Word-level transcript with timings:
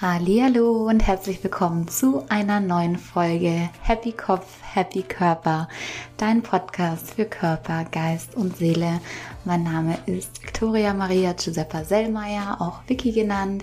Hallo 0.00 0.88
und 0.88 1.06
herzlich 1.06 1.44
willkommen 1.44 1.86
zu 1.86 2.24
einer 2.28 2.58
neuen 2.58 2.96
Folge 2.98 3.70
Happy 3.82 4.10
Kopf, 4.10 4.46
Happy 4.60 5.02
Körper, 5.02 5.68
dein 6.16 6.42
Podcast 6.42 7.12
für 7.12 7.24
Körper, 7.24 7.84
Geist 7.84 8.34
und 8.34 8.56
Seele. 8.56 9.00
Mein 9.44 9.62
Name 9.62 9.98
ist 10.06 10.42
Victoria 10.42 10.92
Maria 10.92 11.34
Giuseppa 11.34 11.84
Sellmeier, 11.84 12.56
auch 12.60 12.80
Vicky 12.88 13.12
genannt. 13.12 13.62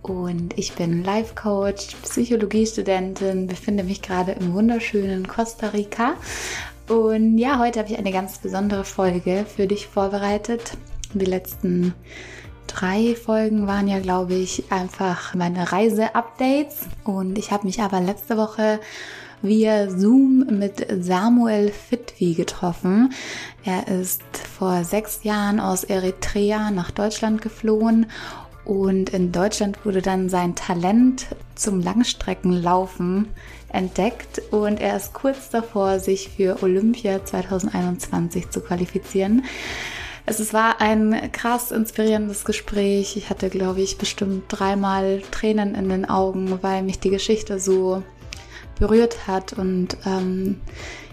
Und 0.00 0.58
ich 0.58 0.72
bin 0.72 1.04
Life 1.04 1.34
Coach, 1.34 1.94
Psychologiestudentin, 2.02 3.46
befinde 3.46 3.84
mich 3.84 4.00
gerade 4.00 4.32
im 4.32 4.54
wunderschönen 4.54 5.28
Costa 5.28 5.68
Rica. 5.68 6.14
Und 6.88 7.36
ja, 7.36 7.58
heute 7.58 7.80
habe 7.80 7.90
ich 7.90 7.98
eine 7.98 8.12
ganz 8.12 8.38
besondere 8.38 8.84
Folge 8.84 9.44
für 9.44 9.66
dich 9.66 9.86
vorbereitet. 9.86 10.78
Die 11.12 11.24
letzten 11.26 11.94
drei 12.66 13.14
Folgen 13.14 13.66
waren 13.66 13.88
ja, 13.88 13.98
glaube 14.00 14.34
ich, 14.34 14.64
einfach 14.70 15.34
meine 15.34 15.72
Reise-Updates. 15.72 16.80
Und 17.04 17.38
ich 17.38 17.50
habe 17.50 17.66
mich 17.66 17.80
aber 17.80 18.00
letzte 18.00 18.36
Woche 18.36 18.80
via 19.42 19.90
Zoom 19.90 20.46
mit 20.58 20.86
Samuel 21.00 21.70
Fitwi 21.70 22.34
getroffen. 22.34 23.12
Er 23.64 23.88
ist 23.88 24.22
vor 24.58 24.84
sechs 24.84 25.22
Jahren 25.22 25.60
aus 25.60 25.84
Eritrea 25.84 26.70
nach 26.70 26.90
Deutschland 26.90 27.42
geflohen 27.42 28.06
und 28.64 29.10
in 29.10 29.30
Deutschland 29.30 29.84
wurde 29.84 30.00
dann 30.00 30.30
sein 30.30 30.54
Talent 30.54 31.26
zum 31.54 31.82
Langstreckenlaufen 31.82 33.28
entdeckt 33.68 34.40
und 34.50 34.80
er 34.80 34.96
ist 34.96 35.12
kurz 35.12 35.50
davor, 35.50 35.98
sich 35.98 36.30
für 36.30 36.62
Olympia 36.62 37.24
2021 37.24 38.50
zu 38.50 38.60
qualifizieren. 38.60 39.44
Es 40.26 40.54
war 40.54 40.80
ein 40.80 41.32
krass 41.32 41.70
inspirierendes 41.70 42.44
Gespräch. 42.44 43.16
Ich 43.16 43.28
hatte, 43.28 43.50
glaube 43.50 43.82
ich, 43.82 43.98
bestimmt 43.98 44.44
dreimal 44.48 45.22
Tränen 45.30 45.74
in 45.74 45.88
den 45.90 46.08
Augen, 46.08 46.62
weil 46.62 46.82
mich 46.82 46.98
die 46.98 47.10
Geschichte 47.10 47.60
so 47.60 48.02
berührt 48.78 49.26
hat 49.26 49.52
und 49.52 49.96
ähm, 50.06 50.60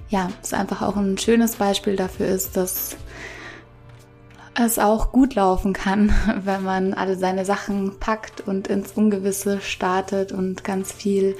ja, 0.09 0.29
es 0.41 0.53
einfach 0.53 0.81
auch 0.81 0.95
ein 0.95 1.17
schönes 1.17 1.57
Beispiel 1.57 1.95
dafür 1.95 2.27
ist, 2.27 2.57
dass 2.57 2.97
es 4.55 4.79
auch 4.79 5.11
gut 5.11 5.35
laufen 5.35 5.73
kann, 5.73 6.13
wenn 6.43 6.63
man 6.63 6.93
alle 6.93 7.17
seine 7.17 7.45
Sachen 7.45 7.99
packt 7.99 8.41
und 8.41 8.67
ins 8.67 8.93
Ungewisse 8.93 9.61
startet 9.61 10.31
und 10.31 10.63
ganz 10.63 10.91
viel 10.91 11.35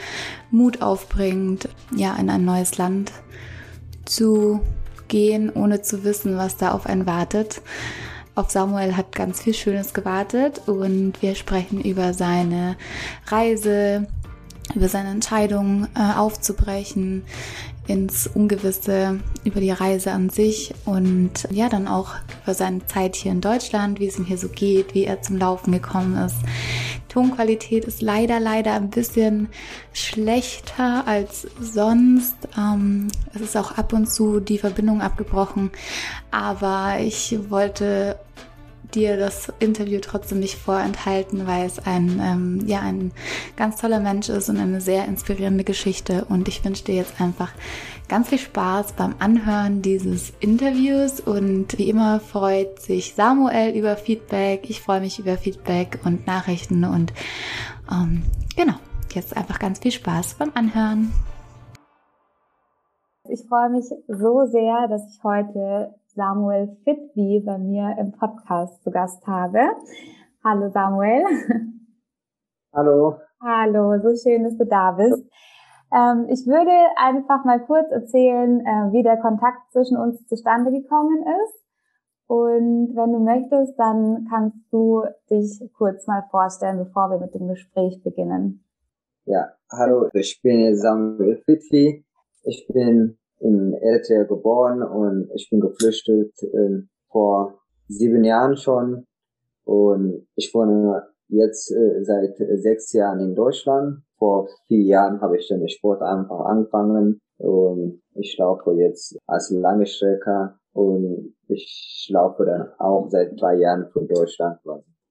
Mut 0.51 0.81
aufbringt, 0.81 1.69
ja, 1.95 2.15
in 2.15 2.29
ein 2.29 2.45
neues 2.45 2.77
Land 2.77 3.11
zu 4.05 4.61
gehen, 5.11 5.51
ohne 5.53 5.83
zu 5.83 6.03
wissen, 6.03 6.37
was 6.37 6.57
da 6.57 6.71
auf 6.71 6.87
einen 6.87 7.05
wartet. 7.05 7.61
Auf 8.33 8.49
Samuel 8.49 8.95
hat 8.95 9.13
ganz 9.13 9.41
viel 9.41 9.53
Schönes 9.53 9.93
gewartet 9.93 10.61
und 10.65 11.21
wir 11.21 11.35
sprechen 11.35 11.81
über 11.81 12.13
seine 12.13 12.77
Reise, 13.27 14.07
über 14.73 14.87
seine 14.87 15.09
Entscheidung 15.09 15.87
äh, 15.95 16.17
aufzubrechen 16.17 17.23
ins 17.91 18.27
Ungewisse, 18.27 19.19
über 19.43 19.59
die 19.59 19.71
Reise 19.71 20.11
an 20.11 20.29
sich 20.29 20.73
und 20.85 21.47
ja, 21.51 21.69
dann 21.69 21.87
auch 21.87 22.15
über 22.43 22.53
seine 22.53 22.85
Zeit 22.85 23.15
hier 23.15 23.31
in 23.31 23.41
Deutschland, 23.41 23.99
wie 23.99 24.07
es 24.07 24.17
ihm 24.17 24.25
hier 24.25 24.37
so 24.37 24.47
geht, 24.47 24.93
wie 24.93 25.05
er 25.05 25.21
zum 25.21 25.37
Laufen 25.37 25.71
gekommen 25.71 26.17
ist, 26.17 26.37
Tonqualität 27.11 27.83
ist 27.83 28.01
leider, 28.01 28.39
leider 28.39 28.73
ein 28.73 28.89
bisschen 28.89 29.49
schlechter 29.91 31.05
als 31.05 31.45
sonst. 31.59 32.37
Ähm, 32.57 33.09
es 33.33 33.41
ist 33.41 33.57
auch 33.57 33.77
ab 33.77 33.91
und 33.91 34.09
zu 34.09 34.39
die 34.39 34.57
Verbindung 34.57 35.01
abgebrochen, 35.01 35.71
aber 36.31 36.99
ich 37.01 37.37
wollte 37.49 38.17
dir 38.95 39.17
das 39.17 39.51
Interview 39.59 39.99
trotzdem 40.01 40.39
nicht 40.39 40.55
vorenthalten, 40.55 41.47
weil 41.47 41.65
es 41.65 41.79
ein, 41.79 42.21
ähm, 42.23 42.67
ja, 42.67 42.81
ein 42.81 43.11
ganz 43.55 43.79
toller 43.81 43.99
Mensch 43.99 44.29
ist 44.29 44.49
und 44.49 44.57
eine 44.57 44.81
sehr 44.81 45.05
inspirierende 45.05 45.63
Geschichte. 45.63 46.25
Und 46.29 46.47
ich 46.47 46.63
wünsche 46.63 46.83
dir 46.83 46.95
jetzt 46.95 47.19
einfach 47.19 47.51
ganz 48.07 48.29
viel 48.29 48.39
Spaß 48.39 48.93
beim 48.93 49.15
Anhören 49.19 49.81
dieses 49.81 50.33
Interviews. 50.39 51.19
Und 51.19 51.77
wie 51.77 51.89
immer 51.89 52.19
freut 52.19 52.79
sich 52.79 53.13
Samuel 53.15 53.75
über 53.75 53.95
Feedback. 53.95 54.69
Ich 54.69 54.81
freue 54.81 54.99
mich 54.99 55.19
über 55.19 55.37
Feedback 55.37 55.99
und 56.03 56.27
Nachrichten. 56.27 56.83
Und 56.83 57.13
ähm, 57.91 58.23
genau, 58.55 58.75
jetzt 59.13 59.35
einfach 59.35 59.59
ganz 59.59 59.79
viel 59.79 59.91
Spaß 59.91 60.35
beim 60.35 60.51
Anhören. 60.53 61.11
Ich 63.29 63.47
freue 63.47 63.69
mich 63.69 63.85
so 64.07 64.45
sehr, 64.45 64.87
dass 64.89 65.07
ich 65.07 65.23
heute 65.23 65.93
Samuel 66.13 66.75
Fitwi 66.83 67.41
bei 67.45 67.57
mir 67.57 67.95
im 67.97 68.11
Podcast 68.11 68.83
zu 68.83 68.91
Gast 68.91 69.25
habe. 69.25 69.59
Hallo 70.43 70.69
Samuel. 70.69 71.23
Hallo. 72.73 73.15
Hallo, 73.41 73.97
so 74.01 74.13
schön, 74.15 74.43
dass 74.43 74.57
du 74.57 74.65
da 74.65 74.91
bist. 74.91 75.23
Ähm, 75.93 76.27
ich 76.29 76.45
würde 76.45 76.71
einfach 76.97 77.45
mal 77.45 77.65
kurz 77.65 77.89
erzählen, 77.91 78.59
äh, 78.59 78.91
wie 78.91 79.03
der 79.03 79.17
Kontakt 79.17 79.71
zwischen 79.71 79.97
uns 79.97 80.25
zustande 80.27 80.71
gekommen 80.71 81.23
ist. 81.45 81.63
Und 82.27 82.95
wenn 82.95 83.13
du 83.13 83.19
möchtest, 83.19 83.79
dann 83.79 84.27
kannst 84.29 84.57
du 84.71 85.03
dich 85.29 85.61
kurz 85.77 86.07
mal 86.07 86.25
vorstellen, 86.29 86.77
bevor 86.77 87.09
wir 87.09 87.19
mit 87.19 87.33
dem 87.35 87.47
Gespräch 87.47 88.01
beginnen. 88.03 88.65
Ja, 89.25 89.53
hallo, 89.71 90.09
ich 90.13 90.41
bin 90.41 90.75
Samuel 90.75 91.41
Fitwi. 91.45 92.05
Ich 92.43 92.67
bin 92.67 93.17
in 93.41 93.73
Eritrea 93.73 94.23
geboren 94.23 94.81
und 94.83 95.29
ich 95.35 95.49
bin 95.49 95.59
geflüchtet 95.59 96.31
äh, 96.43 96.81
vor 97.09 97.59
sieben 97.87 98.23
Jahren 98.23 98.55
schon 98.55 99.05
und 99.65 100.27
ich 100.35 100.53
wohne 100.53 101.07
jetzt 101.27 101.71
äh, 101.71 102.03
seit 102.03 102.37
sechs 102.37 102.93
Jahren 102.93 103.19
in 103.19 103.35
Deutschland. 103.35 104.03
Vor 104.17 104.47
vier 104.67 104.83
Jahren 104.83 105.21
habe 105.21 105.37
ich 105.37 105.47
den 105.47 105.67
Sport 105.67 106.01
einfach 106.01 106.41
angefangen 106.41 107.19
und 107.37 108.01
ich 108.13 108.37
laufe 108.37 108.73
jetzt 108.73 109.17
als 109.25 109.49
lange 109.49 109.85
Strecke 109.85 110.53
und 110.73 111.33
ich 111.47 112.07
laufe 112.11 112.45
dann 112.45 112.69
auch 112.77 113.09
seit 113.09 113.39
drei 113.39 113.55
Jahren 113.55 113.89
von 113.91 114.07
Deutschland 114.07 114.59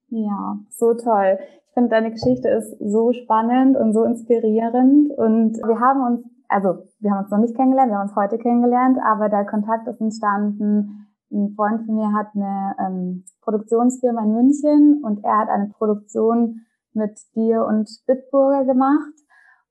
Ja, 0.08 0.58
so 0.70 0.94
toll. 0.94 1.38
Ich 1.66 1.74
finde, 1.74 1.90
deine 1.90 2.10
Geschichte 2.10 2.48
ist 2.48 2.76
so 2.80 3.12
spannend 3.12 3.76
und 3.76 3.92
so 3.92 4.04
inspirierend 4.04 5.12
und 5.16 5.56
wir 5.56 5.80
haben 5.80 6.02
uns 6.02 6.29
also 6.50 6.82
wir 6.98 7.10
haben 7.10 7.22
uns 7.24 7.30
noch 7.30 7.38
nicht 7.38 7.56
kennengelernt, 7.56 7.90
wir 7.90 7.98
haben 7.98 8.08
uns 8.08 8.16
heute 8.16 8.38
kennengelernt, 8.38 8.98
aber 9.04 9.28
der 9.28 9.46
Kontakt 9.46 9.86
ist 9.86 10.00
entstanden. 10.00 11.06
Ein 11.32 11.54
Freund 11.54 11.86
von 11.86 11.94
mir 11.94 12.12
hat 12.12 12.28
eine 12.34 12.74
ähm, 12.80 13.24
Produktionsfirma 13.42 14.22
in 14.24 14.34
München 14.34 15.00
und 15.04 15.24
er 15.24 15.38
hat 15.38 15.48
eine 15.48 15.68
Produktion 15.68 16.62
mit 16.92 17.18
dir 17.36 17.64
und 17.64 17.88
Bitburger 18.06 18.64
gemacht 18.64 19.14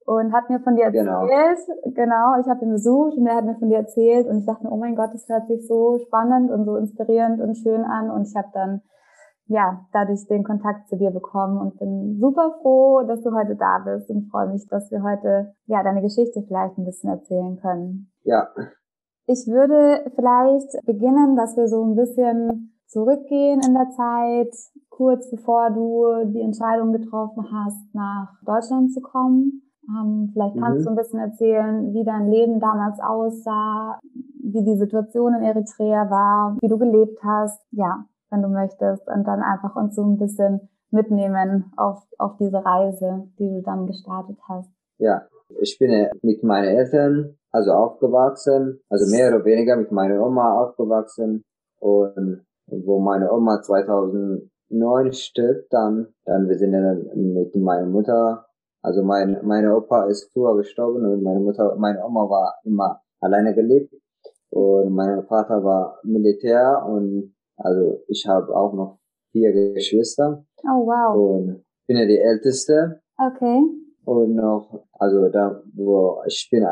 und 0.05 0.31
hat 0.31 0.49
mir 0.49 0.61
von 0.61 0.77
dir 0.77 0.89
genau. 0.89 1.27
erzählt. 1.27 1.67
Genau, 1.83 1.93
genau 1.95 2.39
ich 2.39 2.47
habe 2.47 2.63
ihn 2.63 2.71
besucht 2.71 3.17
und 3.17 3.27
er 3.27 3.35
hat 3.35 3.45
mir 3.45 3.55
von 3.55 3.69
dir 3.69 3.77
erzählt 3.77 4.27
und 4.27 4.39
ich 4.39 4.45
dachte 4.45 4.63
mir, 4.63 4.71
oh 4.71 4.77
mein 4.77 4.95
Gott, 4.95 5.13
das 5.13 5.27
hört 5.27 5.47
sich 5.47 5.67
so 5.67 5.99
spannend 5.99 6.49
und 6.49 6.63
so 6.63 6.77
inspirierend 6.77 7.41
und 7.41 7.57
schön 7.57 7.83
an 7.83 8.09
und 8.09 8.25
ich 8.27 8.35
habe 8.35 8.49
dann 8.53 8.81
ja, 9.49 9.83
dadurch 9.91 10.27
den 10.27 10.43
Kontakt 10.43 10.87
zu 10.87 10.95
dir 10.95 11.09
bekommen 11.09 11.57
und 11.57 11.79
bin 11.79 12.17
super 12.19 12.55
froh, 12.61 13.01
dass 13.01 13.21
du 13.23 13.33
heute 13.33 13.55
da 13.55 13.79
bist 13.79 14.09
und 14.09 14.29
freue 14.29 14.47
mich, 14.47 14.67
dass 14.67 14.91
wir 14.91 15.01
heute, 15.01 15.53
ja, 15.65 15.81
deine 15.81 16.03
Geschichte 16.03 16.43
vielleicht 16.47 16.77
ein 16.77 16.85
bisschen 16.85 17.09
erzählen 17.09 17.59
können. 17.59 18.11
Ja. 18.23 18.47
Ich 19.25 19.47
würde 19.47 20.11
vielleicht 20.15 20.85
beginnen, 20.85 21.35
dass 21.35 21.57
wir 21.57 21.67
so 21.67 21.83
ein 21.83 21.95
bisschen 21.95 22.79
zurückgehen 22.85 23.61
in 23.65 23.73
der 23.73 23.89
Zeit, 23.89 24.53
kurz 24.89 25.29
bevor 25.31 25.71
du 25.71 26.31
die 26.31 26.41
Entscheidung 26.41 26.91
getroffen 26.93 27.45
hast, 27.51 27.93
nach 27.93 28.39
Deutschland 28.45 28.93
zu 28.93 29.01
kommen. 29.01 29.63
Ähm, 29.87 30.29
vielleicht 30.31 30.59
kannst 30.59 30.81
mhm. 30.81 30.83
du 30.83 30.89
ein 30.91 30.95
bisschen 30.95 31.19
erzählen, 31.19 31.93
wie 31.93 32.03
dein 32.03 32.29
Leben 32.29 32.59
damals 32.59 32.99
aussah, 32.99 33.99
wie 34.43 34.63
die 34.63 34.77
Situation 34.77 35.33
in 35.33 35.41
Eritrea 35.41 36.09
war, 36.11 36.55
wie 36.61 36.67
du 36.67 36.77
gelebt 36.77 37.19
hast. 37.23 37.59
Ja, 37.71 38.05
wenn 38.31 38.41
du 38.41 38.49
möchtest, 38.49 39.07
und 39.07 39.25
dann 39.25 39.41
einfach 39.41 39.75
uns 39.75 39.95
so 39.95 40.03
ein 40.03 40.17
bisschen 40.17 40.69
mitnehmen 40.91 41.71
auf, 41.77 42.03
auf 42.17 42.37
diese 42.37 42.63
Reise, 42.63 43.27
die 43.37 43.49
du 43.49 43.61
dann 43.61 43.87
gestartet 43.87 44.37
hast. 44.47 44.69
Ja, 44.97 45.27
ich 45.61 45.77
bin 45.79 46.07
mit 46.21 46.43
meinen 46.43 46.67
Eltern 46.67 47.37
also 47.51 47.71
aufgewachsen, 47.71 48.79
also 48.89 49.09
mehr 49.15 49.33
oder 49.33 49.45
weniger 49.45 49.75
mit 49.75 49.91
meiner 49.91 50.23
Oma 50.25 50.59
aufgewachsen 50.61 51.43
und 51.79 52.45
wo 52.67 52.99
meine 52.99 53.31
Oma 53.31 53.61
2009 53.61 55.13
stirbt, 55.13 55.71
dann, 55.73 56.07
dann 56.25 56.47
wir 56.47 56.57
sind 56.57 56.73
dann 56.73 57.09
mit 57.15 57.55
meiner 57.55 57.87
Mutter, 57.87 58.45
also 58.81 59.03
mein, 59.03 59.39
meine 59.43 59.75
Opa 59.75 60.05
ist 60.05 60.31
früher 60.31 60.55
gestorben 60.57 61.05
und 61.05 61.23
meine 61.23 61.39
Mutter, 61.39 61.75
meine 61.77 62.03
Oma 62.05 62.29
war 62.29 62.55
immer 62.63 63.01
alleine 63.19 63.55
gelebt 63.55 63.93
und 64.51 64.93
mein 64.93 65.23
Vater 65.23 65.63
war 65.63 65.99
Militär 66.03 66.85
und 66.87 67.33
also 67.59 68.03
ich 68.07 68.25
habe 68.27 68.55
auch 68.55 68.73
noch 68.73 68.99
vier 69.31 69.51
Geschwister. 69.73 70.45
Oh 70.63 70.85
wow. 70.85 71.15
Und 71.15 71.65
bin 71.87 71.97
ja 71.97 72.05
die 72.05 72.17
Älteste. 72.17 73.01
Okay. 73.17 73.61
Und 74.05 74.35
noch, 74.35 74.87
also 74.93 75.29
da, 75.29 75.61
wo 75.75 76.21
ich 76.25 76.47
bin 76.51 76.65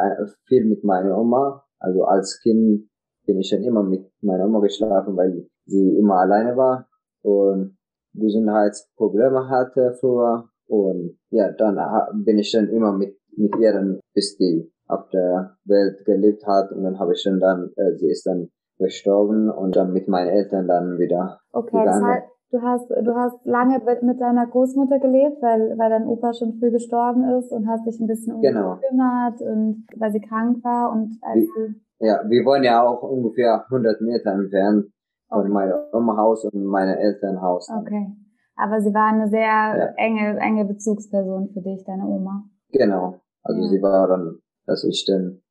viel 0.47 0.65
mit 0.65 0.83
meiner 0.83 1.17
Oma. 1.17 1.63
Also 1.79 2.05
als 2.05 2.39
Kind 2.41 2.89
bin 3.25 3.39
ich 3.39 3.49
dann 3.51 3.63
immer 3.63 3.83
mit 3.83 4.09
meiner 4.21 4.45
Oma 4.45 4.59
geschlafen, 4.59 5.15
weil 5.17 5.47
sie 5.65 5.97
immer 5.97 6.19
alleine 6.19 6.55
war. 6.55 6.87
Und 7.21 7.77
Gesundheitsprobleme 8.13 9.49
hatte 9.49 9.93
früher. 9.99 10.49
Und 10.67 11.19
ja, 11.29 11.51
dann 11.51 11.77
bin 12.23 12.39
ich 12.39 12.51
dann 12.51 12.69
immer 12.69 12.93
mit, 12.93 13.17
mit 13.35 13.55
ihr, 13.59 13.99
bis 14.13 14.37
die 14.37 14.71
auf 14.87 15.09
der 15.09 15.57
Welt 15.65 16.03
gelebt 16.05 16.45
hat. 16.47 16.71
Und 16.71 16.83
dann 16.83 16.97
habe 16.99 17.13
ich 17.13 17.21
schon 17.21 17.39
dann, 17.39 17.71
äh, 17.75 17.95
sie 17.97 18.09
ist 18.09 18.25
dann 18.25 18.49
gestorben 18.79 19.49
und 19.49 19.75
dann 19.75 19.91
mit 19.91 20.07
meinen 20.07 20.29
Eltern 20.29 20.67
dann 20.67 20.97
wieder. 20.99 21.39
Okay, 21.51 21.83
das 21.83 22.01
heißt, 22.01 22.27
du 22.51 22.61
hast, 22.61 22.89
du 22.89 23.15
hast 23.15 23.45
lange 23.45 23.81
mit 24.01 24.21
deiner 24.21 24.47
Großmutter 24.47 24.99
gelebt, 24.99 25.41
weil, 25.41 25.77
weil 25.77 25.89
dein 25.89 26.07
Opa 26.07 26.33
schon 26.33 26.53
früh 26.59 26.71
gestorben 26.71 27.23
ist 27.37 27.51
und 27.51 27.67
hast 27.67 27.85
dich 27.85 27.99
ein 27.99 28.07
bisschen 28.07 28.35
um 28.35 28.41
genau. 28.41 28.75
sie 28.75 28.81
gekümmert 28.81 29.41
und 29.41 29.87
weil 29.97 30.11
sie 30.11 30.21
krank 30.21 30.63
war 30.63 30.91
und 30.91 31.17
als 31.21 31.41
sie 31.41 31.81
ja, 31.99 32.21
wir 32.27 32.45
wohnen 32.45 32.63
ja 32.63 32.83
auch 32.83 33.01
ungefähr 33.01 33.65
100 33.65 34.01
Meter 34.01 34.31
entfernt 34.31 34.85
von 35.29 35.39
okay. 35.39 35.49
meinem 35.49 35.79
Oma-Haus 35.91 36.45
und 36.45 36.63
meinem 36.65 36.97
Elternhaus. 36.97 37.69
Okay. 37.69 38.13
Aber 38.55 38.81
sie 38.81 38.93
war 38.93 39.07
eine 39.07 39.27
sehr 39.27 39.39
ja. 39.39 39.93
enge, 39.97 40.39
enge 40.39 40.65
Bezugsperson 40.65 41.49
für 41.53 41.61
dich, 41.61 41.83
deine 41.85 42.05
Oma. 42.05 42.43
Genau. 42.71 43.21
Also 43.43 43.61
ja. 43.61 43.67
sie 43.67 43.81
war 43.81 44.07
dann, 44.07 44.39
dass 44.65 44.83
ich 44.83 45.05
dann, 45.05 45.41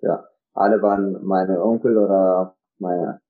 ja, 0.00 0.24
alle 0.56 0.80
waren 0.82 1.24
meine 1.24 1.62
Onkel 1.62 1.96
oder 1.96 2.54
meine, 2.78 3.20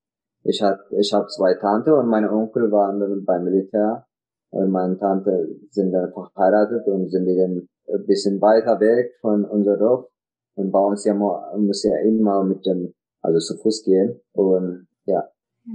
ich 0.44 0.62
hab, 0.62 0.78
ich 0.90 1.12
hab 1.12 1.31
zwei 1.31 1.55
Tante 1.55 1.94
und 1.94 2.08
meine 2.08 2.31
Onkel 2.31 2.70
waren 2.70 3.00
dann 3.00 3.25
beim 3.25 3.44
Militär 3.44 4.06
und 4.50 4.70
meine 4.70 4.99
Tante 4.99 5.49
sind 5.70 5.93
dann 5.93 6.12
verheiratet 6.12 6.87
und 6.87 7.11
sind 7.11 7.26
dann 7.26 7.69
ein 7.93 8.06
bisschen 8.06 8.40
weiter 8.40 8.81
weg 8.81 9.14
von 9.20 9.44
unserem 9.44 9.78
Dorf 9.78 10.06
und 10.55 10.70
bei 10.70 10.81
uns 10.81 11.05
ja 11.05 11.14
muss 11.14 11.84
ja 11.84 11.99
immer 11.99 12.44
mit 12.44 12.64
dem, 12.67 12.93
also 13.23 13.38
zu 13.38 13.61
Fuß 13.61 13.84
gehen 13.84 14.20
und 14.32 14.87
ja. 15.05 15.28
ja. 15.64 15.73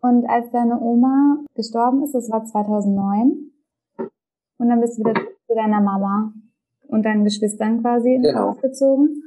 Und 0.00 0.28
als 0.28 0.50
deine 0.50 0.80
Oma 0.80 1.44
gestorben 1.54 2.02
ist, 2.02 2.12
das 2.12 2.28
war 2.28 2.44
2009, 2.44 3.52
und 4.62 4.68
dann 4.68 4.80
bist 4.80 4.96
du 4.96 5.00
wieder 5.00 5.14
zu 5.14 5.54
deiner 5.56 5.80
Mama 5.80 6.32
und 6.86 7.04
deinen 7.04 7.24
Geschwistern 7.24 7.80
quasi 7.80 8.14
ins 8.14 8.28
genau. 8.28 8.50
Haus 8.50 8.60
gezogen. 8.60 9.22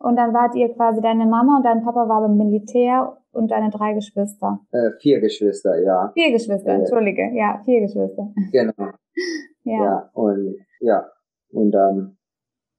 Und 0.00 0.16
dann 0.16 0.32
wart 0.32 0.56
ihr 0.56 0.72
quasi 0.74 1.02
deine 1.02 1.26
Mama 1.26 1.58
und 1.58 1.64
dein 1.64 1.84
Papa 1.84 2.08
war 2.08 2.22
beim 2.22 2.36
Militär 2.36 3.18
und 3.32 3.50
deine 3.50 3.70
drei 3.70 3.92
Geschwister. 3.92 4.60
Äh, 4.72 4.92
vier 4.98 5.20
Geschwister, 5.20 5.78
ja. 5.82 6.10
Vier 6.14 6.32
Geschwister, 6.32 6.70
äh, 6.70 6.76
entschuldige, 6.76 7.30
ja, 7.34 7.60
vier 7.64 7.82
Geschwister. 7.82 8.32
Genau. 8.50 8.72
ja. 9.64 9.84
ja. 9.84 10.10
Und 10.14 10.56
ja, 10.80 11.06
und 11.52 11.72
dann 11.72 12.16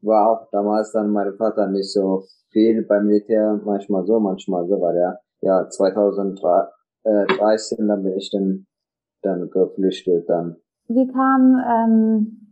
war 0.02 0.32
auch 0.32 0.50
damals 0.52 0.92
dann 0.92 1.12
mein 1.12 1.36
Vater 1.38 1.68
nicht 1.68 1.94
so 1.94 2.24
viel 2.50 2.82
beim 2.84 3.06
Militär, 3.06 3.62
manchmal 3.64 4.04
so, 4.06 4.20
manchmal 4.20 4.68
so 4.68 4.82
war 4.82 4.94
der. 4.94 5.20
Ja, 5.42 5.70
2013, 5.70 7.88
dann 7.88 8.04
bin 8.04 8.18
ich 8.18 8.32
dann, 8.32 8.66
dann 9.22 9.50
geflüchtet 9.50 10.28
dann. 10.30 10.58
Wie 10.88 11.08
kam, 11.08 11.62
ähm, 11.68 12.50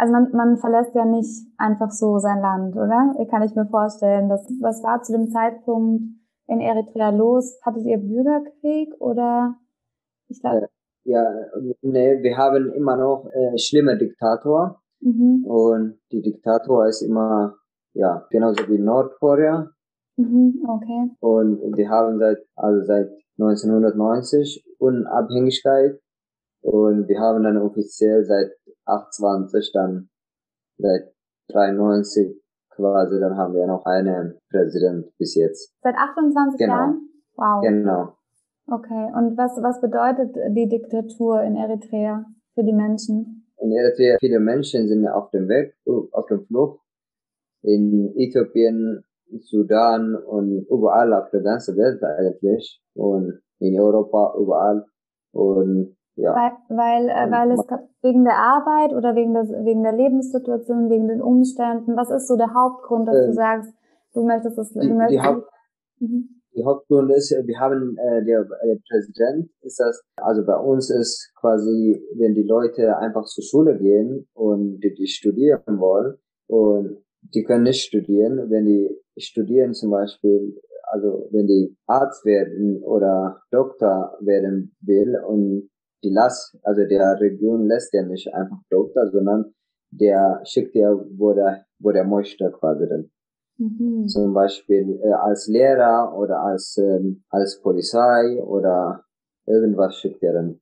also 0.00 0.14
man, 0.14 0.32
man 0.32 0.56
verlässt 0.56 0.94
ja 0.94 1.04
nicht 1.04 1.46
einfach 1.58 1.90
so 1.90 2.18
sein 2.18 2.40
Land, 2.40 2.74
oder? 2.74 3.14
Kann 3.28 3.42
ich 3.42 3.54
mir 3.54 3.66
vorstellen. 3.66 4.30
Das, 4.30 4.40
was 4.60 4.82
war 4.82 5.02
zu 5.02 5.12
dem 5.12 5.30
Zeitpunkt 5.30 6.04
in 6.46 6.60
Eritrea 6.60 7.10
los? 7.10 7.60
Hattet 7.62 7.84
ihr 7.84 7.98
Bürgerkrieg 7.98 8.98
oder? 8.98 9.56
Ich 10.28 10.40
glaube. 10.40 10.64
Äh, 10.64 10.68
ja, 11.04 11.22
nee, 11.82 12.22
wir 12.22 12.36
haben 12.38 12.72
immer 12.72 12.96
noch 12.96 13.28
äh, 13.30 13.58
schlimme 13.58 13.98
Diktator. 13.98 14.80
Mhm. 15.00 15.44
Und 15.46 15.98
die 16.12 16.22
Diktator 16.22 16.86
ist 16.86 17.02
immer, 17.02 17.56
ja, 17.92 18.26
genauso 18.30 18.66
wie 18.68 18.78
Nordkorea. 18.78 19.70
Mhm, 20.16 20.64
okay. 20.66 21.10
Und 21.20 21.76
die 21.76 21.88
haben 21.88 22.18
seit, 22.18 22.38
also 22.56 22.86
seit 22.86 23.10
1990 23.38 24.64
Unabhängigkeit. 24.78 26.00
Und 26.62 27.08
wir 27.08 27.18
haben 27.18 27.42
dann 27.42 27.58
offiziell 27.58 28.24
seit 28.24 28.50
28 28.84 29.72
dann, 29.72 30.08
seit 30.78 31.12
93 31.48 32.40
quasi, 32.70 33.20
dann 33.20 33.36
haben 33.36 33.54
wir 33.54 33.66
noch 33.66 33.84
einen 33.84 34.38
Präsident 34.50 35.06
bis 35.18 35.34
jetzt. 35.34 35.74
Seit 35.82 35.94
28 35.94 36.58
genau. 36.58 36.72
Jahren? 36.72 37.08
Wow. 37.36 37.62
Genau. 37.62 38.14
Okay. 38.66 39.12
Und 39.16 39.36
was, 39.36 39.52
was 39.62 39.80
bedeutet 39.80 40.36
die 40.56 40.68
Diktatur 40.68 41.42
in 41.42 41.56
Eritrea 41.56 42.24
für 42.54 42.62
die 42.62 42.72
Menschen? 42.72 43.46
In 43.58 43.72
Eritrea 43.72 44.16
viele 44.20 44.40
Menschen 44.40 44.88
sind 44.88 45.06
auf 45.08 45.30
dem 45.30 45.48
Weg, 45.48 45.74
auf 46.12 46.26
dem 46.26 46.44
Flucht. 46.46 46.80
In 47.62 48.14
Äthiopien, 48.16 49.04
Sudan 49.40 50.14
und 50.14 50.66
überall 50.70 51.12
auf 51.12 51.30
der 51.30 51.42
ganzen 51.42 51.76
Welt 51.76 52.02
eigentlich. 52.02 52.80
Und 52.94 53.40
in 53.58 53.78
Europa 53.78 54.34
überall. 54.38 54.86
Und 55.32 55.96
ja. 56.20 56.34
Weil, 56.34 56.52
weil, 56.76 57.08
äh, 57.08 57.30
weil 57.30 57.50
es 57.52 57.60
wegen 58.02 58.24
der 58.24 58.36
Arbeit 58.36 58.92
oder 58.92 59.14
wegen, 59.14 59.34
des, 59.34 59.50
wegen 59.50 59.82
der 59.82 59.92
Lebenssituation, 59.92 60.90
wegen 60.90 61.08
den 61.08 61.22
Umständen, 61.22 61.96
was 61.96 62.10
ist 62.10 62.28
so 62.28 62.36
der 62.36 62.54
Hauptgrund, 62.54 63.08
dass 63.08 63.16
ähm, 63.16 63.26
du 63.26 63.32
sagst, 63.34 63.72
du 64.14 64.24
möchtest 64.24 64.58
das, 64.58 64.72
du 64.72 64.94
möchtest. 64.94 65.12
Die 65.12 65.20
Haupt, 65.20 65.46
mhm. 65.98 66.40
Die 66.56 66.64
Hauptgrund 66.64 67.12
ist, 67.12 67.30
wir 67.30 67.60
haben 67.60 67.96
äh, 67.96 68.24
der, 68.24 68.44
der 68.44 68.78
Präsident 68.88 69.50
ist 69.62 69.78
das, 69.78 70.02
also 70.16 70.44
bei 70.44 70.56
uns 70.56 70.90
ist 70.90 71.32
quasi, 71.38 72.02
wenn 72.16 72.34
die 72.34 72.42
Leute 72.42 72.96
einfach 72.96 73.24
zur 73.26 73.44
Schule 73.44 73.78
gehen 73.78 74.28
und 74.34 74.80
die, 74.80 74.92
die 74.94 75.06
studieren 75.06 75.78
wollen 75.78 76.16
und 76.48 77.04
die 77.22 77.44
können 77.44 77.64
nicht 77.64 77.82
studieren, 77.82 78.50
wenn 78.50 78.66
die 78.66 78.90
studieren 79.16 79.74
zum 79.74 79.90
Beispiel, 79.90 80.60
also 80.90 81.28
wenn 81.30 81.46
die 81.46 81.76
Arzt 81.86 82.24
werden 82.24 82.82
oder 82.82 83.42
Doktor 83.52 84.16
werden 84.20 84.74
will 84.80 85.16
und 85.24 85.70
die 86.02 86.10
lass, 86.10 86.56
also 86.62 86.84
der 86.86 87.20
Region 87.20 87.66
lässt 87.66 87.92
ja 87.92 88.02
nicht 88.02 88.32
einfach 88.34 88.58
Doktor, 88.70 89.08
sondern 89.10 89.52
der 89.90 90.40
schickt 90.44 90.74
ja, 90.74 90.94
wo 91.16 91.32
der, 91.32 91.64
wo 91.78 91.90
der 91.90 92.04
möchte 92.04 92.50
quasi 92.50 92.88
dann. 92.88 93.10
Mhm. 93.58 94.08
Zum 94.08 94.32
Beispiel 94.32 95.00
äh, 95.02 95.12
als 95.12 95.46
Lehrer 95.48 96.16
oder 96.16 96.40
als, 96.40 96.78
ähm, 96.78 97.24
als 97.28 97.60
Polizei 97.60 98.42
oder 98.42 99.04
irgendwas 99.46 99.96
schickt 99.96 100.22
er 100.22 100.32
dann. 100.32 100.60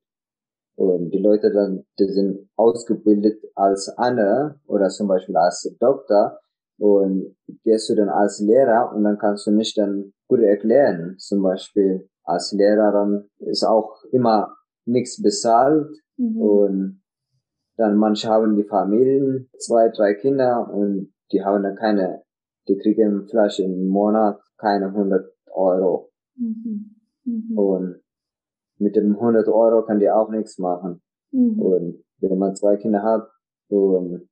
Und 0.76 1.10
die 1.10 1.18
Leute 1.18 1.52
dann, 1.52 1.84
die 1.98 2.08
sind 2.08 2.48
ausgebildet 2.56 3.42
als 3.54 3.88
Anne 3.96 4.60
oder 4.66 4.88
zum 4.88 5.08
Beispiel 5.08 5.36
als 5.36 5.76
Doktor 5.80 6.38
und 6.78 7.36
gehst 7.64 7.90
du 7.90 7.96
dann 7.96 8.08
als 8.08 8.40
Lehrer 8.40 8.92
und 8.94 9.04
dann 9.04 9.18
kannst 9.18 9.46
du 9.46 9.50
nicht 9.50 9.76
dann 9.76 10.12
gut 10.28 10.40
erklären. 10.40 11.16
Zum 11.18 11.42
Beispiel 11.42 12.08
als 12.24 12.52
Lehrer 12.52 12.92
dann 12.92 13.28
ist 13.38 13.64
auch 13.64 14.04
immer 14.12 14.54
nichts 14.88 15.22
bezahlt 15.22 15.90
mhm. 16.16 16.40
und 16.40 17.02
dann 17.76 17.96
manche 17.96 18.28
haben 18.28 18.56
die 18.56 18.64
Familien, 18.64 19.48
zwei, 19.58 19.88
drei 19.88 20.14
Kinder 20.14 20.68
und 20.72 21.12
die 21.30 21.44
haben 21.44 21.62
dann 21.62 21.76
keine 21.76 22.22
die 22.68 22.76
kriegen 22.76 23.26
vielleicht 23.26 23.60
im 23.60 23.88
Monat 23.88 24.40
keine 24.58 24.86
100 24.86 25.32
Euro. 25.52 26.10
Mhm. 26.36 26.96
Mhm. 27.24 27.58
Und 27.58 28.00
mit 28.78 28.94
dem 28.94 29.14
100 29.14 29.48
Euro 29.48 29.84
kann 29.84 29.98
die 29.98 30.10
auch 30.10 30.30
nichts 30.30 30.58
machen. 30.58 31.02
Mhm. 31.32 31.60
Und 31.60 32.04
wenn 32.18 32.38
man 32.38 32.54
zwei 32.54 32.76
Kinder 32.76 33.02
hat 33.02 33.28
und 33.68 34.28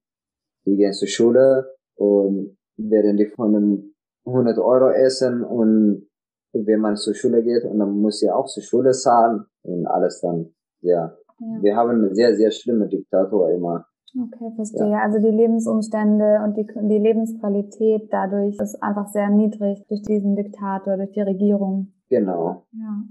die 0.64 0.76
gehen 0.76 0.92
zur 0.92 1.08
Schule 1.08 1.76
und 1.94 2.56
werden 2.76 3.16
die 3.16 3.26
von 3.26 3.52
den 3.52 3.94
100 4.26 4.58
Euro 4.58 4.90
essen 4.90 5.42
und 5.42 6.08
wenn 6.52 6.80
man 6.80 6.96
zur 6.96 7.14
Schule 7.14 7.42
geht 7.42 7.64
und 7.64 7.78
dann 7.78 8.00
muss 8.00 8.20
sie 8.20 8.30
auch 8.30 8.46
zur 8.46 8.62
Schule 8.62 8.92
zahlen 8.92 9.44
und 9.62 9.86
alles 9.86 10.20
dann, 10.20 10.54
ja. 10.80 11.12
ja. 11.38 11.62
Wir 11.62 11.76
haben 11.76 11.90
eine 11.90 12.14
sehr, 12.14 12.34
sehr 12.34 12.50
schlimme 12.50 12.88
Diktatur 12.88 13.50
immer. 13.50 13.86
Okay, 14.16 14.50
verstehe. 14.54 14.90
Ja. 14.90 15.02
Also 15.02 15.18
die 15.18 15.34
Lebensumstände 15.34 16.40
und 16.44 16.56
die, 16.56 16.66
die 16.66 16.98
Lebensqualität 16.98 18.08
dadurch 18.10 18.58
ist 18.58 18.82
einfach 18.82 19.08
sehr 19.08 19.28
niedrig 19.28 19.84
durch 19.88 20.02
diesen 20.02 20.36
Diktator, 20.36 20.96
durch 20.96 21.12
die 21.12 21.20
Regierung. 21.20 21.92
Genau. 22.08 22.64
Ja. 22.72 23.02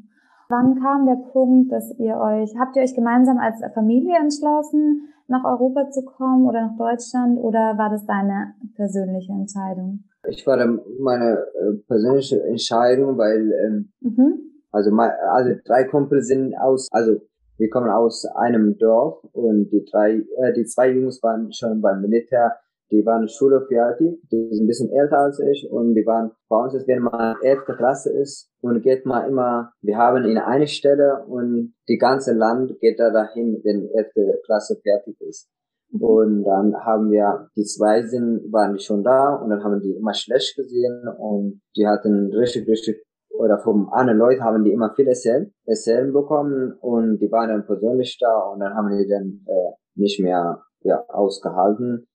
Wann 0.50 0.80
kam 0.80 1.06
der 1.06 1.18
Punkt, 1.32 1.72
dass 1.72 1.92
ihr 2.00 2.18
euch, 2.18 2.56
habt 2.60 2.76
ihr 2.76 2.84
euch 2.84 2.96
gemeinsam 2.96 3.38
als 3.38 3.62
Familie 3.74 4.16
entschlossen, 4.18 5.10
nach 5.28 5.44
Europa 5.44 5.90
zu 5.90 6.06
kommen 6.06 6.46
oder 6.46 6.68
nach 6.68 6.78
Deutschland 6.78 7.40
oder 7.40 7.78
war 7.78 7.90
das 7.90 8.06
deine 8.06 8.54
persönliche 8.76 9.32
Entscheidung? 9.32 10.04
Ich 10.30 10.46
war 10.48 10.58
meine 11.00 11.46
äh, 11.56 11.74
persönliche 11.88 12.42
Entscheidung, 12.44 13.18
weil 13.18 13.52
ähm, 13.66 13.92
mhm. 14.02 14.40
also, 14.72 14.92
mein, 14.92 15.12
also 15.32 15.52
drei 15.66 15.84
Kumpel 15.86 16.22
sind 16.22 16.56
aus, 16.56 16.88
also 16.92 17.22
wir 17.58 17.70
kommen 17.70 17.90
aus 17.90 18.26
einem 18.36 18.78
Dorf 18.78 19.24
und 19.32 19.70
die 19.72 19.86
drei, 19.90 20.24
äh, 20.38 20.54
die 20.56 20.66
zwei 20.66 20.92
Jungs 20.92 21.24
waren 21.24 21.52
schon 21.54 21.82
beim 21.82 22.02
Militär. 22.02 22.58
Die 22.92 23.04
waren 23.04 23.28
Schule 23.28 23.66
fertig, 23.68 24.22
die 24.32 24.48
sind 24.52 24.66
ein 24.66 24.68
bisschen 24.68 24.92
älter 24.92 25.18
als 25.18 25.40
ich 25.40 25.68
und 25.72 25.96
die 25.96 26.06
waren 26.06 26.32
bei 26.48 26.58
uns 26.58 26.76
ist, 26.76 26.88
wenn 26.88 27.02
man 27.02 27.36
elfte 27.42 27.74
Klasse 27.74 28.14
ist 28.14 28.52
und 28.62 28.84
geht 28.84 29.08
man 29.08 29.28
immer, 29.28 29.72
wir 29.82 29.98
haben 29.98 30.24
in 30.24 30.38
eine 30.38 30.68
Stelle 30.68 31.26
und 31.26 31.74
die 31.90 31.98
ganze 31.98 32.34
Land 32.34 32.80
geht 32.80 33.00
da 33.00 33.10
dahin, 33.10 33.60
wenn 33.64 33.90
elfte 33.90 34.40
Klasse 34.46 34.80
fertig 34.84 35.20
ist. 35.22 35.50
Und 36.00 36.44
dann 36.44 36.76
haben 36.76 37.10
wir, 37.12 37.50
die 37.56 37.64
zwei 37.64 38.04
sind, 38.04 38.52
waren 38.52 38.78
schon 38.80 39.04
da 39.04 39.36
und 39.36 39.50
dann 39.50 39.64
haben 39.64 39.80
die 39.82 39.94
immer 39.94 40.14
schlecht 40.14 40.56
gesehen 40.56 41.08
und 41.18 41.62
die 41.76 41.88
hatten 41.88 42.34
richtig, 42.34 42.68
richtig 42.68 43.06
oder 43.38 43.60
vom 43.60 43.90
anderen 43.90 44.20
Leuten 44.20 44.44
haben 44.44 44.64
die 44.64 44.72
immer 44.72 44.94
viel 44.96 45.08
erzählt, 45.08 45.52
erzählen 45.66 46.12
bekommen 46.14 46.74
und 46.80 47.20
die 47.20 47.32
waren 47.32 47.50
dann 47.50 47.66
persönlich 47.66 48.18
da 48.20 48.40
und 48.52 48.60
dann 48.60 48.74
haben 48.74 48.90
die 48.98 49.08
dann 49.08 49.46
äh, 49.48 49.72
nicht 49.96 50.20
mehr 50.20 50.62
ja, 50.82 51.04
ausgehalten 51.10 52.08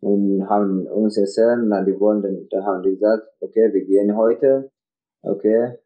und 0.00 0.48
haben 0.48 0.86
uns 0.86 1.16
erzählt 1.16 1.60
und 1.62 1.70
dann 1.70 1.86
die 1.86 1.98
wollen 1.98 2.22
dann, 2.22 2.46
dann 2.50 2.64
haben 2.64 2.82
die 2.82 2.90
gesagt, 2.90 3.24
okay, 3.40 3.72
wir 3.72 3.84
gehen 3.84 4.16
heute, 4.16 4.70
okay, 5.22 5.78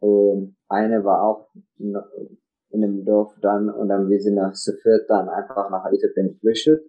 und 0.00 0.56
eine 0.68 1.04
war 1.04 1.22
auch 1.22 1.48
in 2.70 2.80
dem 2.80 3.04
Dorf 3.04 3.34
dann 3.40 3.70
und 3.70 3.88
dann 3.88 4.08
wir 4.08 4.20
sind 4.20 4.34
nach 4.34 4.54
Sofort 4.54 5.08
dann 5.08 5.28
einfach 5.28 5.70
nach 5.70 5.86
Äthiopien 5.90 6.28
geflüchtet. 6.28 6.84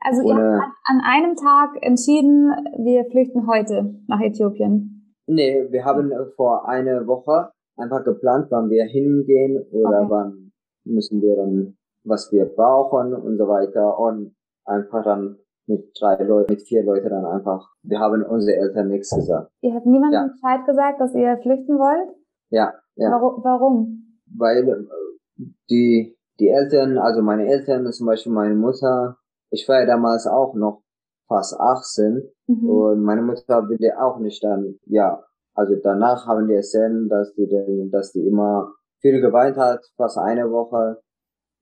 Also 0.00 0.22
ihr 0.22 0.34
habt 0.34 0.76
an 0.84 1.00
einem 1.04 1.36
Tag 1.36 1.76
entschieden, 1.80 2.50
wir 2.78 3.04
flüchten 3.10 3.46
heute 3.46 3.94
nach 4.08 4.20
Äthiopien. 4.20 5.14
Nee, 5.26 5.70
wir 5.70 5.84
haben 5.84 6.12
vor 6.36 6.68
einer 6.68 7.06
Woche 7.06 7.52
einfach 7.76 8.04
geplant, 8.04 8.48
wann 8.50 8.68
wir 8.68 8.84
hingehen 8.84 9.64
oder 9.70 10.02
okay. 10.02 10.10
wann 10.10 10.52
müssen 10.84 11.22
wir 11.22 11.36
dann, 11.36 11.76
was 12.04 12.32
wir 12.32 12.46
brauchen 12.46 13.14
und 13.14 13.38
so 13.38 13.46
weiter 13.46 13.98
und 13.98 14.34
einfach 14.64 15.04
dann 15.04 15.38
mit 15.66 15.92
drei 15.98 16.22
Leuten, 16.22 16.52
mit 16.52 16.62
vier 16.62 16.84
Leuten 16.84 17.08
dann 17.08 17.24
einfach, 17.24 17.68
wir 17.82 17.98
haben 18.00 18.24
unsere 18.24 18.56
Eltern 18.58 18.88
nichts 18.88 19.14
gesagt. 19.14 19.50
Ihr 19.60 19.74
habt 19.74 19.86
niemandem 19.86 20.20
ja. 20.20 20.28
Bescheid 20.28 20.66
gesagt, 20.66 21.00
dass 21.00 21.14
ihr 21.14 21.38
flüchten 21.38 21.78
wollt? 21.78 22.10
Ja, 22.50 22.74
ja. 22.96 23.10
Warum? 23.10 23.44
warum? 23.44 24.18
Weil 24.36 24.68
äh, 24.68 25.44
die, 25.70 26.16
die 26.40 26.48
Eltern, 26.48 26.98
also 26.98 27.22
meine 27.22 27.46
Eltern, 27.46 27.90
zum 27.92 28.06
Beispiel 28.06 28.32
meine 28.32 28.56
Mutter, 28.56 29.18
ich 29.52 29.68
war 29.68 29.80
ja 29.80 29.86
damals 29.86 30.26
auch 30.26 30.54
noch 30.54 30.82
fast 31.28 31.58
18 31.58 32.22
mhm. 32.46 32.68
und 32.68 33.02
meine 33.02 33.22
Mutter 33.22 33.68
will 33.68 33.78
ja 33.80 34.02
auch 34.02 34.18
nicht 34.18 34.42
dann, 34.42 34.78
ja, 34.86 35.22
also 35.54 35.76
danach 35.82 36.26
haben 36.26 36.48
die 36.48 36.54
erzählt, 36.54 37.10
dass 37.10 37.34
die, 37.34 37.46
dass 37.92 38.12
die 38.12 38.26
immer 38.26 38.72
viel 39.00 39.20
geweint 39.20 39.56
hat, 39.56 39.84
fast 39.96 40.18
eine 40.18 40.50
Woche 40.50 41.00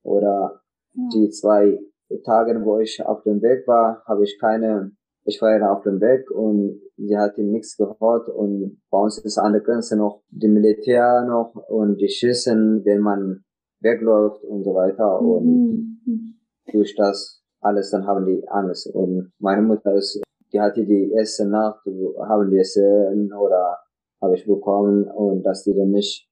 oder 0.03 0.61
ja. 0.93 1.09
die 1.13 1.29
zwei 1.29 1.79
Tage, 2.23 2.63
wo 2.63 2.79
ich 2.79 3.05
auf 3.05 3.23
dem 3.23 3.41
Weg 3.41 3.67
war, 3.67 4.03
habe 4.05 4.23
ich 4.23 4.37
keine, 4.39 4.91
ich 5.25 5.41
war 5.41 5.57
ja 5.57 5.71
auf 5.71 5.83
dem 5.83 5.99
Weg 5.99 6.31
und 6.31 6.81
sie 6.95 7.17
hat 7.17 7.37
nichts 7.37 7.75
gehört 7.75 8.29
und 8.29 8.81
bei 8.89 8.99
uns 8.99 9.17
ist 9.17 9.37
an 9.37 9.51
der 9.51 9.61
Grenze 9.61 9.97
noch 9.97 10.23
die 10.29 10.47
Militär 10.47 11.25
noch 11.25 11.55
und 11.67 11.97
die 11.99 12.09
Schüssen, 12.09 12.85
wenn 12.85 13.01
man 13.01 13.43
wegläuft 13.81 14.43
und 14.45 14.63
so 14.63 14.73
weiter 14.73 15.19
und 15.19 16.01
mhm. 16.05 16.35
durch 16.71 16.95
das 16.95 17.40
alles 17.61 17.91
dann 17.91 18.05
haben 18.07 18.25
die 18.25 18.47
Angst 18.49 18.87
und 18.93 19.31
meine 19.39 19.61
Mutter 19.61 19.93
ist, 19.93 20.21
die 20.51 20.59
hatte 20.59 20.85
die 20.85 21.11
erste 21.11 21.45
Nacht, 21.47 21.85
haben 21.85 22.49
die 22.49 22.59
Essen 22.59 23.31
oder 23.33 23.77
habe 24.21 24.35
ich 24.35 24.45
bekommen 24.45 25.09
und 25.09 25.43
dass 25.43 25.63
die 25.63 25.73
dann 25.73 25.91
nicht 25.91 26.27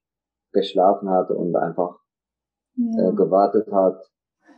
geschlafen 0.52 1.08
hat 1.08 1.30
und 1.30 1.56
einfach 1.56 1.96
ja. 2.76 3.08
äh, 3.08 3.12
gewartet 3.12 3.70
hat. 3.72 4.10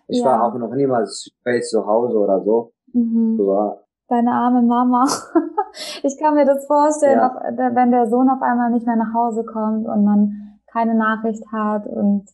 Ich 0.08 0.18
ja. 0.18 0.26
war 0.26 0.44
auch 0.44 0.58
noch 0.58 0.74
niemals 0.74 1.30
spät 1.40 1.64
zu 1.64 1.86
Hause 1.86 2.18
oder 2.18 2.42
so. 2.42 2.72
Mhm. 2.92 3.38
War, 3.38 3.84
Deine 4.08 4.32
arme 4.32 4.62
Mama. 4.62 5.06
ich 6.02 6.18
kann 6.18 6.34
mir 6.34 6.44
das 6.44 6.66
vorstellen, 6.66 7.18
ja. 7.18 7.28
auf, 7.28 7.34
wenn 7.74 7.90
der 7.90 8.06
Sohn 8.06 8.28
auf 8.28 8.42
einmal 8.42 8.70
nicht 8.70 8.86
mehr 8.86 8.96
nach 8.96 9.14
Hause 9.14 9.44
kommt 9.44 9.86
und 9.86 10.04
man 10.04 10.58
keine 10.66 10.94
Nachricht 10.94 11.44
hat 11.52 11.86
und 11.86 12.26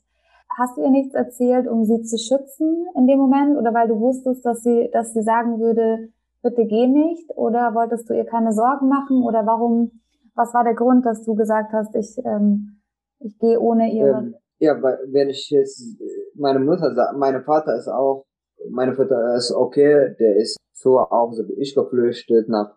hast 0.59 0.77
du 0.77 0.83
ihr 0.83 0.91
nichts 0.91 1.15
erzählt, 1.15 1.69
um 1.69 1.85
sie 1.85 2.03
zu 2.03 2.19
schützen 2.19 2.87
in 2.97 3.07
dem 3.07 3.19
Moment 3.19 3.57
oder 3.57 3.73
weil 3.73 3.89
du 3.89 4.01
wusstest, 4.01 4.45
dass 4.45 4.63
sie, 4.63 4.91
dass 4.93 5.15
sie 5.15 5.23
sagen 5.23 5.61
würde, 5.61 6.09
bitte 6.43 6.67
geh 6.67 6.87
nicht 6.87 7.31
oder 7.37 7.75
wolltest 7.75 8.11
du 8.11 8.15
ihr 8.15 8.25
keine 8.25 8.53
Sorgen 8.53 8.89
machen 8.89 9.23
oder 9.23 9.47
warum, 9.47 10.01
was 10.35 10.53
war 10.55 10.65
der 10.65 10.75
Grund, 10.75 11.07
dass 11.07 11.25
du 11.25 11.35
gesagt 11.35 11.73
hast, 11.73 11.95
ich, 11.95 12.19
ähm, 12.25 12.81
ich 13.21 13.39
gehe 13.39 13.59
ohne 13.59 13.93
ihr? 13.93 14.19
Ähm, 14.19 14.35
ja, 14.59 14.81
weil 14.83 14.99
wenn 15.07 15.29
ich 15.29 15.49
jetzt, 15.51 15.97
meine 16.35 16.59
Mutter 16.59 16.93
sagt, 16.95 17.17
meine 17.17 17.43
Vater 17.43 17.77
ist 17.77 17.89
auch, 17.89 18.25
meine 18.71 18.95
Vater 18.95 19.37
ist 19.37 19.53
okay, 19.53 20.17
der 20.19 20.37
ist 20.37 20.57
so 20.73 20.99
auch 20.99 21.33
so 21.33 21.47
wie 21.49 21.61
ich 21.61 21.75
geflüchtet 21.75 22.49
nach 22.49 22.75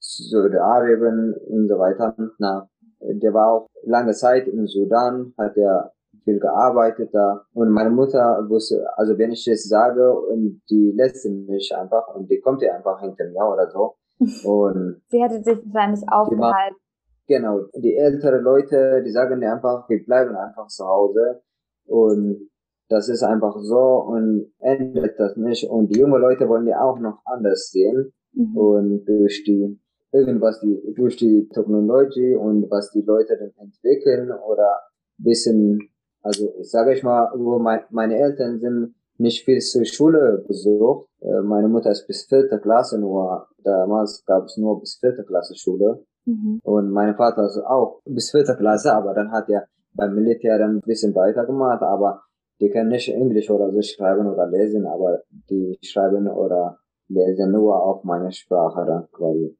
Saudi-Arabien 0.00 1.34
und 1.48 1.68
so 1.68 1.78
weiter. 1.78 2.14
Nach, 2.38 2.68
der 3.00 3.32
war 3.32 3.52
auch 3.52 3.66
lange 3.82 4.12
Zeit 4.12 4.46
im 4.46 4.66
Sudan, 4.66 5.32
hat 5.36 5.56
er 5.56 5.92
viel 6.24 6.40
gearbeitet 6.40 7.10
da. 7.12 7.44
Und 7.52 7.70
meine 7.70 7.90
Mutter 7.90 8.44
wusste, 8.48 8.86
also 8.96 9.16
wenn 9.18 9.32
ich 9.32 9.44
jetzt 9.46 9.68
sage, 9.68 10.12
und 10.12 10.62
die 10.70 10.92
lässt 10.96 11.24
mich 11.26 11.74
einfach 11.76 12.14
und 12.14 12.30
die 12.30 12.40
kommt 12.40 12.62
ja 12.62 12.74
einfach 12.74 13.00
hinter 13.00 13.24
mir 13.24 13.46
oder 13.52 13.70
so. 13.70 13.94
Und 14.48 15.02
sie 15.08 15.20
hätte 15.20 15.42
sich 15.42 15.58
wahrscheinlich 15.72 16.04
aufgehalten. 16.08 16.76
Genau, 17.26 17.62
die 17.74 17.96
ältere 17.96 18.38
Leute, 18.38 19.02
die 19.04 19.10
sagen 19.10 19.40
dir 19.40 19.52
einfach, 19.52 19.88
wir 19.88 20.04
bleiben 20.04 20.36
einfach 20.36 20.68
zu 20.68 20.84
Hause. 20.86 21.42
Und 21.86 22.48
das 22.88 23.08
ist 23.08 23.22
einfach 23.22 23.56
so 23.60 24.04
und 24.06 24.52
endet 24.58 25.18
das 25.18 25.36
nicht. 25.36 25.68
Und 25.68 25.88
die 25.88 26.00
jungen 26.00 26.20
Leute 26.20 26.48
wollen 26.48 26.66
ja 26.66 26.80
auch 26.80 26.98
noch 26.98 27.22
anders 27.24 27.70
sehen. 27.70 28.12
Mhm. 28.32 28.56
Und 28.56 29.04
durch 29.06 29.42
die, 29.44 29.80
irgendwas, 30.12 30.60
die, 30.60 30.94
durch 30.94 31.16
die 31.16 31.48
Technologie 31.48 32.34
und 32.36 32.70
was 32.70 32.90
die 32.92 33.02
Leute 33.02 33.36
dann 33.38 33.52
entwickeln 33.56 34.30
oder 34.30 34.80
wissen, 35.18 35.78
also 36.24 36.52
ich 36.58 36.70
sage 36.70 36.94
ich 36.94 37.02
mal, 37.02 37.30
wo 37.36 37.58
mein, 37.58 37.80
meine 37.90 38.18
Eltern 38.18 38.58
sind 38.58 38.94
nicht 39.18 39.44
viel 39.44 39.60
zur 39.60 39.84
Schule 39.84 40.42
besucht. 40.46 41.06
Äh, 41.20 41.42
meine 41.42 41.68
Mutter 41.68 41.90
ist 41.90 42.06
bis 42.06 42.24
vierte 42.24 42.58
Klasse 42.58 42.98
nur, 42.98 43.46
damals 43.62 44.24
gab 44.24 44.44
es 44.44 44.56
nur 44.56 44.80
bis 44.80 44.96
vierte 44.98 45.22
Klasse 45.22 45.54
Schule. 45.54 46.04
Mhm. 46.24 46.60
Und 46.62 46.90
mein 46.90 47.14
Vater 47.14 47.44
ist 47.44 47.58
auch 47.58 48.00
bis 48.06 48.30
vierte 48.30 48.56
Klasse, 48.56 48.94
aber 48.94 49.14
dann 49.14 49.30
hat 49.30 49.48
er 49.50 49.66
beim 49.92 50.14
Militär 50.14 50.58
dann 50.58 50.76
ein 50.76 50.80
bisschen 50.80 51.14
weitergemacht, 51.14 51.82
aber 51.82 52.22
die 52.60 52.70
können 52.70 52.88
nicht 52.88 53.08
Englisch 53.12 53.50
oder 53.50 53.70
so 53.70 53.82
schreiben 53.82 54.26
oder 54.26 54.48
lesen, 54.48 54.86
aber 54.86 55.22
die 55.50 55.78
schreiben 55.82 56.26
oder 56.26 56.78
lesen 57.08 57.52
nur 57.52 57.82
auf 57.82 58.02
meine 58.04 58.32
Sprache 58.32 58.84
dann 58.86 59.08
quasi. 59.12 59.56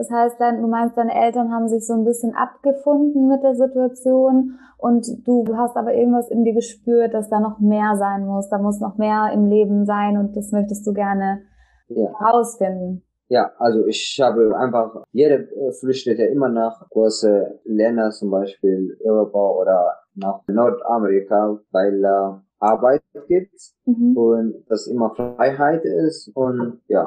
Das 0.00 0.10
heißt, 0.10 0.40
dann, 0.40 0.62
du 0.62 0.66
meinst, 0.66 0.96
deine 0.96 1.14
Eltern 1.14 1.52
haben 1.52 1.68
sich 1.68 1.86
so 1.86 1.92
ein 1.92 2.06
bisschen 2.06 2.34
abgefunden 2.34 3.28
mit 3.28 3.42
der 3.42 3.54
Situation 3.54 4.58
und 4.78 5.06
du 5.26 5.44
hast 5.58 5.76
aber 5.76 5.92
irgendwas 5.92 6.30
in 6.30 6.42
dir 6.42 6.54
gespürt, 6.54 7.12
dass 7.12 7.28
da 7.28 7.38
noch 7.38 7.58
mehr 7.58 7.96
sein 7.96 8.24
muss, 8.24 8.48
da 8.48 8.56
muss 8.56 8.80
noch 8.80 8.96
mehr 8.96 9.30
im 9.34 9.44
Leben 9.44 9.84
sein 9.84 10.16
und 10.16 10.34
das 10.34 10.52
möchtest 10.52 10.86
du 10.86 10.94
gerne 10.94 11.42
ja. 11.88 12.18
herausfinden. 12.18 13.02
Ja, 13.28 13.52
also 13.58 13.84
ich 13.84 14.18
habe 14.22 14.56
einfach, 14.56 15.04
jeder 15.12 15.40
äh, 15.40 15.72
flüchtet 15.78 16.18
ja 16.18 16.28
immer 16.28 16.48
nach 16.48 16.88
große 16.88 17.60
Länder, 17.64 18.10
zum 18.10 18.30
Beispiel 18.30 18.96
Europa 19.04 19.50
oder 19.50 19.96
nach 20.14 20.40
Nordamerika, 20.48 21.58
weil 21.72 22.02
äh, 22.02 22.40
Arbeit 22.58 23.02
gibt 23.28 23.52
mhm. 23.84 24.16
und 24.16 24.64
das 24.66 24.86
immer 24.86 25.14
Freiheit 25.14 25.84
ist 25.84 26.34
und 26.34 26.80
ja, 26.88 27.06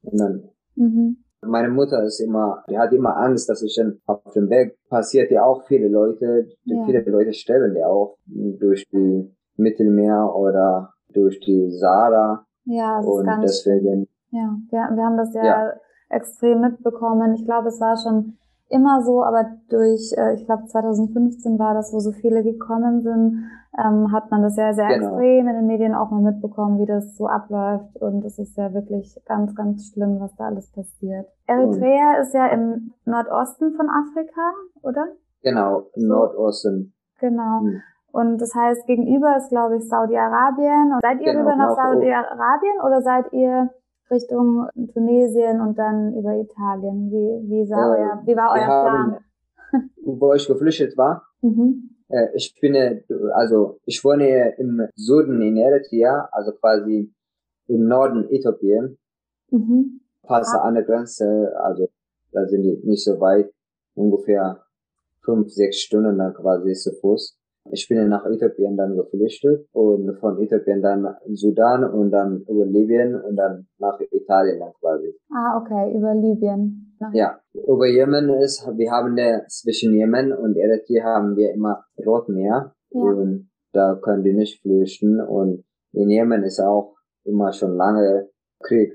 und 0.00 0.18
dann 0.18 0.48
mhm. 0.76 1.21
Meine 1.44 1.68
Mutter 1.68 2.02
ist 2.04 2.20
immer, 2.20 2.62
die 2.68 2.78
hat 2.78 2.92
immer 2.92 3.16
Angst, 3.16 3.48
dass 3.48 3.62
ich 3.62 3.74
dann 3.76 4.00
auf 4.06 4.32
dem 4.32 4.48
Weg 4.48 4.78
passiert 4.88 5.30
ja 5.30 5.44
auch 5.44 5.64
viele 5.64 5.88
Leute, 5.88 6.48
ja. 6.64 6.84
viele 6.84 7.02
Leute 7.02 7.32
sterben 7.32 7.76
ja 7.76 7.86
auch 7.86 8.16
durch 8.26 8.86
die 8.90 9.28
Mittelmeer 9.56 10.32
oder 10.34 10.92
durch 11.12 11.40
die 11.40 11.70
Sahara. 11.70 12.46
Ja, 12.64 12.98
das 12.98 13.06
und 13.06 13.20
ist 13.20 13.26
ganz 13.26 13.44
deswegen 13.44 14.08
ja, 14.32 14.56
wir, 14.70 14.96
wir 14.96 15.04
haben 15.04 15.16
das 15.18 15.34
ja, 15.34 15.44
ja, 15.44 15.72
extrem 16.08 16.62
mitbekommen. 16.62 17.34
Ich 17.34 17.44
glaube, 17.44 17.68
es 17.68 17.80
war 17.80 17.96
schon 17.96 18.38
immer 18.68 19.02
so, 19.02 19.22
aber 19.22 19.44
durch, 19.68 20.12
äh, 20.16 20.34
ich 20.34 20.46
glaube 20.46 20.66
2015 20.66 21.58
war 21.58 21.74
das, 21.74 21.92
wo 21.92 21.98
so 21.98 22.12
viele 22.12 22.42
gekommen 22.42 23.02
sind, 23.02 23.44
ähm, 23.78 24.12
hat 24.12 24.30
man 24.30 24.42
das 24.42 24.56
ja 24.56 24.72
sehr 24.72 24.88
genau. 24.88 25.08
extrem 25.08 25.48
in 25.48 25.54
den 25.54 25.66
Medien 25.66 25.94
auch 25.94 26.10
mal 26.10 26.20
mitbekommen, 26.20 26.78
wie 26.78 26.86
das 26.86 27.16
so 27.16 27.26
abläuft. 27.26 27.96
Und 28.00 28.24
es 28.24 28.38
ist 28.38 28.56
ja 28.56 28.72
wirklich 28.74 29.18
ganz, 29.26 29.54
ganz 29.54 29.92
schlimm, 29.92 30.20
was 30.20 30.34
da 30.36 30.46
alles 30.46 30.70
passiert. 30.72 31.26
Eritrea 31.46 32.16
mhm. 32.16 32.22
ist 32.22 32.34
ja 32.34 32.46
im 32.48 32.92
Nordosten 33.04 33.74
von 33.74 33.88
Afrika, 33.88 34.52
oder? 34.82 35.06
Genau, 35.42 35.86
im. 35.94 36.08
Nordosten. 36.08 36.94
Genau. 37.20 37.60
Mhm. 37.60 37.82
Und 38.12 38.38
das 38.42 38.54
heißt, 38.54 38.86
gegenüber 38.86 39.36
ist, 39.38 39.48
glaube 39.48 39.78
ich, 39.78 39.88
Saudi-Arabien. 39.88 40.98
Seid 41.00 41.20
ihr 41.20 41.32
genau, 41.32 41.40
rüber 41.40 41.56
nach 41.56 41.74
Saudi-Arabien 41.74 42.80
oder 42.84 43.00
seid 43.00 43.32
ihr 43.32 43.70
Richtung 44.12 44.68
Tunesien 44.92 45.60
und 45.60 45.78
dann 45.78 46.14
über 46.14 46.36
Italien. 46.36 47.10
Wie, 47.10 47.50
wie, 47.50 47.66
sah 47.66 47.94
äh, 47.94 47.98
euer, 47.98 48.22
wie 48.26 48.36
war 48.36 48.52
euer 48.52 48.66
Plan? 48.66 49.24
Haben, 49.72 49.90
wo 50.20 50.34
ich 50.34 50.46
geflüchtet 50.46 50.96
war, 50.96 51.26
mhm. 51.40 51.90
äh, 52.08 52.28
ich 52.34 52.54
bin, 52.60 53.02
also 53.32 53.80
ich 53.86 54.04
wohne 54.04 54.54
im 54.58 54.86
Süden 54.94 55.40
in 55.40 55.56
Eritrea, 55.56 56.28
also 56.30 56.52
quasi 56.52 57.12
im 57.68 57.86
Norden 57.86 58.28
Äthiopien, 58.30 58.98
mhm. 59.50 60.00
fast 60.26 60.54
ah. 60.54 60.62
an 60.62 60.74
der 60.74 60.84
Grenze, 60.84 61.52
also 61.62 61.88
da 62.32 62.46
sind 62.46 62.62
die 62.62 62.80
nicht 62.84 63.04
so 63.04 63.18
weit, 63.20 63.52
ungefähr 63.94 64.62
fünf, 65.24 65.50
sechs 65.50 65.78
Stunden 65.78 66.18
dann 66.18 66.34
quasi 66.34 66.72
zu 66.72 66.92
Fuß. 66.92 67.38
Ich 67.70 67.88
bin 67.88 68.08
nach 68.08 68.26
Äthiopien 68.26 68.76
dann 68.76 68.96
geflüchtet 68.96 69.66
und 69.72 70.18
von 70.18 70.42
Äthiopien 70.42 70.82
dann 70.82 71.14
Sudan 71.32 71.84
und 71.84 72.10
dann 72.10 72.42
über 72.48 72.66
Libyen 72.66 73.14
und 73.14 73.36
dann 73.36 73.66
nach 73.78 73.98
Italien 74.10 74.58
dann 74.60 74.72
quasi. 74.80 75.14
Ah, 75.30 75.58
okay, 75.60 75.96
über 75.96 76.14
Libyen. 76.14 76.96
Ja, 77.12 77.40
über 77.52 77.86
Jemen 77.86 78.30
ist, 78.30 78.66
wir 78.76 78.90
haben 78.90 79.16
der 79.16 79.46
zwischen 79.48 79.92
Jemen 79.94 80.32
und 80.32 80.56
Eritrea 80.56 81.04
haben 81.04 81.36
wir 81.36 81.52
immer 81.52 81.84
Rotmeer 82.04 82.74
ja. 82.90 83.00
und 83.00 83.50
da 83.72 83.98
können 84.00 84.22
die 84.22 84.34
nicht 84.34 84.60
flüchten 84.62 85.20
und 85.20 85.64
in 85.92 86.10
Jemen 86.10 86.44
ist 86.44 86.60
auch 86.60 86.96
immer 87.24 87.52
schon 87.52 87.76
lange 87.76 88.28
Krieg 88.60 88.92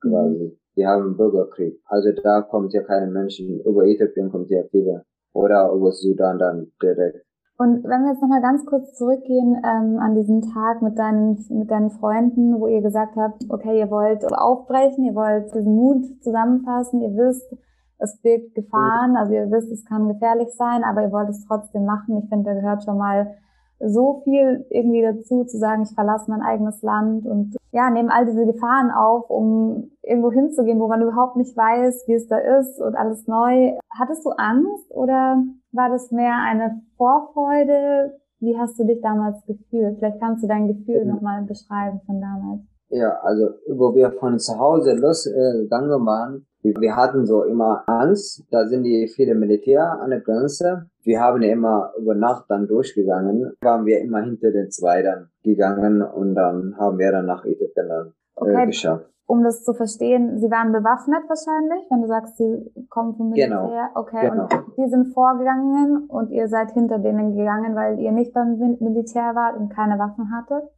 quasi. 0.00 0.44
Mhm. 0.44 0.58
Die 0.76 0.86
haben 0.86 1.16
Bürgerkrieg. 1.16 1.80
Also 1.84 2.10
da 2.12 2.42
kommt 2.42 2.72
ja 2.72 2.82
keine 2.82 3.10
Menschen. 3.10 3.60
Über 3.60 3.84
Äthiopien 3.84 4.30
kommt 4.30 4.50
ja 4.50 4.64
viele. 4.70 5.04
Oder 5.32 5.70
über 5.72 5.92
Sudan 5.92 6.38
dann 6.38 6.72
direkt. 6.82 7.24
Und 7.56 7.84
wenn 7.84 8.02
wir 8.02 8.10
jetzt 8.10 8.20
nochmal 8.20 8.42
ganz 8.42 8.66
kurz 8.66 8.94
zurückgehen 8.94 9.56
ähm, 9.64 9.98
an 10.00 10.16
diesen 10.16 10.42
Tag 10.42 10.82
mit 10.82 10.98
deinen, 10.98 11.38
mit 11.50 11.70
deinen 11.70 11.90
Freunden, 11.90 12.58
wo 12.60 12.66
ihr 12.66 12.82
gesagt 12.82 13.14
habt, 13.16 13.44
okay, 13.48 13.78
ihr 13.78 13.90
wollt 13.90 14.24
aufbrechen, 14.24 15.04
ihr 15.04 15.14
wollt 15.14 15.54
diesen 15.54 15.76
Mut 15.76 16.04
zusammenfassen, 16.22 17.00
ihr 17.00 17.14
wisst, 17.16 17.56
es 17.98 18.20
birgt 18.20 18.56
Gefahren, 18.56 19.16
also 19.16 19.32
ihr 19.32 19.50
wisst, 19.52 19.70
es 19.70 19.84
kann 19.84 20.08
gefährlich 20.08 20.48
sein, 20.56 20.82
aber 20.82 21.02
ihr 21.02 21.12
wollt 21.12 21.28
es 21.28 21.46
trotzdem 21.46 21.84
machen. 21.84 22.18
Ich 22.22 22.28
finde, 22.28 22.50
da 22.50 22.54
gehört 22.54 22.82
schon 22.82 22.98
mal 22.98 23.36
so 23.78 24.22
viel 24.24 24.66
irgendwie 24.70 25.02
dazu, 25.02 25.44
zu 25.44 25.58
sagen, 25.58 25.82
ich 25.82 25.94
verlasse 25.94 26.30
mein 26.30 26.42
eigenes 26.42 26.82
Land 26.82 27.26
und 27.26 27.56
ja, 27.70 27.90
nehme 27.90 28.12
all 28.12 28.24
diese 28.26 28.46
Gefahren 28.46 28.90
auf, 28.90 29.30
um 29.30 29.90
irgendwo 30.02 30.30
hinzugehen, 30.30 30.80
wo 30.80 30.88
man 30.88 31.02
überhaupt 31.02 31.36
nicht 31.36 31.56
weiß, 31.56 32.04
wie 32.06 32.14
es 32.14 32.26
da 32.26 32.38
ist 32.38 32.80
und 32.80 32.96
alles 32.96 33.26
neu. 33.26 33.76
Hattest 33.90 34.24
du 34.24 34.30
Angst 34.30 34.90
oder 34.90 35.42
war 35.74 35.90
das 35.90 36.10
mehr 36.10 36.38
eine 36.48 36.80
Vorfreude? 36.96 38.18
Wie 38.40 38.56
hast 38.58 38.78
du 38.78 38.84
dich 38.84 39.00
damals 39.00 39.44
gefühlt? 39.46 39.98
Vielleicht 39.98 40.20
kannst 40.20 40.44
du 40.44 40.48
dein 40.48 40.68
Gefühl 40.68 41.04
mhm. 41.04 41.10
nochmal 41.10 41.42
beschreiben 41.44 42.00
von 42.06 42.20
damals. 42.20 42.62
Ja, 42.90 43.18
also 43.22 43.48
wo 43.68 43.94
wir 43.94 44.12
von 44.12 44.38
zu 44.38 44.58
Hause 44.58 44.94
losgegangen 44.94 46.06
waren, 46.06 46.46
wir 46.62 46.96
hatten 46.96 47.26
so 47.26 47.44
immer 47.44 47.82
Angst, 47.86 48.44
da 48.50 48.66
sind 48.66 48.84
die 48.84 49.08
viele 49.14 49.34
Militär 49.34 50.00
an 50.00 50.10
der 50.10 50.20
Grenze. 50.20 50.86
Wir 51.02 51.20
haben 51.20 51.42
immer 51.42 51.92
über 51.98 52.14
Nacht 52.14 52.46
dann 52.48 52.66
durchgegangen, 52.66 53.52
waren 53.60 53.84
wir 53.84 54.00
immer 54.00 54.22
hinter 54.22 54.50
den 54.50 54.70
zwei 54.70 55.02
dann 55.02 55.28
gegangen 55.42 56.02
und 56.02 56.34
dann 56.34 56.76
haben 56.78 56.98
wir 56.98 57.12
dann 57.12 57.26
nach 57.26 57.44
Äthiopien 57.44 57.88
dann 57.88 58.06
äh, 58.36 58.52
okay. 58.52 58.66
geschafft. 58.66 59.13
Um 59.26 59.42
das 59.42 59.64
zu 59.64 59.72
verstehen, 59.72 60.38
Sie 60.38 60.50
waren 60.50 60.72
bewaffnet 60.72 61.22
wahrscheinlich, 61.28 61.86
wenn 61.90 62.02
du 62.02 62.08
sagst, 62.08 62.36
Sie 62.36 62.86
kommen 62.90 63.16
vom 63.16 63.30
Militär. 63.30 63.48
Genau. 63.48 63.90
Okay, 63.94 64.28
genau. 64.28 64.42
und 64.42 64.76
die 64.76 64.88
sind 64.88 65.14
vorgegangen 65.14 66.06
und 66.08 66.30
ihr 66.30 66.46
seid 66.48 66.72
hinter 66.72 66.98
denen 66.98 67.34
gegangen, 67.34 67.74
weil 67.74 67.98
ihr 68.00 68.12
nicht 68.12 68.34
beim 68.34 68.58
Militär 68.58 69.34
wart 69.34 69.56
und 69.56 69.70
keine 69.70 69.98
Waffen 69.98 70.30
hattet? 70.30 70.70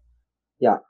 Ja. 0.59 0.83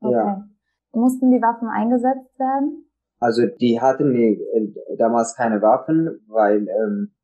Okay. 0.00 0.12
Ja. 0.12 0.44
Mussten 0.92 1.30
die 1.30 1.40
Waffen 1.40 1.68
eingesetzt 1.68 2.38
werden? 2.38 2.84
Also 3.20 3.46
die 3.46 3.80
hatten 3.80 4.12
die, 4.12 4.42
äh, 4.52 4.96
damals 4.98 5.34
keine 5.34 5.62
Waffen, 5.62 6.20
weil 6.28 6.68
ähm, 6.68 7.14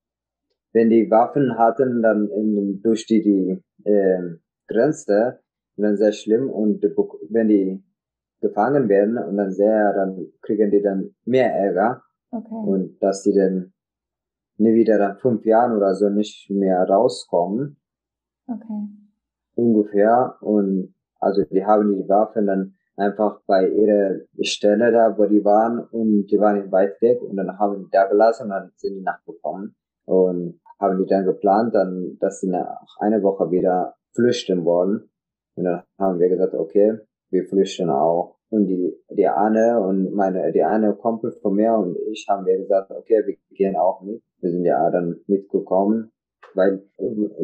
wenn 0.73 0.89
die 0.89 1.11
Waffen 1.11 1.59
hatten, 1.59 2.03
dann 2.03 2.29
in, 2.29 2.81
durch 2.83 3.05
die, 3.07 3.21
die 3.21 3.63
äh, 3.85 4.39
Grenze, 4.69 5.41
dann 5.77 5.97
sehr 5.97 6.13
schlimm 6.13 6.51
und 6.51 6.83
wenn 7.31 7.49
die 7.49 7.85
gefangen 8.41 8.89
werden 8.89 9.19
und 9.19 9.37
dann 9.37 9.51
sehr, 9.51 9.93
dann 9.95 10.27
kriegen 10.43 10.71
die 10.71 10.83
dann 10.83 11.15
mehr 11.25 11.55
Ärger 11.55 12.03
okay. 12.31 12.55
und 12.55 12.99
dass 13.03 13.23
die 13.23 13.35
dann 13.35 13.73
nie 14.57 14.75
wieder 14.75 14.99
dann 14.99 15.19
fünf 15.19 15.45
Jahren 15.45 15.77
oder 15.77 15.95
so 15.95 16.09
nicht 16.09 16.51
mehr 16.51 16.83
rauskommen. 16.85 17.81
Okay. 18.47 18.89
Ungefähr 19.55 20.37
und 20.41 20.95
also 21.21 21.43
die 21.45 21.65
haben 21.65 21.93
die 21.93 22.09
Waffen 22.09 22.47
dann 22.47 22.75
einfach 22.97 23.41
bei 23.47 23.69
ihrer 23.69 24.21
Stelle 24.41 24.93
da, 24.93 25.17
wo 25.17 25.27
die 25.27 25.45
waren 25.45 25.81
und 25.81 26.27
die 26.27 26.39
waren 26.39 26.61
nicht 26.61 26.73
weit 26.73 27.01
weg 27.01 27.23
und 27.23 27.37
dann 27.37 27.59
haben 27.59 27.85
die 27.85 27.91
da 27.91 28.07
gelassen 28.07 28.45
und 28.45 28.51
dann 28.51 28.73
sind 28.77 28.95
die 28.95 29.03
nachgekommen 29.03 29.77
und 30.05 30.61
haben 30.81 30.99
die 30.99 31.07
dann 31.07 31.25
geplant, 31.25 31.75
dann, 31.75 32.17
dass 32.21 32.41
sie 32.41 32.49
nach 32.49 32.97
einer 33.01 33.23
Woche 33.23 33.51
wieder 33.51 33.95
flüchten 34.15 34.65
wollen. 34.65 35.11
Und 35.55 35.65
dann 35.65 35.83
haben 35.99 36.19
wir 36.19 36.29
gesagt, 36.29 36.55
okay, 36.55 36.99
wir 37.31 37.45
flüchten 37.45 37.91
auch. 37.91 38.37
Und 38.51 38.67
die, 38.67 38.97
die 39.11 39.27
Anne 39.27 39.79
und 39.81 40.13
meine, 40.15 40.53
die 40.53 40.63
eine 40.63 40.95
Kumpel 40.95 41.33
von 41.43 41.55
mir 41.55 41.75
und 41.75 41.97
ich 42.11 42.27
haben 42.29 42.47
wir 42.47 42.57
gesagt, 42.59 42.91
okay, 42.91 43.23
wir 43.27 43.37
gehen 43.55 43.77
auch 43.77 44.01
mit. 44.01 44.23
Wir 44.41 44.51
sind 44.51 44.65
ja 44.65 44.91
dann 44.91 45.21
mitgekommen, 45.27 46.11
weil 46.55 46.83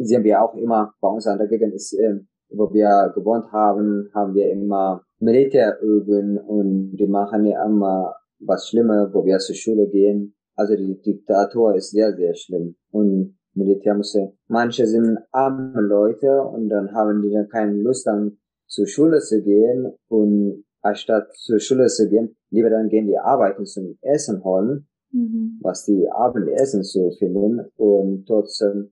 sie 0.01 0.15
haben 0.15 0.25
ja 0.25 0.43
auch 0.43 0.55
immer 0.55 0.93
bei 1.01 1.09
uns 1.09 1.27
an 1.27 1.37
der 1.37 1.47
Gegend 1.47 1.75
ist, 1.75 1.93
äh, 1.93 2.19
wo 2.49 2.73
wir 2.73 3.11
gewohnt 3.13 3.51
haben, 3.51 4.09
haben 4.15 4.33
wir 4.33 4.51
immer 4.51 5.03
Militärüben 5.19 6.39
und 6.39 6.95
die 6.95 7.07
machen 7.07 7.45
ja 7.45 7.65
immer 7.65 8.15
was 8.39 8.67
Schlimmes, 8.67 9.13
wo 9.13 9.25
wir 9.25 9.37
zur 9.37 9.55
Schule 9.55 9.87
gehen. 9.87 10.35
Also 10.55 10.75
die 10.75 10.99
Diktatur 11.01 11.75
ist 11.75 11.91
sehr, 11.91 12.15
sehr 12.15 12.33
schlimm. 12.33 12.75
Und 12.91 13.37
Militär 13.53 13.95
muss, 13.95 14.17
manche 14.47 14.85
sind 14.85 15.17
arme 15.31 15.81
Leute 15.81 16.41
und 16.41 16.69
dann 16.69 16.93
haben 16.93 17.21
die 17.21 17.31
dann 17.31 17.47
keine 17.49 17.73
Lust 17.73 18.07
dann 18.07 18.37
zur 18.67 18.87
Schule 18.87 19.19
zu 19.19 19.41
gehen 19.41 19.93
und 20.07 20.65
anstatt 20.81 21.33
zur 21.33 21.59
Schule 21.59 21.87
zu 21.87 22.09
gehen, 22.09 22.35
lieber 22.49 22.69
dann 22.69 22.89
gehen 22.89 23.07
die 23.07 23.17
arbeiten 23.17 23.65
zum 23.65 23.97
Essen 24.01 24.43
holen, 24.43 24.87
mhm. 25.11 25.59
was 25.61 25.85
die 25.85 26.07
Abendessen 26.09 26.83
zu 26.83 27.11
finden 27.11 27.67
und 27.75 28.25
trotzdem, 28.27 28.91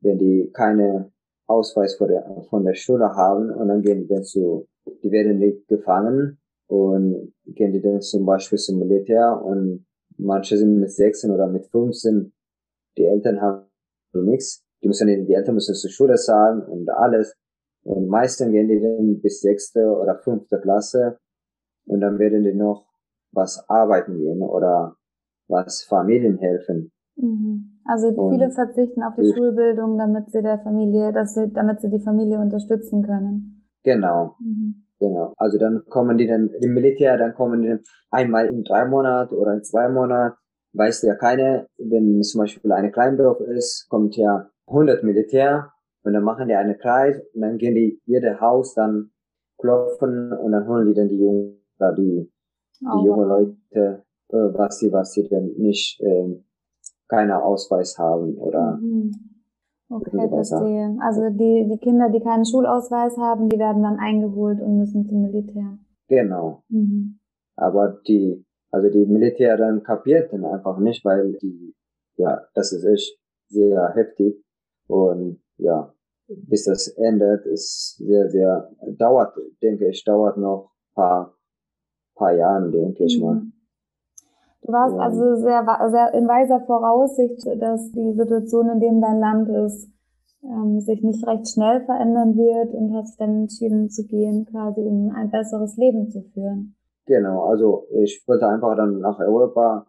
wenn 0.00 0.18
die 0.18 0.50
keine 0.52 1.12
Ausweis 1.46 1.96
von 1.96 2.08
der, 2.08 2.44
von 2.48 2.64
der 2.64 2.74
Schule 2.74 3.14
haben 3.14 3.50
und 3.50 3.68
dann 3.68 3.82
gehen 3.82 4.00
die 4.00 4.08
dann 4.08 4.24
zu 4.24 4.68
die 5.02 5.10
werden 5.10 5.38
nicht 5.38 5.66
gefangen 5.68 6.38
und 6.66 7.32
gehen 7.46 7.72
die 7.72 7.80
dann 7.80 8.00
zum 8.00 8.26
Beispiel 8.26 8.58
zum 8.58 8.78
Militär 8.78 9.40
und 9.42 9.86
manche 10.16 10.56
sind 10.56 10.78
mit 10.78 10.92
16 10.92 11.30
oder 11.30 11.46
mit 11.46 11.66
15. 11.66 12.32
Die 12.96 13.04
Eltern 13.04 13.40
haben 13.40 13.66
nichts. 14.12 14.64
Die 14.82 14.88
müssen, 14.88 15.08
die 15.08 15.32
Eltern 15.32 15.54
müssen 15.54 15.74
zur 15.74 15.90
Schule 15.90 16.14
zahlen 16.16 16.62
und 16.62 16.88
alles. 16.90 17.34
Und 17.88 18.08
meistens 18.08 18.52
gehen 18.52 18.68
die 18.68 18.80
dann 18.80 19.18
bis 19.22 19.40
sechste 19.40 19.80
oder 19.80 20.18
fünfte 20.18 20.60
Klasse 20.60 21.18
und 21.86 22.02
dann 22.02 22.18
werden 22.18 22.44
die 22.44 22.52
noch 22.52 22.86
was 23.32 23.66
arbeiten 23.70 24.18
gehen 24.18 24.42
oder 24.42 24.96
was 25.48 25.84
Familien 25.84 26.36
helfen. 26.36 26.92
Mhm. 27.16 27.80
Also 27.86 28.08
und 28.08 28.34
viele 28.34 28.50
verzichten 28.50 29.02
auf 29.02 29.14
die 29.16 29.32
Schulbildung, 29.32 29.96
damit 29.96 30.30
sie 30.30 30.42
der 30.42 30.58
Familie, 30.58 31.14
dass 31.14 31.32
sie, 31.32 31.50
damit 31.50 31.80
sie 31.80 31.88
die 31.88 32.00
Familie 32.00 32.38
unterstützen 32.38 33.02
können. 33.02 33.66
Genau. 33.84 34.36
Mhm. 34.38 34.84
Genau. 35.00 35.32
Also 35.38 35.56
dann 35.56 35.84
kommen 35.88 36.18
die 36.18 36.26
dann 36.26 36.50
im 36.60 36.74
Militär, 36.74 37.16
dann 37.16 37.32
kommen 37.34 37.62
die 37.62 37.68
dann 37.68 37.80
einmal 38.10 38.48
in 38.48 38.64
drei 38.64 38.84
Monaten 38.84 39.34
oder 39.34 39.54
in 39.54 39.64
zwei 39.64 39.88
Monaten. 39.88 40.36
Weiß 40.74 41.00
ja 41.02 41.14
keine, 41.14 41.68
wenn 41.78 42.22
zum 42.22 42.40
Beispiel 42.40 42.70
eine 42.70 42.90
Kleindorf 42.90 43.40
ist, 43.40 43.86
kommt 43.88 44.14
ja 44.16 44.50
100 44.66 45.02
Militär 45.04 45.72
und 46.08 46.14
dann 46.14 46.24
machen 46.24 46.48
die 46.48 46.54
eine 46.54 46.74
Kreis 46.74 47.20
und 47.34 47.42
dann 47.42 47.58
gehen 47.58 47.74
die 47.74 48.00
jede 48.06 48.40
Haus 48.40 48.72
dann 48.72 49.10
klopfen 49.58 50.32
und 50.32 50.52
dann 50.52 50.66
holen 50.66 50.86
die 50.86 50.94
dann 50.94 51.08
die 51.08 51.18
jungen, 51.18 51.60
die, 51.98 52.32
die 52.80 52.86
oh. 52.86 53.04
jungen 53.04 53.28
Leute, 53.28 54.04
äh, 54.30 54.36
was 54.54 54.78
sie, 54.78 54.90
was 54.90 55.12
sie 55.12 55.28
denn 55.28 55.52
nicht, 55.58 56.00
äh, 56.00 56.42
keine 57.08 57.42
Ausweis 57.42 57.98
haben 57.98 58.38
oder 58.38 58.78
mhm. 58.80 59.12
Okay, 59.90 60.28
verstehe. 60.28 60.98
Also 61.00 61.30
die, 61.30 61.66
die 61.70 61.78
Kinder, 61.78 62.10
die 62.10 62.20
keinen 62.20 62.44
Schulausweis 62.44 63.16
haben, 63.16 63.48
die 63.48 63.58
werden 63.58 63.82
dann 63.82 63.98
eingeholt 63.98 64.60
und 64.60 64.78
müssen 64.78 65.06
zum 65.06 65.22
Militär. 65.22 65.78
Genau. 66.08 66.62
Mhm. 66.68 67.18
Aber 67.56 67.98
die, 68.06 68.44
also 68.70 68.90
die 68.90 69.06
Militär 69.06 69.56
dann 69.56 69.82
kapiert 69.82 70.32
dann 70.32 70.44
einfach 70.44 70.78
nicht, 70.78 71.04
weil 71.04 71.32
die, 71.42 71.74
ja, 72.16 72.42
das 72.54 72.72
ist 72.72 72.84
echt 72.84 73.18
sehr 73.48 73.94
heftig 73.94 74.42
und 74.88 75.40
ja, 75.58 75.92
bis 76.28 76.64
das 76.64 76.88
endet, 76.88 77.46
ist 77.46 77.96
sehr, 77.98 78.28
sehr, 78.28 78.70
dauert, 78.98 79.34
denke 79.62 79.88
ich, 79.88 80.04
dauert 80.04 80.36
noch 80.36 80.70
paar, 80.94 81.34
paar 82.14 82.34
Jahren, 82.34 82.70
denke 82.70 83.04
ich 83.04 83.20
mal. 83.20 83.36
Mhm. 83.36 83.52
Du 84.62 84.72
warst 84.72 84.96
ja. 84.96 85.02
also 85.02 85.36
sehr, 85.36 85.64
sehr 85.90 86.14
in 86.14 86.28
weiser 86.28 86.60
Voraussicht, 86.66 87.46
dass 87.60 87.90
die 87.92 88.12
Situation, 88.14 88.68
in 88.68 88.80
dem 88.80 89.00
dein 89.00 89.20
Land 89.20 89.48
ist, 89.48 89.88
ähm, 90.44 90.80
sich 90.80 91.02
nicht 91.02 91.26
recht 91.26 91.48
schnell 91.48 91.84
verändern 91.84 92.36
wird 92.36 92.74
und 92.74 92.94
hast 92.94 93.20
dann 93.20 93.42
entschieden 93.42 93.88
zu 93.88 94.06
gehen, 94.06 94.46
quasi 94.50 94.80
um 94.80 95.10
ein 95.14 95.30
besseres 95.30 95.76
Leben 95.76 96.10
zu 96.10 96.22
führen. 96.34 96.76
Genau, 97.06 97.44
also 97.44 97.86
ich 97.90 98.22
wollte 98.26 98.46
einfach 98.46 98.76
dann 98.76 99.00
nach 99.00 99.18
Europa, 99.18 99.86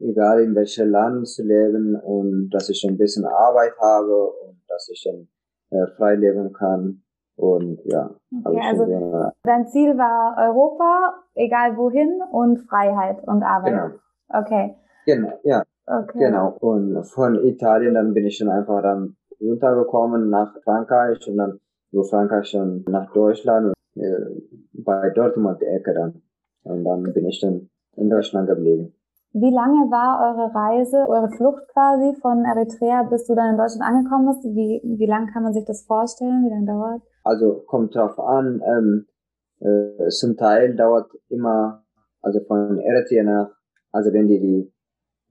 egal 0.00 0.42
in 0.42 0.54
welchem 0.54 0.90
Land 0.90 1.28
zu 1.28 1.44
leben 1.44 1.94
und 1.94 2.50
dass 2.50 2.68
ich 2.68 2.84
ein 2.88 2.98
bisschen 2.98 3.24
Arbeit 3.24 3.72
habe 3.80 4.32
und 4.42 4.60
dass 4.66 4.88
ich 4.88 5.04
dann 5.04 5.28
äh, 5.76 5.86
frei 5.96 6.14
leben 6.14 6.52
kann. 6.52 7.02
Und 7.36 7.80
ja, 7.84 8.10
okay, 8.44 8.60
also 8.66 8.86
gerne. 8.86 9.32
dein 9.42 9.66
Ziel 9.66 9.98
war 9.98 10.36
Europa, 10.38 11.14
egal 11.34 11.76
wohin, 11.76 12.22
und 12.32 12.60
Freiheit 12.60 13.22
und 13.28 13.42
Arbeit. 13.42 13.72
Genau. 13.72 13.90
Okay. 14.28 14.76
Genau, 15.04 15.32
ja. 15.44 15.62
Okay. 15.86 16.18
Genau. 16.18 16.56
Und 16.60 17.04
von 17.04 17.44
Italien 17.44 17.94
dann 17.94 18.14
bin 18.14 18.26
ich 18.26 18.38
dann 18.38 18.48
einfach 18.48 18.82
dann 18.82 19.16
runtergekommen 19.40 20.30
nach 20.30 20.54
Frankreich 20.64 21.28
und 21.28 21.36
dann 21.36 21.60
über 21.92 22.04
Frankreich 22.04 22.50
dann 22.52 22.84
nach 22.88 23.12
Deutschland 23.12 23.74
und 23.94 24.02
äh, 24.02 24.42
bei 24.72 25.10
Dortmund 25.10 25.60
die 25.60 25.66
Ecke 25.66 25.92
dann. 25.92 26.22
Und 26.62 26.84
dann 26.84 27.12
bin 27.12 27.26
ich 27.26 27.40
dann 27.40 27.68
in 27.96 28.10
Deutschland 28.10 28.48
geblieben. 28.48 28.95
Wie 29.38 29.52
lange 29.52 29.90
war 29.90 30.32
eure 30.32 30.54
Reise, 30.54 31.04
eure 31.06 31.28
Flucht 31.28 31.68
quasi 31.68 32.18
von 32.22 32.46
Eritrea, 32.46 33.02
bis 33.02 33.26
du 33.26 33.34
dann 33.34 33.50
in 33.50 33.58
Deutschland 33.58 33.82
angekommen 33.82 34.28
bist? 34.28 34.42
Wie, 34.44 34.80
wie 34.82 35.04
lange 35.04 35.30
kann 35.30 35.42
man 35.42 35.52
sich 35.52 35.66
das 35.66 35.84
vorstellen? 35.84 36.42
Wie 36.42 36.48
lange 36.48 36.64
dauert? 36.64 37.02
Also 37.22 37.62
kommt 37.66 37.94
drauf 37.94 38.18
an. 38.18 38.62
Ähm, 38.64 39.06
äh, 39.60 40.08
zum 40.08 40.38
Teil 40.38 40.74
dauert 40.74 41.10
immer, 41.28 41.84
also 42.22 42.40
von 42.46 42.78
Eritrea 42.78 43.24
nach, 43.24 43.50
also 43.92 44.10
wenn 44.14 44.26
die 44.26 44.40
die 44.40 44.72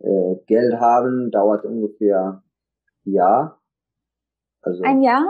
äh, 0.05 0.35
Geld 0.45 0.79
haben, 0.79 1.31
dauert 1.31 1.65
ungefähr 1.65 2.43
ein 3.07 3.11
Jahr. 3.11 3.59
Also, 4.61 4.83
ein 4.83 5.01
Jahr? 5.01 5.23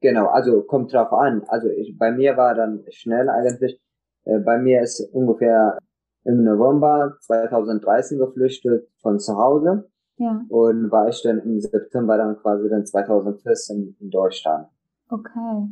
Genau, 0.00 0.26
also 0.26 0.62
kommt 0.62 0.92
drauf 0.92 1.12
an. 1.12 1.44
Also 1.46 1.68
ich, 1.68 1.96
bei 1.96 2.10
mir 2.10 2.36
war 2.36 2.56
dann 2.56 2.84
schnell 2.88 3.28
eigentlich. 3.28 3.80
Äh, 4.24 4.40
bei 4.40 4.58
mir 4.58 4.82
ist 4.82 5.00
ungefähr 5.12 5.78
im 6.24 6.44
November 6.44 7.16
2013 7.20 8.18
geflüchtet 8.18 8.88
von 9.00 9.18
zu 9.18 9.36
Hause. 9.36 9.88
Ja. 10.16 10.44
Und 10.48 10.90
war 10.90 11.08
ich 11.08 11.22
dann 11.22 11.40
im 11.40 11.60
September 11.60 12.16
dann 12.16 12.36
quasi 12.36 12.68
dann 12.68 12.86
2014 12.86 13.96
in 14.00 14.10
Deutschland. 14.10 14.68
Okay. 15.08 15.68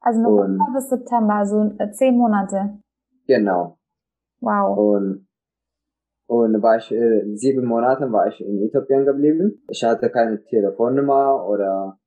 Also 0.00 0.20
November 0.20 0.66
und, 0.66 0.74
bis 0.74 0.88
September, 0.88 1.34
also 1.34 1.72
äh, 1.78 1.90
zehn 1.92 2.16
Monate. 2.16 2.78
Genau. 3.26 3.78
Wow. 4.40 4.78
Und 4.78 5.26
und 6.26 6.62
war 6.62 6.76
ich 6.76 6.92
äh, 6.92 7.24
sieben 7.34 7.66
Monate 7.66 8.10
war 8.12 8.28
ich 8.28 8.40
in 8.40 8.62
Äthiopien 8.62 9.04
geblieben. 9.04 9.64
Ich 9.68 9.82
hatte 9.82 10.10
keine 10.10 10.40
Telefonnummer 10.44 11.44
oder 11.44 11.98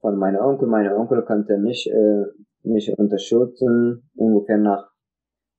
von 0.00 0.18
meinem 0.18 0.44
Onkel. 0.44 0.68
Mein 0.68 0.92
Onkel 0.92 1.22
konnte 1.22 1.58
nicht 1.58 1.86
äh, 1.86 2.24
mich 2.64 2.92
unterstützen. 2.98 4.10
Ungefähr 4.14 4.58
nach 4.58 4.91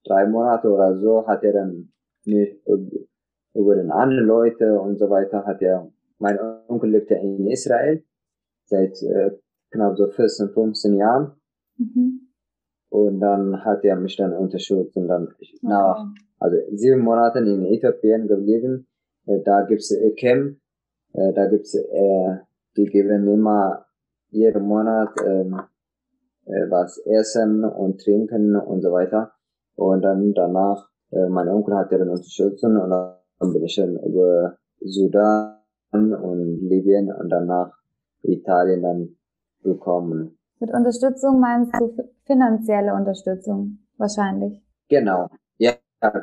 drei 0.06 0.28
Monaten 0.28 0.68
oder 0.68 0.98
so 0.98 1.26
hat 1.28 1.44
er 1.44 1.54
dann 1.54 1.92
mich 2.26 2.58
über 3.54 3.76
den 3.76 3.92
anderen 3.92 4.26
Leute 4.26 4.80
und 4.80 4.98
so 4.98 5.10
weiter 5.10 5.46
hat 5.46 5.62
er, 5.62 5.92
mein 6.20 6.40
Onkel 6.68 6.92
lebte 6.92 7.16
in 7.16 7.48
Israel 7.48 8.04
seit 8.66 9.02
äh, 9.04 9.32
knapp 9.72 9.98
so 9.98 10.08
14, 10.08 10.50
15 10.50 10.96
Jahren. 10.96 11.34
Mhm. 11.78 12.30
Und 12.90 13.20
dann 13.20 13.64
hat 13.66 13.84
er 13.84 13.96
mich 13.96 14.16
dann 14.18 14.34
unterstützt 14.34 14.96
und 14.96 15.08
dann 15.08 15.28
okay. 15.28 15.58
nach, 15.62 16.06
also 16.40 16.58
sieben 16.72 17.02
Monaten 17.02 17.48
in 17.48 17.66
Äthiopien 17.66 18.28
geblieben. 18.28 18.88
Äh, 19.26 19.42
da 19.44 19.66
gibt's 19.66 19.92
äh, 19.92 20.12
Camp, 20.12 20.58
äh, 21.14 21.34
da 21.34 21.48
gibt's, 21.48 21.74
äh, 21.74 22.38
die 22.78 22.86
geben 22.86 23.28
immer 23.28 23.86
jeden 24.30 24.64
Monat 24.64 25.10
ähm, 25.26 25.60
äh, 26.46 26.70
was 26.70 27.00
essen 27.06 27.64
und 27.64 28.02
trinken 28.02 28.56
und 28.56 28.82
so 28.82 28.92
weiter. 28.92 29.33
Und 29.76 30.02
dann 30.02 30.34
danach, 30.34 30.88
äh, 31.12 31.28
mein 31.28 31.50
Onkel 31.50 31.76
hat 31.76 31.92
ja 31.92 31.98
dann 31.98 32.10
unterstützt 32.10 32.64
und 32.64 32.76
dann 32.76 33.54
bin 33.54 33.64
ich 33.64 33.76
dann 33.76 33.98
über 33.98 34.58
Sudan 34.80 35.58
und 35.92 36.60
Libyen 36.62 37.12
und 37.12 37.30
danach 37.30 37.72
Italien 38.24 38.82
dann 38.82 39.16
gekommen. 39.64 40.38
Mit 40.60 40.74
Unterstützung 40.74 41.40
meinst 41.40 41.74
du 41.80 41.96
finanzielle 42.26 42.94
Unterstützung 42.94 43.80
wahrscheinlich? 43.98 44.62
Genau, 44.90 45.30
ja, 45.58 45.74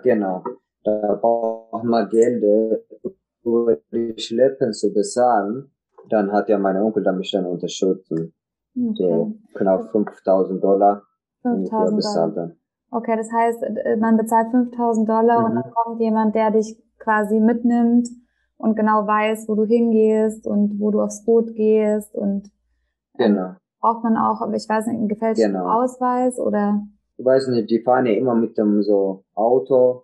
genau. 0.03 0.45
Da 0.85 1.19
braucht 1.21 1.85
man 1.85 2.09
Geld, 2.09 2.43
über 3.45 3.77
die 3.93 4.15
Schleppen 4.19 4.73
zu 4.73 4.93
bezahlen 4.93 5.71
dann 6.11 6.33
hat 6.33 6.49
ja 6.49 6.59
mein 6.59 6.77
Onkel 6.77 7.03
dann 7.03 7.19
mich 7.19 7.31
dann 7.31 7.47
unterstützt. 7.47 8.13
Okay. 8.13 8.35
So 8.95 9.35
knapp 9.55 9.91
5000 9.91 10.63
Dollar. 10.63 11.03
5000 11.43 12.05
Dollar. 12.05 12.53
Okay, 12.91 13.17
das 13.17 13.31
heißt, 13.33 13.63
äh, 13.63 13.97
man 13.97 14.17
bezahlt 14.17 14.51
5000 14.51 15.09
Dollar 15.09 15.41
mhm. 15.41 15.45
und 15.45 15.55
dann 15.57 15.71
kommt 15.73 16.01
jemand, 16.01 16.35
der 16.35 16.51
dich 16.51 16.77
quasi 16.99 17.41
mitnimmt 17.41 18.09
und 18.57 18.77
genau 18.77 19.07
weiß, 19.07 19.49
wo 19.49 19.55
du 19.55 19.65
hingehst 19.65 20.47
und 20.47 20.79
wo 20.79 20.91
du 20.91 21.01
aufs 21.01 21.25
Boot 21.25 21.55
gehst 21.55 22.15
und 22.15 22.51
ähm, 23.19 23.35
genau. 23.35 23.55
braucht 23.81 24.05
man 24.05 24.17
auch, 24.17 24.41
ich 24.53 24.69
weiß 24.69 24.87
nicht, 24.87 24.99
einen 24.99 25.09
gefälschten 25.09 25.53
genau. 25.53 25.83
Ausweis 25.83 26.39
oder? 26.39 26.83
Ich 27.17 27.25
weiß 27.25 27.49
nicht, 27.49 27.71
die 27.71 27.81
fahren 27.81 28.07
ja 28.07 28.13
immer 28.13 28.35
mit 28.35 28.59
dem 28.59 28.83
so 28.83 29.25
Auto 29.35 30.03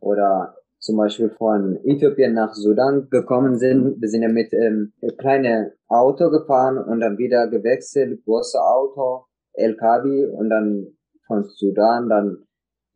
oder 0.00 0.54
zum 0.78 0.96
Beispiel 0.96 1.30
von 1.30 1.76
Äthiopien 1.84 2.34
nach 2.34 2.54
Sudan 2.54 3.08
gekommen 3.10 3.58
sind. 3.58 4.00
Wir 4.00 4.08
sind 4.08 4.22
ja 4.22 4.28
mit 4.28 4.52
ähm, 4.52 4.92
kleine 5.18 5.72
Auto 5.88 6.30
gefahren 6.30 6.78
und 6.78 7.00
dann 7.00 7.18
wieder 7.18 7.48
gewechselt, 7.48 8.24
große 8.24 8.60
Auto, 8.60 9.24
LKW 9.54 10.26
und 10.26 10.50
dann 10.50 10.86
von 11.26 11.44
Sudan 11.44 12.08
dann 12.08 12.38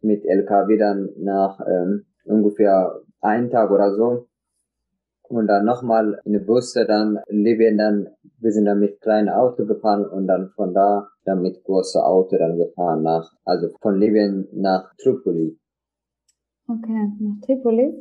mit 0.00 0.24
LKW 0.24 0.78
dann 0.78 1.10
nach 1.18 1.60
ähm, 1.66 2.06
ungefähr 2.24 3.00
einen 3.20 3.50
Tag 3.50 3.70
oder 3.70 3.94
so 3.94 4.26
und 5.28 5.46
dann 5.46 5.64
nochmal 5.64 6.20
in 6.24 6.32
die 6.32 6.38
Busse 6.38 6.86
dann 6.86 7.18
Libyen 7.28 7.76
dann 7.76 8.08
wir 8.38 8.52
sind 8.52 8.64
dann 8.64 8.80
mit 8.80 9.00
kleinen 9.00 9.28
Auto 9.28 9.66
gefahren 9.66 10.06
und 10.06 10.26
dann 10.26 10.50
von 10.56 10.72
da 10.72 11.08
dann 11.24 11.42
mit 11.42 11.62
große 11.64 12.02
Auto 12.02 12.38
dann 12.38 12.56
gefahren 12.56 13.02
nach 13.02 13.30
also 13.44 13.68
von 13.80 13.98
Libyen 13.98 14.48
nach 14.52 14.94
Tripoli 14.96 15.60
Okay, 16.70 17.10
nach 17.18 17.40
Tripoli? 17.44 17.92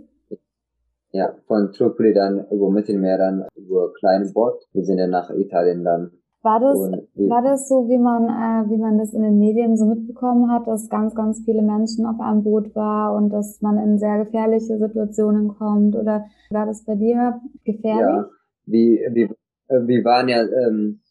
Ja, 1.11 1.33
von 1.47 1.71
Tripoli 1.71 2.13
dann 2.13 2.45
über 2.51 2.69
Mittelmeer 2.69 3.17
dann 3.17 3.47
über 3.55 3.91
kleinen 3.93 4.31
Boot. 4.31 4.61
Wir 4.73 4.83
sind 4.83 4.97
dann 4.97 5.09
nach 5.09 5.31
Italien 5.31 5.83
dann. 5.83 6.11
War 6.41 6.61
das, 6.61 6.77
war 6.77 7.41
das 7.41 7.67
so, 7.67 7.89
wie 7.89 7.97
man, 7.97 8.23
äh, 8.23 8.69
wie 8.69 8.77
man 8.77 8.97
das 8.97 9.13
in 9.13 9.23
den 9.23 9.39
Medien 9.39 9.75
so 9.75 9.85
mitbekommen 9.85 10.49
hat, 10.49 10.67
dass 10.67 10.89
ganz, 10.89 11.13
ganz 11.13 11.41
viele 11.43 11.61
Menschen 11.61 12.05
auf 12.05 12.19
einem 12.21 12.43
Boot 12.43 12.73
war 12.75 13.13
und 13.13 13.29
dass 13.29 13.61
man 13.61 13.77
in 13.77 13.99
sehr 13.99 14.23
gefährliche 14.23 14.77
Situationen 14.77 15.49
kommt? 15.49 15.97
Oder 15.97 16.27
war 16.49 16.65
das 16.65 16.85
bei 16.85 16.95
dir 16.95 17.41
gefährlich? 17.65 18.01
Ja, 18.01 18.29
wir, 18.65 19.13
wir, 19.13 19.29
wir 19.67 20.05
waren 20.05 20.29
ja, 20.29 20.43
ähm, 20.43 21.01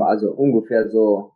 also 0.00 0.32
ungefähr 0.32 0.88
so 0.88 1.34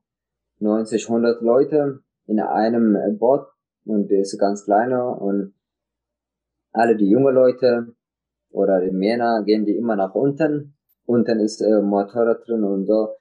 90, 0.59 1.09
100 1.09 1.41
Leute 1.41 2.01
in 2.27 2.41
einem 2.41 3.19
Boot 3.19 3.47
und 3.85 4.11
der 4.11 4.21
ist 4.21 4.37
ganz 4.39 4.65
kleiner 4.65 5.21
und 5.21 5.55
alle 6.73 6.97
die 6.97 7.09
junge 7.09 7.31
Leute 7.31 7.95
oder 8.51 8.81
die 8.81 8.91
Männer 8.91 9.43
gehen 9.45 9.65
die 9.65 9.77
immer 9.77 9.95
nach 9.95 10.15
unten. 10.15 10.75
Unten 11.07 11.41
ist 11.41 11.61
äh, 11.61 11.81
Motorrad 11.81 12.47
drin 12.47 12.65
und 12.65 12.87
so. 12.87 13.15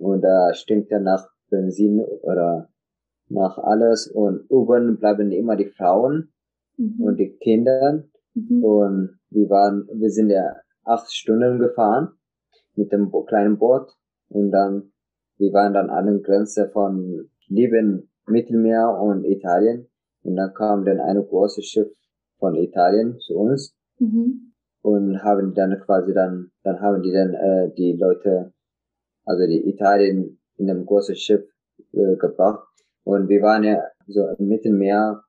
Und 0.00 0.22
da 0.22 0.54
stinkt 0.54 0.90
er 0.90 1.00
nach 1.00 1.28
Benzin 1.50 2.00
oder 2.22 2.70
nach 3.28 3.58
alles. 3.58 4.08
Und 4.08 4.46
oben 4.48 4.98
bleiben 4.98 5.30
immer 5.30 5.56
die 5.56 5.68
Frauen 5.68 6.32
mhm. 6.78 7.00
und 7.00 7.16
die 7.18 7.36
Kinder. 7.36 8.04
Mhm. 8.34 8.64
Und 8.64 9.20
wir 9.28 9.50
waren, 9.50 9.86
wir 9.92 10.10
sind 10.10 10.30
ja 10.30 10.56
acht 10.84 11.12
Stunden 11.12 11.58
gefahren 11.58 12.12
mit 12.76 12.92
dem 12.92 13.12
kleinen 13.26 13.58
Boot. 13.58 13.92
Und 14.28 14.50
dann, 14.50 14.92
wir 15.36 15.52
waren 15.52 15.74
dann 15.74 15.90
an 15.90 16.06
der 16.06 16.18
Grenze 16.20 16.70
von 16.70 17.28
Libyen, 17.48 18.08
Mittelmeer 18.26 18.98
und 18.98 19.24
Italien. 19.24 19.86
Und 20.22 20.36
dann 20.36 20.54
kam 20.54 20.84
dann 20.86 21.00
eine 21.00 21.22
große 21.22 21.62
Schiff 21.62 21.88
von 22.38 22.54
Italien 22.54 23.18
zu 23.18 23.34
uns 23.36 23.76
mhm. 23.98 24.54
und 24.80 25.22
haben 25.22 25.52
dann 25.52 25.78
quasi 25.80 26.14
dann, 26.14 26.52
dann 26.62 26.80
haben 26.80 27.02
die 27.02 27.12
dann 27.12 27.34
äh, 27.34 27.70
die 27.76 27.92
Leute, 27.92 28.54
also 29.24 29.46
die 29.46 29.68
Italien 29.68 30.40
in 30.56 30.70
einem 30.70 30.86
großen 30.86 31.16
Schiff 31.16 31.44
äh, 31.92 32.16
gebracht 32.16 32.66
und 33.04 33.28
wir 33.28 33.42
waren 33.42 33.64
ja 33.64 33.82
so 34.06 34.26
im 34.38 34.48
Mittelmeer 34.48 35.22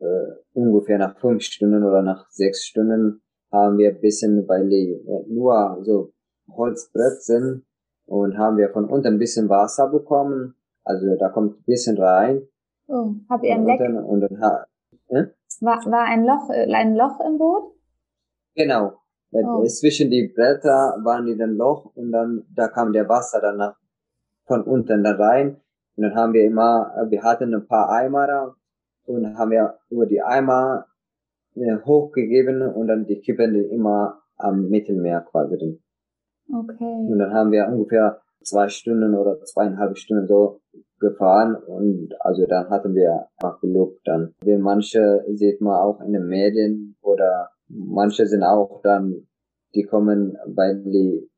äh, 0.00 0.32
ungefähr 0.52 0.98
nach 0.98 1.18
fünf 1.18 1.42
Stunden 1.42 1.82
oder 1.82 2.02
nach 2.02 2.28
sechs 2.30 2.64
Stunden 2.64 3.22
haben 3.52 3.78
wir 3.78 3.90
ein 3.90 4.00
bisschen, 4.00 4.46
weil 4.48 4.68
die 4.68 4.92
äh, 4.92 5.32
nur 5.32 5.78
so 5.82 6.12
Holzbrett 6.50 7.22
sind 7.22 7.64
und 8.06 8.36
haben 8.36 8.56
wir 8.56 8.70
von 8.70 8.88
unten 8.88 9.14
ein 9.14 9.18
bisschen 9.18 9.48
Wasser 9.48 9.88
bekommen. 9.88 10.54
Also 10.84 11.06
da 11.16 11.28
kommt 11.28 11.58
ein 11.60 11.64
bisschen 11.64 11.96
rein. 11.96 12.46
Oh, 12.88 13.14
habt 13.30 13.44
ihr 13.44 13.54
ein 13.54 13.64
Leck? 13.64 13.80
Und 13.80 13.94
dann, 13.94 14.04
und 14.04 14.20
dann, 14.20 14.64
äh? 15.08 15.26
War, 15.60 15.78
war 15.86 16.04
ein 16.04 16.24
Loch, 16.26 16.50
äh, 16.50 16.70
ein 16.74 16.94
Loch 16.94 17.20
im 17.20 17.38
Boot? 17.38 17.72
Genau. 18.54 18.98
Oh. 19.42 19.64
Zwischen 19.64 20.10
die 20.10 20.28
Bretter 20.28 20.96
waren 21.02 21.26
die 21.26 21.36
dann 21.36 21.56
Loch 21.56 21.90
und 21.96 22.12
dann, 22.12 22.44
da 22.54 22.68
kam 22.68 22.92
der 22.92 23.08
Wasser 23.08 23.40
dann 23.40 23.56
nach, 23.56 23.76
von 24.46 24.62
unten 24.62 25.02
da 25.02 25.12
rein. 25.12 25.60
Und 25.96 26.02
dann 26.04 26.14
haben 26.14 26.32
wir 26.32 26.44
immer, 26.44 26.92
wir 27.08 27.22
hatten 27.22 27.54
ein 27.54 27.66
paar 27.66 27.90
Eimer 27.90 28.26
da 28.26 28.54
und 29.06 29.36
haben 29.36 29.50
wir 29.50 29.78
über 29.90 30.06
die 30.06 30.22
Eimer 30.22 30.86
äh, 31.54 31.76
hochgegeben 31.84 32.62
und 32.62 32.88
dann 32.88 33.06
die 33.06 33.20
kippen 33.20 33.54
die 33.54 33.60
immer 33.60 34.20
am 34.36 34.68
Mittelmeer 34.68 35.20
quasi 35.30 35.56
drin. 35.56 35.80
Okay. 36.52 37.08
Und 37.08 37.18
dann 37.18 37.32
haben 37.32 37.52
wir 37.52 37.68
ungefähr 37.68 38.20
zwei 38.42 38.68
Stunden 38.68 39.14
oder 39.14 39.40
zweieinhalb 39.44 39.96
Stunden 39.96 40.26
so 40.26 40.60
gefahren 41.00 41.56
und 41.56 42.10
also 42.20 42.46
dann 42.46 42.68
hatten 42.70 42.94
wir 42.94 43.28
einfach 43.36 43.60
Glück 43.60 43.98
dann. 44.04 44.34
Wie 44.42 44.56
manche 44.56 45.24
sieht 45.34 45.60
man 45.60 45.76
auch 45.76 46.00
in 46.00 46.12
den 46.12 46.26
Medien 46.26 46.96
oder 47.02 47.50
manche 47.68 48.26
sind 48.26 48.42
auch 48.42 48.80
dann, 48.82 49.26
die 49.74 49.84
kommen, 49.84 50.36
weil 50.46 50.82
die 50.84 51.28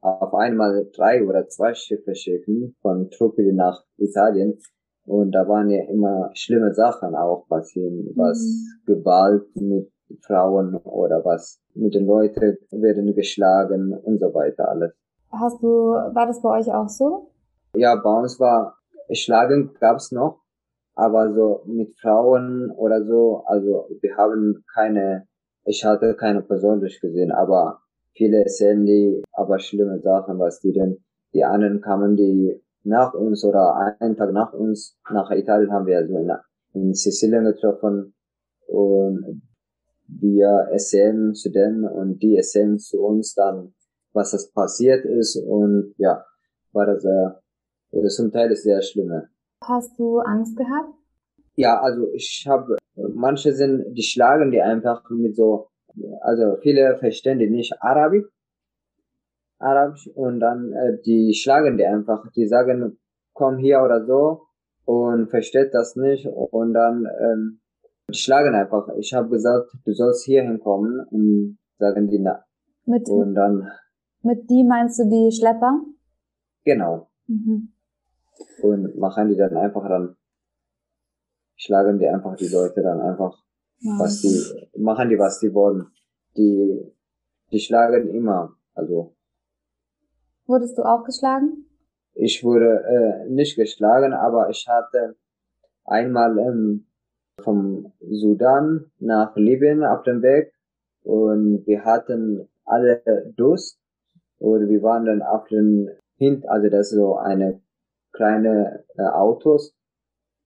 auf 0.00 0.34
einmal 0.34 0.90
drei 0.94 1.24
oder 1.24 1.48
zwei 1.48 1.74
Schiffe 1.74 2.14
schicken 2.14 2.76
von 2.82 3.10
Truppi 3.10 3.52
nach 3.52 3.84
Italien 3.96 4.58
Und 5.06 5.32
da 5.32 5.48
waren 5.48 5.70
ja 5.70 5.84
immer 5.84 6.30
schlimme 6.34 6.74
Sachen 6.74 7.14
auch 7.14 7.46
passieren, 7.48 8.10
was 8.14 8.38
mhm. 8.38 8.94
Gewalt 8.94 9.48
mit 9.56 9.90
Frauen 10.26 10.76
oder 10.76 11.24
was 11.24 11.60
mit 11.74 11.94
den 11.94 12.06
Leuten 12.06 12.58
werden 12.70 13.14
geschlagen 13.14 13.94
und 13.94 14.20
so 14.20 14.32
weiter 14.34 14.68
alles. 14.68 14.92
Hast 15.30 15.62
du, 15.62 15.68
war 15.68 16.26
das 16.26 16.40
bei 16.40 16.58
euch 16.58 16.70
auch 16.72 16.88
so? 16.88 17.30
Ja, 17.74 17.96
bei 17.96 18.20
uns 18.20 18.38
war 18.38 18.78
Schlagen 19.12 19.74
gab's 19.80 20.12
noch, 20.12 20.43
aber 20.94 21.32
so 21.32 21.62
mit 21.66 21.98
Frauen 21.98 22.70
oder 22.70 23.04
so, 23.04 23.42
also 23.46 23.88
wir 24.00 24.16
haben 24.16 24.64
keine, 24.72 25.26
ich 25.64 25.84
hatte 25.84 26.14
keine 26.14 26.42
persönlich 26.42 27.00
gesehen, 27.00 27.32
aber 27.32 27.80
viele 28.14 28.38
erzählen 28.38 28.84
die 28.84 29.22
aber 29.32 29.58
schlimme 29.58 30.00
Sachen, 30.00 30.38
was 30.38 30.60
die 30.60 30.72
denn, 30.72 31.04
die 31.32 31.44
anderen 31.44 31.80
kamen 31.80 32.16
die 32.16 32.60
nach 32.84 33.14
uns 33.14 33.44
oder 33.44 33.96
einen 33.98 34.16
Tag 34.16 34.32
nach 34.32 34.52
uns, 34.52 34.96
nach 35.10 35.30
Italien 35.30 35.72
haben 35.72 35.86
wir 35.86 35.98
also 35.98 36.16
in, 36.16 36.30
in 36.74 36.94
Sizilien 36.94 37.44
getroffen 37.44 38.14
und 38.66 39.42
wir 40.06 40.68
erzählen 40.70 41.34
zu 41.34 41.50
denen 41.50 41.84
und 41.84 42.22
die 42.22 42.36
erzählen 42.36 42.78
zu 42.78 43.02
uns 43.02 43.34
dann, 43.34 43.74
was 44.12 44.30
das 44.30 44.52
passiert 44.52 45.04
ist 45.04 45.36
und 45.36 45.94
ja, 45.96 46.24
war 46.72 46.86
das 46.86 47.02
sehr, 47.02 47.40
zum 48.08 48.30
Teil 48.30 48.52
ist 48.52 48.64
sehr 48.64 48.82
schlimme. 48.82 49.28
Hast 49.68 49.98
du 49.98 50.18
Angst 50.18 50.56
gehabt? 50.56 50.94
Ja, 51.56 51.80
also 51.80 52.08
ich 52.12 52.46
habe, 52.48 52.76
manche 52.96 53.52
sind, 53.52 53.94
die 53.96 54.02
schlagen 54.02 54.50
die 54.50 54.60
einfach 54.60 55.08
mit 55.10 55.36
so, 55.36 55.68
also 56.20 56.56
viele 56.60 56.96
verstehen 56.98 57.38
die 57.38 57.48
nicht 57.48 57.80
Arabisch, 57.80 58.26
Arabisch 59.58 60.08
und 60.14 60.40
dann 60.40 60.72
äh, 60.72 60.98
die 61.04 61.32
schlagen 61.34 61.76
die 61.76 61.86
einfach, 61.86 62.30
die 62.32 62.46
sagen, 62.46 62.98
komm 63.32 63.58
hier 63.58 63.82
oder 63.82 64.04
so 64.04 64.42
und 64.84 65.28
versteht 65.28 65.72
das 65.72 65.96
nicht 65.96 66.26
und 66.26 66.74
dann 66.74 67.06
ähm, 67.20 67.60
die 68.10 68.18
schlagen 68.18 68.54
einfach. 68.54 68.88
Ich 68.98 69.14
habe 69.14 69.28
gesagt, 69.30 69.70
du 69.84 69.92
sollst 69.92 70.24
hier 70.24 70.42
hinkommen 70.42 71.06
und 71.10 71.58
sagen 71.78 72.08
die 72.08 72.18
na. 72.18 72.44
Mit, 72.84 73.08
und 73.08 73.34
dann 73.34 73.70
mit 74.22 74.48
die 74.50 74.64
meinst 74.64 74.98
du 74.98 75.04
die 75.04 75.30
Schlepper? 75.30 75.80
Genau. 76.64 77.08
Mhm. 77.26 77.73
Und 78.62 78.96
machen 78.96 79.28
die 79.28 79.36
dann 79.36 79.56
einfach 79.56 79.88
dann, 79.88 80.16
schlagen 81.56 81.98
die 81.98 82.08
einfach 82.08 82.36
die 82.36 82.48
Leute 82.48 82.82
dann 82.82 83.00
einfach, 83.00 83.44
ja. 83.80 83.98
was 83.98 84.20
die, 84.22 84.68
machen 84.76 85.08
die, 85.08 85.18
was 85.18 85.38
die 85.40 85.52
wollen. 85.54 85.86
Die, 86.36 86.92
die 87.52 87.60
schlagen 87.60 88.08
immer, 88.08 88.56
also. 88.74 89.14
Wurdest 90.46 90.78
du 90.78 90.82
auch 90.82 91.04
geschlagen? 91.04 91.66
Ich 92.14 92.44
wurde 92.44 92.84
äh, 92.84 93.30
nicht 93.30 93.56
geschlagen, 93.56 94.12
aber 94.12 94.48
ich 94.50 94.66
hatte 94.68 95.16
einmal 95.84 96.38
ähm, 96.38 96.86
vom 97.42 97.92
Sudan 98.00 98.90
nach 98.98 99.34
Libyen 99.36 99.84
auf 99.84 100.02
dem 100.02 100.22
Weg 100.22 100.52
und 101.02 101.66
wir 101.66 101.84
hatten 101.84 102.48
alle 102.64 103.02
Durst 103.36 103.80
und 104.38 104.68
wir 104.68 104.82
waren 104.82 105.06
dann 105.06 105.22
auf 105.22 105.46
den 105.48 105.90
Hint, 106.16 106.48
also 106.48 106.68
das 106.68 106.92
ist 106.92 106.96
so 106.96 107.16
eine 107.16 107.60
kleine 108.14 108.84
äh, 108.96 109.02
Autos. 109.02 109.74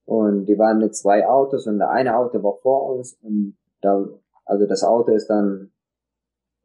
Und 0.05 0.47
die 0.47 0.59
waren 0.59 0.79
mit 0.79 0.97
zwei 0.97 1.29
Autos 1.29 1.67
und 1.67 1.79
der 1.79 1.91
eine 1.91 2.17
Auto 2.17 2.43
war 2.43 2.57
vor 2.63 2.97
uns 2.97 3.19
und 3.23 3.59
da, 3.83 4.09
also 4.47 4.67
das 4.67 4.83
Auto 4.83 5.13
ist 5.13 5.29
dann 5.29 5.71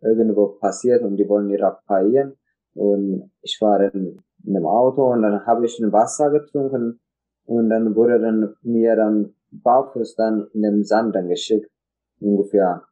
irgendwo 0.02 0.48
passiert 0.48 1.04
und 1.04 1.18
die 1.18 1.28
wollen 1.28 1.50
die 1.50 1.56
reparieren. 1.56 2.38
Und 2.74 3.32
ich 3.42 3.60
war 3.62 3.82
in, 3.82 4.22
in 4.46 4.54
dem 4.54 4.66
Auto 4.66 5.12
und 5.12 5.22
dann 5.22 5.46
habe 5.46 5.66
ich 5.66 5.78
ein 5.80 5.92
Wasser 5.92 6.32
getrunken 6.32 7.02
und 7.46 7.70
dann 7.70 7.96
wurde 7.96 8.20
dann 8.20 8.56
mir 8.62 8.96
dann 8.96 9.36
barfuß 9.52 10.16
dann 10.16 10.48
in 10.54 10.62
dem 10.62 10.84
Sand 10.84 11.16
dann 11.16 11.28
geschickt, 11.28 11.70
ungefähr 12.20 12.84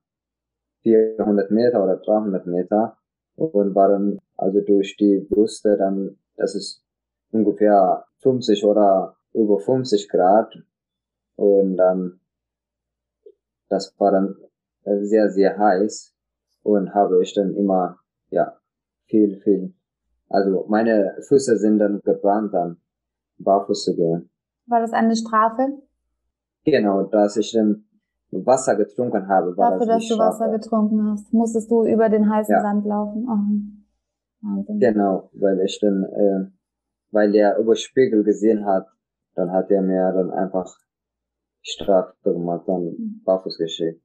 400 0.83 1.51
Meter 1.51 1.83
oder 1.83 1.97
300 1.97 2.45
Meter. 2.45 2.97
Und 3.35 3.73
war 3.73 3.89
dann 3.89 4.19
also 4.37 4.61
durch 4.61 4.97
die 4.97 5.25
Brüste 5.29 5.77
dann, 5.77 6.17
das 6.35 6.53
ist 6.53 6.80
ungefähr 7.31 8.05
50 8.19 8.63
oder 8.65 9.15
über 9.33 9.59
50 9.59 10.09
Grad 10.09 10.53
und 11.35 11.77
dann 11.77 12.19
das 13.69 13.93
war 13.97 14.11
dann 14.11 14.35
sehr 14.83 15.29
sehr 15.29 15.57
heiß 15.57 16.13
und 16.63 16.93
habe 16.93 17.21
ich 17.21 17.33
dann 17.33 17.55
immer 17.55 17.99
ja 18.29 18.57
viel 19.05 19.39
viel 19.41 19.73
also 20.29 20.65
meine 20.69 21.15
Füße 21.27 21.57
sind 21.57 21.79
dann 21.79 22.01
gebrannt 22.03 22.53
dann 22.53 22.77
barfuß 23.43 23.83
zu 23.83 23.95
gehen. 23.95 24.29
War 24.67 24.81
das 24.81 24.93
eine 24.93 25.15
Strafe? 25.15 25.79
Genau, 26.63 27.03
dass 27.03 27.37
ich 27.37 27.51
dann 27.51 27.85
Wasser 28.31 28.75
getrunken 28.75 29.27
habe. 29.27 29.57
War 29.57 29.71
Dafür, 29.71 29.87
das 29.87 30.07
dass 30.07 30.09
du 30.09 30.17
Wasser 30.17 30.49
getrunken 30.49 31.11
hast, 31.11 31.33
musstest 31.33 31.69
du 31.69 31.85
über 31.85 32.09
den 32.09 32.29
heißen 32.29 32.53
ja. 32.53 32.61
Sand 32.61 32.85
laufen. 32.85 33.27
Oh. 34.43 34.63
Genau, 34.79 35.29
weil 35.33 35.59
ich 35.61 35.79
dann, 35.81 36.03
äh, 36.03 36.45
weil 37.11 37.31
der 37.31 37.57
über 37.57 37.75
Spiegel 37.75 38.23
gesehen 38.23 38.65
hat, 38.65 38.87
dann 39.35 39.51
hat 39.51 39.69
er 39.71 39.81
mir 39.81 40.11
dann 40.11 40.31
einfach 40.31 40.77
Strafe 41.61 42.15
gemacht, 42.23 42.67
dann 42.67 42.83
mhm. 42.83 43.21
barfuß 43.23 43.57
geschickt. 43.57 44.01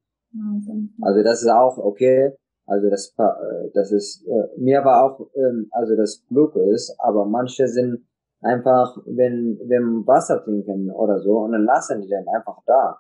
Also 1.01 1.23
das 1.23 1.43
ist 1.43 1.49
auch 1.49 1.79
okay. 1.79 2.33
Also 2.67 2.91
das, 2.91 3.15
äh, 3.17 3.71
das 3.75 3.93
ist, 3.93 4.27
äh, 4.27 4.61
mir 4.61 4.85
war 4.85 5.05
auch, 5.05 5.31
ähm, 5.35 5.69
also 5.71 5.95
das 5.97 6.25
Glück 6.29 6.57
ist, 6.57 6.97
aber 6.99 7.25
manche 7.25 7.69
sind 7.69 8.05
einfach, 8.41 8.97
wenn, 9.07 9.59
wenn 9.67 10.07
Wasser 10.07 10.43
trinken 10.43 10.91
oder 10.91 11.21
so, 11.21 11.39
und 11.39 11.53
dann 11.53 11.65
lassen 11.65 12.03
die 12.03 12.09
dann 12.09 12.27
einfach 12.29 12.59
da. 12.67 12.99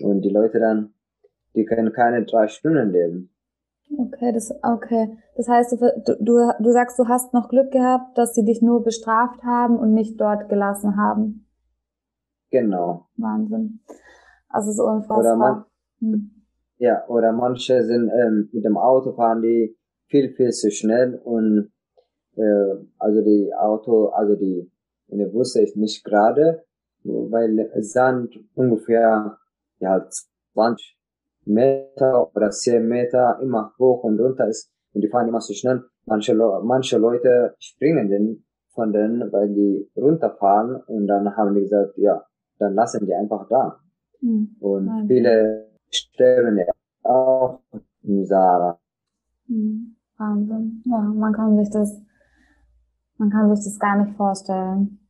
Und 0.00 0.22
die 0.22 0.30
Leute 0.30 0.58
dann, 0.58 0.94
die 1.54 1.66
können 1.66 1.92
keine 1.92 2.24
drei 2.24 2.48
Stunden 2.48 2.90
leben. 2.90 3.34
Okay, 3.98 4.32
das, 4.32 4.52
okay. 4.62 5.16
Das 5.36 5.48
heißt, 5.48 5.72
du, 5.72 6.16
du, 6.20 6.52
du 6.58 6.70
sagst, 6.72 6.98
du 6.98 7.08
hast 7.08 7.34
noch 7.34 7.48
Glück 7.48 7.70
gehabt, 7.70 8.16
dass 8.16 8.34
sie 8.34 8.44
dich 8.44 8.62
nur 8.62 8.82
bestraft 8.82 9.42
haben 9.42 9.76
und 9.76 9.92
nicht 9.92 10.20
dort 10.20 10.48
gelassen 10.48 10.96
haben. 10.96 11.46
Genau. 12.50 13.06
Wahnsinn. 13.16 13.80
Also 14.48 14.72
so 14.72 14.84
unfassbar. 14.84 15.18
Oder 15.18 15.36
man, 15.36 15.64
hm. 16.00 16.30
Ja, 16.78 17.06
oder 17.06 17.32
manche 17.32 17.84
sind 17.84 18.10
ähm, 18.10 18.48
mit 18.52 18.64
dem 18.64 18.76
Auto 18.76 19.12
fahren 19.12 19.42
die 19.42 19.76
viel, 20.06 20.30
viel 20.34 20.50
zu 20.50 20.70
schnell 20.70 21.14
und 21.14 21.70
äh, 22.36 22.74
also 22.98 23.22
die 23.22 23.52
Auto, 23.54 24.08
also 24.08 24.34
die 24.34 24.70
in 25.08 25.18
der 25.18 25.26
Busse 25.26 25.62
ist 25.62 25.76
nicht 25.76 26.04
gerade, 26.04 26.64
weil 27.04 27.70
Sand 27.82 28.38
ungefähr 28.54 29.38
ja 29.78 30.06
20 30.54 30.96
Meter 31.44 32.30
oder 32.34 32.50
10 32.50 32.86
Meter 32.86 33.38
immer 33.40 33.72
hoch 33.78 34.04
und 34.04 34.20
runter 34.20 34.48
ist 34.48 34.70
und 34.92 35.02
die 35.02 35.08
fahren 35.08 35.28
immer 35.28 35.40
so 35.40 35.54
schnell. 35.54 35.82
Manche, 36.04 36.34
manche 36.34 36.98
Leute 36.98 37.54
springen 37.58 38.08
denn 38.08 38.44
von 38.74 38.92
denen, 38.92 39.32
weil 39.32 39.48
die 39.52 39.90
runterfahren 39.96 40.76
und 40.86 41.06
dann 41.06 41.36
haben 41.36 41.54
die 41.54 41.62
gesagt, 41.62 41.96
ja, 41.96 42.22
dann 42.58 42.74
lassen 42.74 43.06
die 43.06 43.14
einfach 43.14 43.46
da. 43.48 43.80
Mhm. 44.20 44.56
Und 44.60 44.86
Wahnsinn. 44.86 45.08
viele 45.08 45.68
sterben 45.90 46.58
ja 46.58 46.64
auch 47.02 47.60
im 48.02 48.24
Sahara. 48.24 48.78
Mhm. 49.46 49.96
Wahnsinn. 50.16 50.82
Ja, 50.86 51.00
man 51.00 51.32
kann 51.32 51.56
sich 51.56 51.70
das, 51.70 52.00
man 53.18 53.30
kann 53.30 53.54
sich 53.54 53.64
das 53.64 53.78
gar 53.78 54.02
nicht 54.02 54.16
vorstellen. 54.16 55.00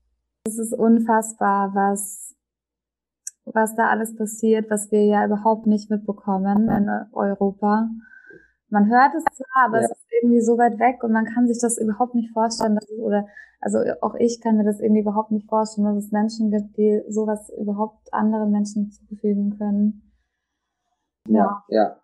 Es 0.45 0.59
ist 0.59 0.73
unfassbar, 0.73 1.73
was, 1.75 2.35
was 3.45 3.75
da 3.75 3.89
alles 3.89 4.17
passiert, 4.17 4.71
was 4.71 4.91
wir 4.91 5.05
ja 5.05 5.25
überhaupt 5.27 5.67
nicht 5.67 5.91
mitbekommen 5.91 6.69
in 6.69 6.89
Europa. 7.13 7.89
Man 8.69 8.89
hört 8.89 9.15
es 9.15 9.25
zwar, 9.37 9.67
aber 9.67 9.81
ja. 9.81 9.85
es 9.85 9.91
ist 9.91 10.13
irgendwie 10.23 10.41
so 10.41 10.57
weit 10.57 10.79
weg 10.79 11.03
und 11.03 11.13
man 11.13 11.27
kann 11.27 11.47
sich 11.47 11.59
das 11.61 11.79
überhaupt 11.79 12.15
nicht 12.15 12.33
vorstellen, 12.33 12.75
dass 12.75 12.89
es, 12.89 12.99
oder, 12.99 13.27
also 13.61 13.79
auch 14.01 14.15
ich 14.15 14.41
kann 14.41 14.57
mir 14.57 14.65
das 14.65 14.81
irgendwie 14.81 15.03
überhaupt 15.03 15.31
nicht 15.31 15.49
vorstellen, 15.49 15.87
dass 15.87 16.05
es 16.05 16.13
Menschen 16.13 16.51
gibt, 16.51 16.77
die 16.77 17.03
sowas 17.09 17.51
überhaupt 17.61 18.13
anderen 18.13 18.51
Menschen 18.51 18.91
zufügen 18.91 19.59
können. 19.59 20.13
Ja. 21.29 21.63
Ja. 21.69 21.97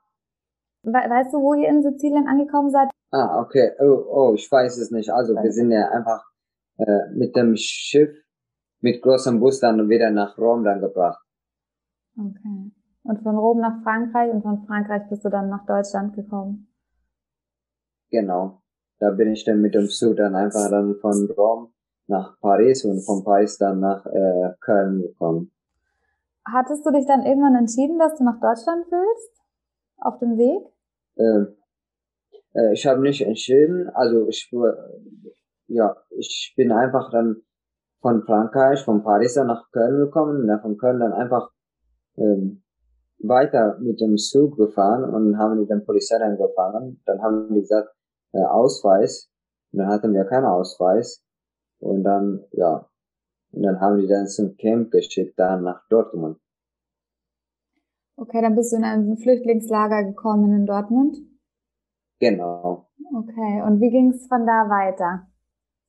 weißt 0.82 1.32
du, 1.32 1.38
wo 1.40 1.54
ihr 1.54 1.68
in 1.68 1.82
Sizilien 1.82 2.28
angekommen 2.28 2.70
seid? 2.70 2.90
Ah, 3.10 3.40
okay. 3.40 3.72
Oh, 3.80 4.04
oh, 4.10 4.34
ich 4.34 4.50
weiß 4.50 4.76
es 4.78 4.90
nicht. 4.90 5.10
Also, 5.10 5.34
wir 5.34 5.50
sind 5.50 5.70
ja 5.70 5.88
einfach 5.88 6.22
äh, 6.76 7.10
mit 7.14 7.34
dem 7.34 7.56
Schiff 7.56 8.14
mit 8.80 9.02
großem 9.02 9.40
Bus 9.40 9.60
dann 9.60 9.88
wieder 9.88 10.10
nach 10.10 10.38
Rom 10.38 10.64
dann 10.64 10.80
gebracht. 10.80 11.24
Okay. 12.18 12.72
Und 13.04 13.22
von 13.22 13.36
Rom 13.36 13.60
nach 13.60 13.82
Frankreich 13.82 14.32
und 14.32 14.42
von 14.42 14.66
Frankreich 14.66 15.08
bist 15.08 15.24
du 15.24 15.28
dann 15.28 15.48
nach 15.48 15.64
Deutschland 15.66 16.14
gekommen? 16.14 16.68
Genau. 18.10 18.60
Da 18.98 19.12
bin 19.12 19.30
ich 19.32 19.44
dann 19.44 19.60
mit 19.60 19.74
dem 19.74 19.88
Zug 19.88 20.16
dann 20.16 20.34
einfach 20.34 20.68
dann 20.68 20.96
von 20.96 21.30
Rom 21.30 21.72
nach 22.08 22.38
Paris 22.40 22.84
und 22.84 23.00
von 23.04 23.22
Paris 23.22 23.56
dann 23.58 23.80
nach 23.80 24.04
äh, 24.06 24.54
Köln 24.60 25.02
gekommen. 25.02 25.52
Hattest 26.44 26.84
du 26.84 26.90
dich 26.90 27.06
dann 27.06 27.24
irgendwann 27.24 27.54
entschieden, 27.54 27.98
dass 27.98 28.16
du 28.16 28.24
nach 28.24 28.40
Deutschland 28.40 28.86
willst? 28.90 29.40
Auf 29.98 30.18
dem 30.18 30.36
Weg? 30.36 30.66
Ähm, 31.16 31.54
äh, 32.54 32.72
ich 32.72 32.86
habe 32.86 33.00
nicht 33.00 33.20
entschieden. 33.20 33.88
Also 33.90 34.26
ich 34.28 34.50
ja, 35.66 35.96
ich 36.10 36.54
bin 36.56 36.72
einfach 36.72 37.10
dann 37.10 37.42
von 38.00 38.22
Frankreich, 38.22 38.82
von 38.84 39.02
Paris 39.02 39.36
nach 39.36 39.70
Köln 39.70 39.98
gekommen 39.98 40.42
und 40.42 40.46
dann 40.48 40.60
von 40.60 40.78
Köln 40.78 41.00
dann 41.00 41.12
einfach 41.12 41.50
ähm, 42.18 42.62
weiter 43.20 43.78
mit 43.80 44.00
dem 44.00 44.16
Zug 44.16 44.56
gefahren 44.56 45.04
und 45.04 45.38
haben 45.38 45.60
die 45.60 45.66
dann 45.66 45.84
Polizei 45.84 46.18
dann 46.18 46.36
gefahren. 46.36 47.00
Dann 47.06 47.22
haben 47.22 47.52
die 47.54 47.60
gesagt, 47.60 47.88
äh, 48.32 48.44
Ausweis. 48.44 49.30
Und 49.72 49.80
dann 49.80 49.88
hatten 49.88 50.12
wir 50.12 50.24
keinen 50.24 50.46
Ausweis. 50.46 51.22
Und 51.80 52.04
dann, 52.04 52.44
ja, 52.52 52.88
und 53.52 53.62
dann 53.62 53.80
haben 53.80 53.98
die 53.98 54.06
dann 54.06 54.26
zum 54.26 54.56
Camp 54.56 54.90
geschickt, 54.90 55.38
dann 55.38 55.62
nach 55.62 55.86
Dortmund. 55.88 56.38
Okay, 58.16 58.42
dann 58.42 58.56
bist 58.56 58.72
du 58.72 58.76
in 58.76 58.84
ein 58.84 59.16
Flüchtlingslager 59.16 60.04
gekommen 60.04 60.52
in 60.52 60.66
Dortmund? 60.66 61.18
Genau. 62.18 62.88
Okay, 63.14 63.62
und 63.64 63.80
wie 63.80 63.90
ging 63.90 64.10
es 64.10 64.26
von 64.26 64.44
da 64.44 64.68
weiter? 64.68 65.28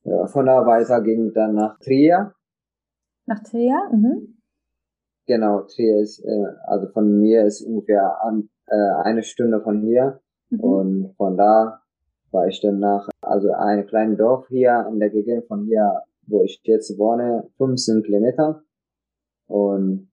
Ja, 0.04 0.26
von 0.26 0.46
da 0.46 0.64
weiter 0.64 1.02
ging 1.02 1.32
dann 1.34 1.54
nach 1.54 1.78
Trier. 1.80 2.32
Nach 3.26 3.42
Trier? 3.42 3.90
Mhm. 3.92 4.39
Genau, 5.30 5.60
Trier 5.60 6.00
ist, 6.00 6.24
äh, 6.24 6.46
also 6.66 6.88
von 6.88 7.20
mir 7.20 7.44
ist 7.44 7.62
ungefähr 7.62 8.20
an, 8.24 8.48
äh, 8.66 8.74
eine 9.04 9.22
Stunde 9.22 9.60
von 9.60 9.80
hier. 9.80 10.20
Mhm. 10.48 10.60
Und 10.60 11.14
von 11.16 11.36
da 11.36 11.82
war 12.32 12.48
ich 12.48 12.60
dann 12.60 12.80
nach, 12.80 13.08
also 13.20 13.52
ein 13.52 13.86
kleines 13.86 14.18
Dorf 14.18 14.48
hier 14.48 14.88
in 14.90 14.98
der 14.98 15.10
Gegend 15.10 15.46
von 15.46 15.66
hier, 15.66 16.02
wo 16.26 16.42
ich 16.42 16.60
jetzt 16.64 16.98
wohne, 16.98 17.48
15 17.58 18.02
Kilometer. 18.02 18.64
Und 19.46 20.10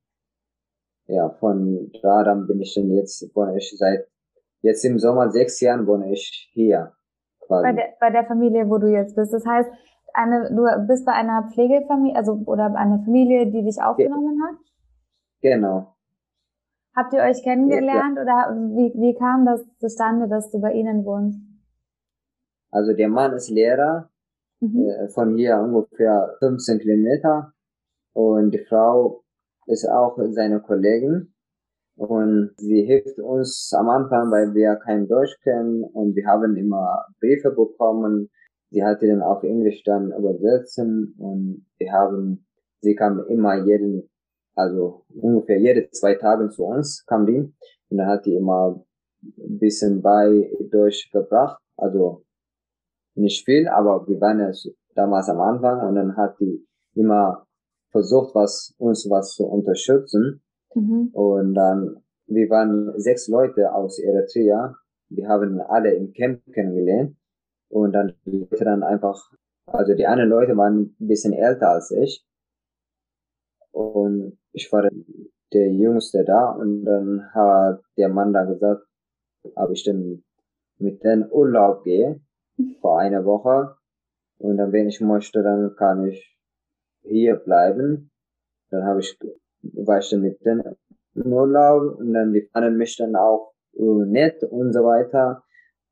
ja, 1.08 1.32
von 1.32 1.91
da 2.03 2.23
dann 2.23 2.45
bin 2.45 2.62
ich 2.62 2.75
dann 2.75 2.91
jetzt, 2.91 3.36
wohne 3.36 3.58
ich 3.58 3.75
seit, 3.75 4.08
jetzt 4.62 4.86
im 4.86 4.99
Sommer 4.99 5.32
sechs 5.32 5.60
Jahren 5.62 5.88
wohne 5.88 6.12
ich 6.12 6.47
hier. 6.53 6.91
Quasi. 7.39 7.63
Bei 7.63 7.73
der, 7.73 7.88
bei 7.99 8.12
der 8.12 8.25
Familie, 8.25 8.69
wo 8.69 8.77
du 8.77 8.86
jetzt 8.86 9.15
bist. 9.15 9.34
Das 9.34 9.47
heißt, 9.47 9.71
eine, 10.13 10.51
du 10.53 10.88
bist 10.88 11.08
bei 11.08 11.13
einer 11.13 11.49
Pflegefamilie, 11.51 12.15
also, 12.15 12.39
oder 12.45 12.65
einer 12.75 12.99
Familie, 12.99 13.47
die 13.47 13.63
dich 13.63 13.82
aufgenommen 13.82 14.43
hat? 14.43 14.66
Genau. 15.41 15.95
Habt 16.95 17.13
ihr 17.13 17.19
euch 17.19 17.43
kennengelernt 17.43 18.17
ja, 18.17 18.23
ja. 18.26 18.50
oder 18.50 18.56
wie, 18.76 18.91
wie 19.00 19.13
kam 19.13 19.45
das 19.45 19.63
zustande, 19.78 20.28
dass 20.28 20.50
du 20.50 20.60
bei 20.60 20.73
ihnen 20.73 21.06
wohnst? 21.06 21.39
Also 22.71 22.93
der 22.93 23.08
Mann 23.08 23.34
ist 23.34 23.50
Lehrer, 23.50 24.10
mhm. 24.60 24.89
äh, 24.89 25.10
von 25.10 25.36
hier 25.38 25.60
ungefähr 25.60 26.36
15 26.39 26.80
Kilometer 26.80 27.54
und 28.13 28.52
die 28.52 28.65
Frau 28.65 29.23
ist 29.67 29.88
auch 29.88 30.17
seine 30.32 30.60
Kollegin 30.60 31.34
und 31.97 32.52
sie 32.58 32.84
hilft 32.84 33.19
uns 33.19 33.73
am 33.78 33.89
Anfang, 33.89 34.32
weil 34.32 34.54
wir 34.54 34.76
kein 34.78 35.08
Deutsch 35.08 35.39
kennen 35.43 35.84
und 35.84 36.15
wir 36.15 36.26
haben 36.26 36.56
immer 36.56 37.06
Briefe 37.19 37.52
bekommen. 37.52 38.30
Sie 38.69 38.84
hat 38.84 39.02
die 39.02 39.08
dann 39.08 39.21
auf 39.21 39.43
Englisch 39.43 39.84
dann 39.84 40.12
übersetzen 40.12 41.15
und 41.19 41.65
wir 41.78 41.91
haben, 41.91 42.45
sie 42.82 42.95
kam 42.95 43.23
immer 43.28 43.65
jeden 43.65 44.10
also 44.58 45.06
ungefähr 45.10 45.60
jede 45.60 45.89
zwei 45.91 46.15
Tage 46.15 46.50
zu 46.50 46.65
uns 46.65 47.06
kam 47.06 47.26
die. 47.26 47.39
Und 47.89 47.98
dann 47.98 48.08
hat 48.08 48.26
die 48.26 48.36
immer 48.36 48.84
ein 49.22 49.60
bisschen 49.60 50.02
bei 50.02 50.52
durchgebracht, 50.70 51.62
also 51.78 52.24
nicht 53.15 53.46
viel, 53.46 53.67
aber 53.67 54.08
wir 54.08 54.20
waren 54.22 54.39
ja 54.39 54.52
damals 54.96 55.30
am 55.30 55.39
Anfang. 55.39 55.88
Und 55.88 55.96
dann 55.96 56.17
hat 56.17 56.39
die 56.39 56.65
immer 56.96 57.46
versucht, 57.91 58.36
was 58.36 58.76
uns 58.78 59.10
was 59.10 59.34
zu 59.34 59.46
unterstützen. 59.46 60.41
Mhm. 60.76 61.10
und 61.13 61.56
dann 61.56 62.04
wir 62.28 62.50
waren 62.50 62.93
sechs 63.00 63.28
Leute 63.30 63.74
aus 63.74 64.00
Eritrea, 64.00 64.76
wir 65.10 65.28
haben 65.30 65.62
alle 65.62 65.93
im 65.93 66.12
Camp 66.12 66.41
kennengelernt. 66.54 67.15
Und 67.70 67.93
dann 67.93 68.13
die 68.26 68.39
Leute 68.39 68.63
dann 68.63 68.84
einfach, 68.84 69.32
also 69.65 69.93
die 69.93 70.06
anderen 70.06 70.30
Leute 70.30 70.56
waren 70.56 70.96
ein 71.00 71.08
bisschen 71.08 71.34
älter 71.34 71.70
als 71.72 71.91
ich. 71.91 72.26
Und 73.72 74.38
ich 74.58 74.72
war 74.72 74.89
der 75.54 75.72
Jüngste 75.72 76.24
da 76.26 76.50
und 76.50 76.84
dann 76.84 77.32
hat 77.34 77.82
der 77.96 78.10
Mann 78.10 78.34
da 78.34 78.43
gesagt, 78.43 78.84
ob 79.56 79.70
ich 79.72 79.84
dann 79.84 80.24
mit 80.80 81.04
den 81.04 81.32
Urlaub 81.32 81.84
gehe 81.84 82.20
vor 82.82 83.00
einer 83.00 83.24
Woche. 83.24 83.76
Und 84.39 84.58
dann 84.58 84.72
wenn 84.72 84.88
ich 84.88 85.00
möchte, 85.00 85.43
dann 85.43 85.76
kann 85.76 86.08
ich 86.08 86.38
hier 87.04 87.36
bleiben. 87.36 88.12
Dann 88.72 88.84
habe 88.84 89.00
ich 89.00 89.17
war 89.62 90.00
ich 90.00 90.10
dann 90.10 90.22
mit 90.22 90.43
den 90.43 90.63
Urlaub 91.15 92.00
und 92.00 92.13
dann 92.13 92.34
die 92.34 92.50
fanden 92.52 92.78
mich 92.78 92.98
dann 92.98 93.15
auch 93.15 93.54
nett 93.74 94.43
und 94.43 94.74
so 94.74 94.84
weiter. 94.84 95.43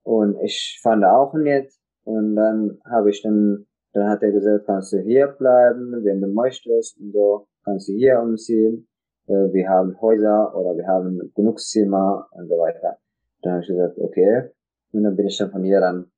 Und 0.03 0.39
ich 0.41 0.79
fand 0.81 1.05
auch 1.05 1.33
nett. 1.35 1.71
Und 2.03 2.35
dann 2.35 2.79
habe 2.85 3.11
ich 3.11 3.21
dann 3.21 3.67
dann 3.93 4.09
hat 4.09 4.23
er 4.23 4.31
gesagt, 4.31 4.65
kannst 4.65 4.91
du 4.91 4.99
hier 4.99 5.27
bleiben, 5.27 6.03
wenn 6.03 6.19
du 6.19 6.27
möchtest 6.27 6.99
und 6.99 7.13
so 7.13 7.47
kannst 7.65 7.89
du 7.89 7.93
hier 7.93 8.21
umziehen, 8.21 8.87
äh, 9.27 9.51
wir 9.51 9.67
haben 9.67 9.99
Häuser 9.99 10.55
oder 10.55 10.77
wir 10.77 10.87
haben 10.87 11.31
genug 11.35 11.59
Zimmer 11.59 12.27
und 12.31 12.47
so 12.47 12.55
weiter. 12.57 12.97
Dann 13.41 13.53
habe 13.53 13.61
ich 13.63 13.67
gesagt, 13.67 13.97
okay. 13.97 14.51
Und 14.93 15.03
dann 15.03 15.15
bin 15.15 15.27
ich 15.27 15.37
dann 15.37 15.51
von 15.51 15.63
hier 15.63 15.81
dann, 15.81 16.11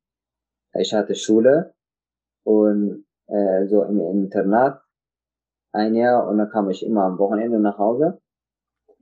ich 0.73 0.93
hatte 0.93 1.15
Schule 1.15 1.73
und 2.43 3.05
äh, 3.27 3.65
so 3.67 3.83
im 3.83 3.99
Internat 3.99 4.81
ein 5.71 5.95
Jahr 5.95 6.27
und 6.27 6.37
dann 6.37 6.49
kam 6.49 6.69
ich 6.69 6.85
immer 6.85 7.03
am 7.03 7.17
Wochenende 7.17 7.59
nach 7.59 7.77
Hause 7.77 8.19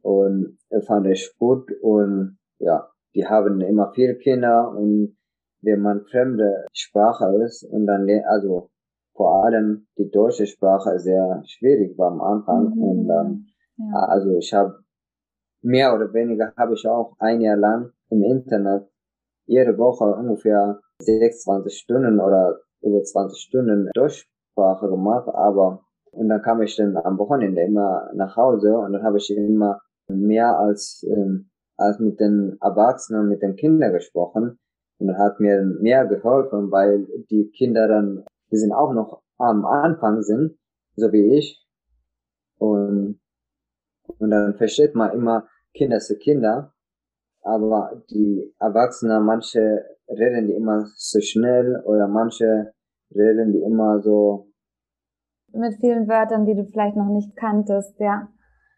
und 0.02 0.58
fand 0.86 1.08
ich 1.08 1.36
gut 1.38 1.72
und 1.82 2.38
ja, 2.60 2.90
die 3.14 3.26
haben 3.28 3.62
immer 3.62 3.92
viele 3.94 4.16
Kinder 4.16 4.72
und 4.72 5.18
wenn 5.62 5.82
man 5.82 6.06
fremde 6.06 6.66
Sprache 6.74 7.26
ist 7.44 7.64
und 7.64 7.86
dann 7.88 8.08
also 8.28 8.70
vor 9.16 9.46
allem 9.46 9.88
die 9.98 10.10
deutsche 10.10 10.46
Sprache 10.46 11.00
sehr 11.00 11.42
schwierig 11.46 11.98
war 11.98 12.12
am 12.12 12.22
Anfang 12.22 12.76
mhm, 12.76 12.84
und 12.84 13.10
ähm, 13.10 13.46
ja. 13.78 14.00
also 14.08 14.38
ich 14.38 14.54
habe 14.54 14.80
mehr 15.62 15.96
oder 15.96 16.14
weniger 16.14 16.54
habe 16.58 16.74
ich 16.74 16.88
auch 16.88 17.16
ein 17.20 17.42
Jahr 17.42 17.58
lang 17.58 17.92
im 18.10 18.24
Internet 18.24 18.88
jede 19.46 19.78
Woche 19.78 20.06
ungefähr 20.06 20.80
26 21.02 21.78
Stunden 21.78 22.20
oder 22.20 22.60
über 22.82 23.02
20 23.02 23.40
Stunden 23.40 23.90
Deutschsprache 23.94 24.88
gemacht, 24.90 25.28
aber 25.34 25.82
und 26.12 26.30
dann 26.30 26.42
kam 26.42 26.62
ich 26.62 26.76
dann 26.78 26.96
am 26.96 27.18
Wochenende 27.18 27.62
immer 27.62 28.10
nach 28.14 28.38
Hause 28.38 28.78
und 28.78 28.94
dann 28.94 29.04
habe 29.04 29.18
ich 29.18 29.30
immer 29.36 29.82
mehr 30.08 30.58
als 30.58 31.06
ähm, 31.10 31.50
als 31.78 32.00
mit 32.00 32.20
den 32.20 32.58
Erwachsenen, 32.62 33.28
mit 33.28 33.42
den 33.42 33.56
Kindern 33.56 33.92
gesprochen 33.92 34.58
und 35.00 35.08
dann 35.08 35.18
hat 35.18 35.40
mir 35.40 35.62
mehr 35.62 36.06
geholfen, 36.06 36.72
weil 36.72 37.06
die 37.30 37.50
Kinder 37.52 37.88
dann 37.88 38.24
die 38.56 38.60
sind 38.60 38.72
auch 38.72 38.94
noch 38.94 39.22
am 39.38 39.66
Anfang 39.66 40.22
sind, 40.22 40.58
so 40.96 41.12
wie 41.12 41.38
ich. 41.38 41.62
Und, 42.58 43.20
und 44.18 44.30
dann 44.30 44.56
versteht 44.56 44.96
man 44.96 45.12
immer 45.12 45.46
Kinder 45.74 46.00
zu 46.00 46.18
Kinder. 46.18 46.74
Aber 47.42 48.02
die 48.10 48.56
Erwachsenen, 48.60 49.26
manche 49.26 49.84
reden 50.08 50.48
die 50.48 50.54
immer 50.54 50.86
so 50.96 51.20
schnell 51.20 51.82
oder 51.84 52.08
manche 52.08 52.72
reden 53.14 53.52
die 53.52 53.62
immer 53.62 54.00
so. 54.00 54.48
Mit 55.52 55.76
vielen 55.82 56.08
Wörtern, 56.08 56.46
die 56.46 56.56
du 56.56 56.64
vielleicht 56.64 56.96
noch 56.96 57.12
nicht 57.12 57.36
kanntest, 57.36 58.00
ja. 58.00 58.30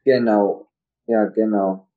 Genau, 0.04 0.70
ja, 1.06 1.26
genau. 1.26 1.88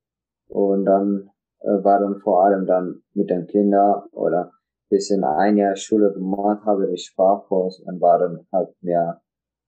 Und 0.49 0.85
dann 0.85 1.31
äh, 1.61 1.83
war 1.83 2.01
dann 2.01 2.21
vor 2.21 2.45
allem 2.45 2.67
dann 2.67 3.03
mit 3.15 3.31
den 3.31 3.47
Kindern 3.47 4.03
oder 4.13 4.53
bisschen 4.91 5.25
ein 5.25 5.57
Jahr 5.57 5.77
Schule 5.77 6.13
gemacht 6.13 6.65
habe, 6.67 6.93
ich 6.93 7.07
Sprachkurs 7.07 7.81
und 7.87 8.01
war 8.01 8.19
dann 8.19 8.47
halt 8.53 8.75
mehr, 8.83 9.23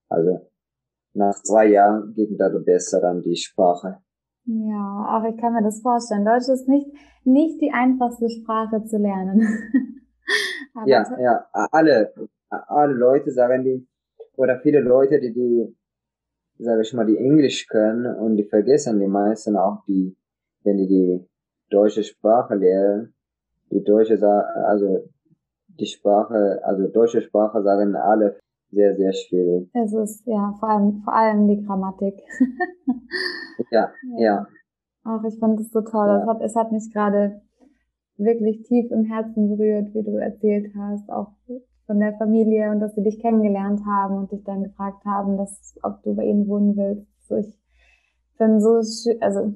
also 0.08 0.50
nach 1.14 1.34
zwei 1.42 1.66
Jahren 1.66 2.12
ging 2.14 2.36
dann 2.36 2.64
besser 2.64 3.00
dann 3.00 3.22
die 3.22 3.36
Sprache. 3.36 3.98
Ja, 4.44 5.04
aber 5.08 5.28
ich 5.28 5.36
kann 5.36 5.52
mir 5.52 5.62
das 5.62 5.80
vorstellen. 5.80 6.24
Deutsch 6.24 6.48
ist 6.48 6.68
nicht, 6.68 6.86
nicht 7.24 7.60
die 7.60 7.70
einfachste 7.72 8.28
Sprache 8.28 8.84
zu 8.84 8.98
lernen. 8.98 9.40
ja, 10.86 11.04
ja, 11.20 11.46
alle, 11.70 12.12
alle 12.48 12.92
Leute 12.92 13.30
sagen 13.30 13.62
die, 13.62 13.86
oder 14.36 14.58
viele 14.60 14.80
Leute, 14.80 15.20
die 15.20 15.32
die, 15.32 15.76
sage 16.58 16.82
ich 16.82 16.92
mal, 16.92 17.06
die 17.06 17.18
Englisch 17.18 17.68
können 17.68 18.16
und 18.16 18.36
die 18.36 18.44
vergessen 18.44 18.98
die 18.98 19.06
meisten 19.06 19.56
auch 19.56 19.84
die, 19.86 20.16
wenn 20.64 20.78
die 20.78 20.88
die 20.88 21.28
deutsche 21.70 22.02
Sprache 22.02 22.54
lernen, 22.54 23.14
die 23.70 23.82
deutsche, 23.84 24.18
also 24.66 25.08
die 25.82 25.86
Sprache, 25.86 26.60
also 26.64 26.86
deutsche 26.86 27.20
Sprache 27.20 27.62
sagen 27.62 27.96
alle 27.96 28.38
sehr, 28.70 28.96
sehr 28.96 29.12
schwierig. 29.12 29.68
Es 29.74 29.92
ist, 29.92 30.26
ja, 30.26 30.54
vor 30.58 30.70
allem, 30.70 31.02
vor 31.04 31.14
allem 31.14 31.48
die 31.48 31.62
Grammatik. 31.62 32.14
ja, 33.70 33.90
ja. 34.16 34.46
Ach, 35.04 35.22
ich 35.24 35.38
fand 35.38 35.58
das 35.58 35.70
so 35.70 35.80
toll. 35.82 36.08
Ja. 36.08 36.22
Es, 36.22 36.26
hat, 36.28 36.42
es 36.42 36.56
hat 36.56 36.72
mich 36.72 36.92
gerade 36.92 37.42
wirklich 38.16 38.62
tief 38.62 38.90
im 38.90 39.04
Herzen 39.04 39.48
berührt, 39.48 39.92
wie 39.94 40.04
du 40.04 40.16
erzählt 40.16 40.72
hast, 40.78 41.10
auch 41.10 41.32
von 41.86 41.98
der 41.98 42.14
Familie 42.16 42.70
und 42.70 42.80
dass 42.80 42.94
sie 42.94 43.02
dich 43.02 43.20
kennengelernt 43.20 43.80
haben 43.84 44.16
und 44.16 44.32
dich 44.32 44.44
dann 44.44 44.62
gefragt 44.62 45.04
haben, 45.04 45.36
dass, 45.36 45.74
ob 45.82 46.02
du 46.04 46.14
bei 46.14 46.24
ihnen 46.24 46.46
wohnen 46.46 46.76
willst. 46.76 47.06
So, 47.28 47.36
ich 47.36 47.58
finde 48.36 48.60
so 48.60 48.76
also 49.20 49.54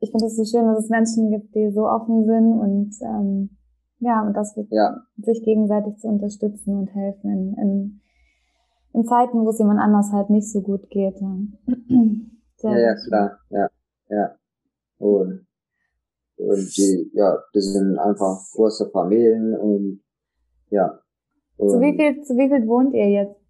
ich 0.00 0.10
finde 0.10 0.26
es 0.26 0.36
so 0.36 0.44
schön, 0.44 0.66
dass 0.66 0.84
es 0.84 0.90
Menschen 0.90 1.30
gibt, 1.30 1.54
die 1.54 1.70
so 1.70 1.88
offen 1.88 2.24
sind 2.24 2.52
und 2.52 2.94
ähm, 3.02 3.50
ja, 3.98 4.22
und 4.22 4.34
das 4.34 4.56
wird 4.56 4.68
ja. 4.70 5.02
sich 5.16 5.42
gegenseitig 5.42 5.96
zu 5.98 6.08
unterstützen 6.08 6.78
und 6.78 6.88
helfen 6.94 7.30
in, 7.30 7.54
in, 7.58 8.00
in 8.92 9.04
Zeiten, 9.04 9.44
wo 9.44 9.50
es 9.50 9.58
jemand 9.58 9.80
anders 9.80 10.12
halt 10.12 10.30
nicht 10.30 10.50
so 10.50 10.60
gut 10.60 10.88
geht. 10.90 11.20
Ja, 11.20 11.36
ja, 12.62 12.78
ja, 12.78 12.94
klar, 12.94 13.38
ja, 13.50 13.68
ja. 14.08 14.36
Und, 14.98 15.46
und 16.36 16.76
die, 16.76 17.10
ja, 17.14 17.38
das 17.52 17.64
sind 17.72 17.98
einfach 17.98 18.38
große 18.52 18.90
Familien 18.90 19.56
und 19.56 20.02
ja. 20.70 20.98
Und, 21.56 21.70
zu 21.70 21.80
wie 21.80 21.96
viel, 21.96 22.22
zu 22.22 22.36
wie 22.36 22.48
viel 22.48 22.66
wohnt 22.66 22.94
ihr 22.94 23.08
jetzt? 23.08 23.40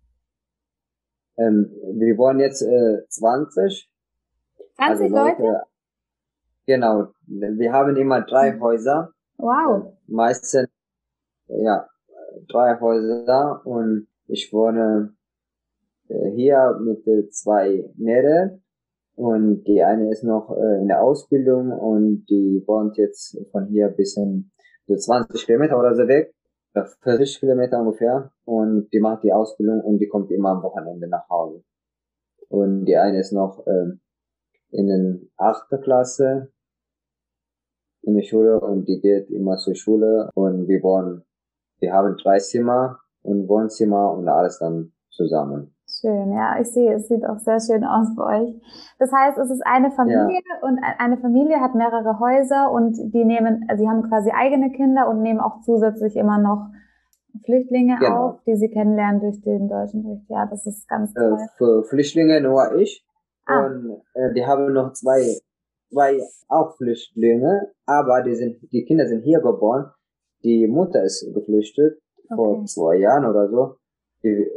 Ähm, 1.38 1.70
wir 1.94 2.16
wohnen 2.16 2.40
jetzt 2.40 2.62
äh, 2.62 3.06
20. 3.08 3.90
20 4.76 4.78
also 4.78 5.02
Leute? 5.04 5.42
Leute? 5.42 5.62
Genau. 6.66 7.08
Wir 7.26 7.72
haben 7.72 7.96
immer 7.96 8.22
drei 8.22 8.52
mhm. 8.52 8.60
Häuser. 8.60 9.12
Wow. 9.38 9.86
Äh, 9.86 9.92
meistens, 10.06 10.68
ja, 11.48 11.88
drei 12.48 12.78
Häuser 12.80 13.62
und 13.64 14.08
ich 14.26 14.52
wohne 14.52 15.14
äh, 16.08 16.30
hier 16.30 16.78
mit 16.82 17.06
äh, 17.06 17.28
zwei 17.28 17.90
Mädels 17.96 18.60
und 19.14 19.64
die 19.64 19.82
eine 19.82 20.10
ist 20.10 20.24
noch 20.24 20.50
in 20.50 20.88
der 20.88 21.02
Ausbildung 21.02 21.72
und 21.72 22.26
die 22.28 22.62
wohnt 22.66 22.98
jetzt 22.98 23.38
von 23.50 23.66
hier 23.66 23.88
bis 23.88 24.14
in 24.18 24.50
so 24.86 24.94
20 24.94 25.46
Kilometer 25.46 25.78
oder 25.78 25.94
so 25.94 26.06
weg, 26.06 26.34
40 26.74 27.40
Kilometer 27.40 27.80
ungefähr 27.80 28.30
und 28.44 28.92
die 28.92 29.00
macht 29.00 29.24
die 29.24 29.32
Ausbildung 29.32 29.80
und 29.80 30.00
die 30.00 30.08
kommt 30.08 30.30
immer 30.30 30.50
am 30.50 30.62
Wochenende 30.62 31.08
nach 31.08 31.26
Hause. 31.30 31.64
Und 32.48 32.84
die 32.84 32.96
eine 32.98 33.20
ist 33.20 33.32
noch 33.32 33.66
ähm, 33.66 34.00
in 34.70 34.86
den 34.86 35.30
achten 35.36 35.80
Klasse 35.80 36.52
in 38.06 38.14
der 38.14 38.22
Schule 38.22 38.60
und 38.60 38.86
die 38.86 39.00
geht 39.00 39.30
immer 39.30 39.56
zur 39.56 39.74
Schule 39.74 40.30
und 40.34 40.68
wir 40.68 40.82
wohnen, 40.82 41.22
wir 41.80 41.92
haben 41.92 42.16
drei 42.16 42.38
Zimmer 42.38 43.00
und 43.22 43.48
Wohnzimmer 43.48 44.12
und 44.12 44.28
alles 44.28 44.58
dann 44.58 44.92
zusammen. 45.10 45.74
Schön, 45.88 46.32
ja, 46.32 46.58
ich 46.60 46.70
sehe, 46.72 46.94
es 46.94 47.08
sieht 47.08 47.24
auch 47.24 47.38
sehr 47.38 47.58
schön 47.58 47.82
aus 47.84 48.14
bei 48.16 48.40
euch. 48.40 48.54
Das 48.98 49.10
heißt, 49.12 49.38
es 49.38 49.50
ist 49.50 49.62
eine 49.64 49.90
Familie 49.90 50.40
ja. 50.40 50.68
und 50.68 50.78
eine 50.98 51.16
Familie 51.16 51.60
hat 51.60 51.74
mehrere 51.74 52.20
Häuser 52.20 52.70
und 52.70 52.96
die 53.12 53.24
nehmen, 53.24 53.64
also 53.68 53.82
sie 53.82 53.88
haben 53.88 54.08
quasi 54.08 54.30
eigene 54.30 54.70
Kinder 54.72 55.08
und 55.08 55.22
nehmen 55.22 55.40
auch 55.40 55.62
zusätzlich 55.62 56.16
immer 56.16 56.38
noch 56.38 56.68
Flüchtlinge 57.44 57.96
genau. 57.98 58.16
auf, 58.16 58.42
die 58.46 58.56
sie 58.56 58.68
kennenlernen 58.68 59.20
durch 59.20 59.40
den 59.40 59.68
deutschen 59.68 60.02
Bericht. 60.02 60.28
Ja, 60.28 60.46
das 60.46 60.66
ist 60.66 60.88
ganz 60.88 61.10
äh, 61.10 61.20
toll. 61.20 61.32
Äh, 61.32 61.48
für 61.56 61.84
Flüchtlinge 61.84 62.40
nur 62.40 62.74
ich. 62.76 63.04
Ah. 63.46 63.66
Und 63.66 64.02
äh, 64.14 64.32
die 64.34 64.44
haben 64.44 64.72
noch 64.72 64.92
zwei, 64.92 65.38
zwei 65.90 66.20
auch 66.48 66.76
Flüchtlinge, 66.76 67.72
aber 67.86 68.22
die 68.22 68.34
sind, 68.34 68.58
die 68.72 68.84
Kinder 68.84 69.06
sind 69.06 69.22
hier 69.22 69.40
geboren. 69.40 69.90
Die 70.44 70.66
Mutter 70.66 71.02
ist 71.02 71.32
geflüchtet 71.34 71.98
okay. 72.24 72.36
vor 72.36 72.64
zwei 72.66 72.96
Jahren 72.96 73.24
oder 73.24 73.48
so 73.48 73.76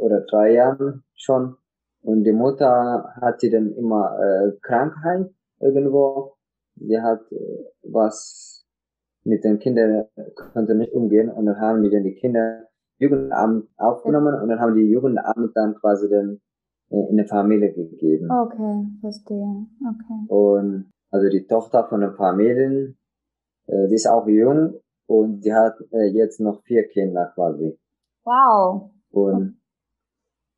oder 0.00 0.22
drei 0.22 0.54
Jahren 0.54 1.04
schon. 1.14 1.56
Und 2.02 2.24
die 2.24 2.32
Mutter 2.32 3.12
hatte 3.20 3.50
dann 3.50 3.72
immer 3.74 4.18
äh, 4.18 4.52
Krankheit 4.62 5.30
irgendwo. 5.60 6.34
Die 6.76 6.98
hat 6.98 7.20
äh, 7.30 7.64
was 7.82 8.64
mit 9.24 9.44
den 9.44 9.58
Kindern, 9.58 10.06
konnte 10.52 10.74
nicht 10.74 10.92
umgehen. 10.92 11.30
Und 11.30 11.46
dann 11.46 11.60
haben 11.60 11.82
die 11.82 11.90
dann 11.90 12.04
die 12.04 12.14
Kinder 12.14 12.64
Jugendamt 12.98 13.68
aufgenommen 13.78 14.34
und 14.40 14.48
dann 14.48 14.60
haben 14.60 14.74
die 14.74 14.90
Jugendamt 14.90 15.52
dann 15.54 15.74
quasi 15.74 16.08
dann 16.10 16.40
äh, 16.90 17.10
in 17.10 17.18
eine 17.18 17.26
Familie 17.26 17.72
gegeben. 17.72 18.30
Okay, 18.30 18.86
verstehe. 19.00 19.66
Okay. 19.80 20.26
Und 20.28 20.92
also 21.10 21.28
die 21.28 21.46
Tochter 21.46 21.86
von 21.88 22.00
den 22.00 22.14
Familien, 22.14 22.98
äh, 23.66 23.88
die 23.88 23.94
ist 23.94 24.06
auch 24.06 24.26
jung 24.26 24.80
und 25.06 25.40
die 25.40 25.52
hat 25.52 25.74
äh, 25.92 26.06
jetzt 26.06 26.40
noch 26.40 26.62
vier 26.62 26.86
Kinder 26.88 27.32
quasi. 27.34 27.78
Wow. 28.24 28.90
Und 29.10 29.60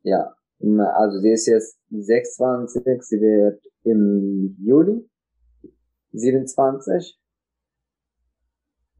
ja, 0.02 0.34
also 0.60 1.18
sie 1.20 1.32
ist 1.32 1.46
jetzt 1.46 1.78
26, 1.90 3.02
sie 3.02 3.20
wird 3.20 3.64
im 3.84 4.56
Juli 4.60 5.08
27 6.12 7.18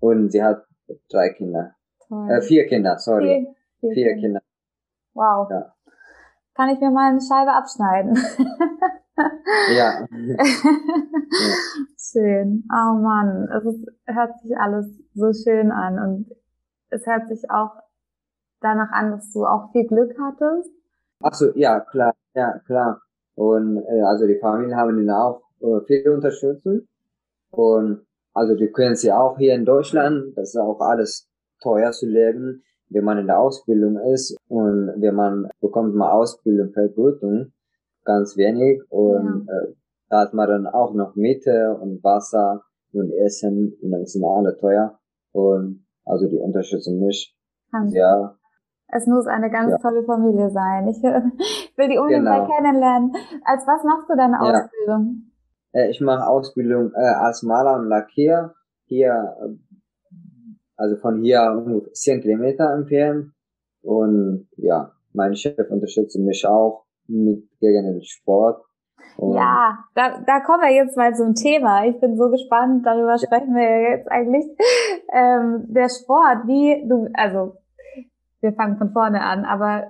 und 0.01 0.31
sie 0.31 0.43
hat 0.43 0.65
drei 1.11 1.31
Kinder. 1.31 1.75
Äh, 2.29 2.41
vier 2.43 2.67
Kinder, 2.67 2.99
sorry. 2.99 3.55
Vier, 3.81 3.93
vier, 3.93 4.05
vier 4.05 4.15
Kinder. 4.17 4.43
Wow. 5.15 5.51
Ja. 5.51 5.75
Kann 6.55 6.71
ich 6.71 6.81
mir 6.81 6.91
mal 6.91 7.11
eine 7.11 7.21
Scheibe 7.21 7.53
abschneiden? 7.53 8.17
ja. 9.75 10.07
Schön. 11.99 12.65
Oh 12.71 12.95
Mann, 12.99 13.49
es 13.57 13.65
ist, 13.65 13.87
hört 14.07 14.39
sich 14.41 14.57
alles 14.57 14.87
so 15.15 15.33
schön 15.33 15.71
an 15.71 15.99
und 15.99 16.31
es 16.91 17.07
hört 17.07 17.29
sich 17.29 17.51
auch 17.51 17.73
danach 18.61 18.91
an, 18.93 19.13
dass 19.13 19.33
du 19.33 19.45
auch 19.45 19.73
viel 19.73 19.87
Glück 19.87 20.15
hattest 20.21 20.71
Ach 21.23 21.35
so, 21.35 21.53
ja, 21.55 21.81
klar, 21.81 22.15
ja, 22.35 22.59
klar. 22.67 23.01
Und 23.35 23.77
äh, 23.77 24.03
also 24.03 24.27
die 24.27 24.39
Familien 24.39 24.77
haben 24.77 24.99
ihn 24.99 25.11
auch 25.11 25.43
äh, 25.61 25.81
viel 25.87 26.09
unterstützt. 26.09 26.67
Und 27.51 28.05
also 28.35 28.57
die 28.57 28.71
können 28.73 28.97
sie 28.97 29.13
auch 29.13 29.39
hier 29.39 29.55
in 29.55 29.65
Deutschland, 29.65 30.37
das 30.37 30.51
ist 30.51 30.57
auch 30.57 30.81
alles 30.81 31.29
teuer 31.63 31.93
zu 31.93 32.07
leben, 32.07 32.65
wenn 32.89 33.05
man 33.05 33.19
in 33.19 33.27
der 33.27 33.39
Ausbildung 33.39 33.99
ist 34.13 34.37
und 34.49 34.93
wenn 35.01 35.15
man 35.15 35.49
bekommt 35.61 35.95
mal 35.95 36.11
Ausbildung 36.11 36.73
Vergütung, 36.73 37.53
ganz 38.05 38.37
wenig 38.37 38.83
und 38.91 39.47
ja. 39.49 39.55
äh, 39.55 39.75
da 40.09 40.21
hat 40.21 40.35
man 40.35 40.49
dann 40.49 40.67
auch 40.67 40.95
noch 40.95 41.15
Miete 41.15 41.77
und 41.81 42.03
Wasser 42.05 42.63
und 42.93 43.13
Essen 43.13 43.77
und 43.81 43.91
dann 43.91 44.05
sind 44.05 44.25
alle 44.25 44.57
teuer 44.57 44.99
und 45.33 45.87
also 46.05 46.29
die 46.29 46.39
unterstützen 46.39 47.01
mich 47.01 47.37
sehr 47.87 48.37
es 48.95 49.07
muss 49.07 49.27
eine 49.27 49.51
ganz 49.51 49.71
ja. 49.71 49.79
tolle 49.79 50.05
Familie 50.05 50.51
sein. 50.51 50.87
Ich 50.87 51.03
will 51.03 51.89
die 51.89 51.99
unbedingt 51.99 52.27
genau. 52.27 52.47
mal 52.47 52.47
kennenlernen. 52.47 53.13
Als 53.43 53.67
was 53.67 53.83
machst 53.85 54.09
du 54.09 54.17
deine 54.17 54.35
ja. 54.35 54.65
Ausbildung? 54.65 55.33
Äh, 55.73 55.91
ich 55.91 56.01
mache 56.03 56.27
Ausbildung 56.27 56.93
äh, 56.95 57.15
als 57.15 57.43
Maler 57.43 57.77
und 57.77 57.89
Lackier 57.89 58.55
hier, 58.85 59.35
äh, 59.41 60.15
also 60.77 60.97
von 60.97 61.23
hier 61.23 61.41
ungefähr 61.57 61.93
10 61.95 62.21
Kilometer 62.21 62.71
entfernt. 62.75 63.33
Und 63.81 64.49
ja, 64.59 64.93
mein 65.15 65.35
Chef 65.37 65.71
unterstützt 65.71 66.19
mich 66.19 66.47
auch 66.47 66.85
mit 67.13 67.49
gegen 67.61 67.85
den 67.85 68.03
Sport. 68.03 68.65
Und 69.17 69.35
ja, 69.35 69.79
da, 69.95 70.21
da 70.27 70.41
kommen 70.41 70.63
wir 70.63 70.73
jetzt 70.73 70.97
mal 70.97 71.15
zum 71.15 71.35
Thema. 71.35 71.85
Ich 71.85 72.01
bin 72.01 72.17
so 72.17 72.31
gespannt, 72.31 72.87
darüber 72.87 73.19
sprechen 73.19 73.55
wir 73.55 73.91
jetzt 73.91 74.11
eigentlich. 74.11 74.47
Ähm, 75.15 75.67
der 75.69 75.91
Sport, 75.91 76.47
wie 76.47 76.89
du, 76.89 77.07
also 77.13 77.59
wir 78.41 78.55
fangen 78.55 78.79
von 78.79 78.93
vorne 78.93 79.21
an, 79.23 79.45
aber 79.45 79.89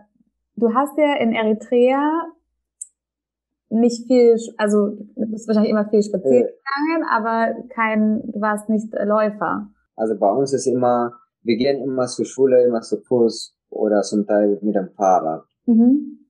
du 0.57 0.75
hast 0.75 0.99
ja 0.99 1.15
in 1.15 1.33
Eritrea 1.33 2.27
nicht 3.69 4.09
viel, 4.09 4.37
also 4.57 4.97
du 5.15 5.31
bist 5.31 5.47
wahrscheinlich 5.47 5.71
immer 5.71 5.89
viel 5.89 6.03
spazieren 6.03 6.49
äh. 6.49 6.51
gegangen, 6.51 7.09
aber 7.09 7.55
kein, 7.69 8.23
du 8.33 8.41
warst 8.41 8.69
nicht 8.69 8.93
Läufer. 9.05 9.69
Also 9.95 10.19
bei 10.19 10.31
uns 10.31 10.53
ist 10.53 10.67
immer, 10.67 11.13
wir 11.43 11.57
gehen 11.57 11.83
immer 11.83 12.07
zur 12.07 12.25
Schule, 12.25 12.65
immer 12.65 12.81
zu 12.81 13.01
Fuß 13.01 13.57
oder 13.71 14.03
zum 14.03 14.27
Teil 14.27 14.59
mit 14.61 14.75
dem 14.75 14.91
Fahrrad. 14.97 15.45
Mhm. 15.67 16.22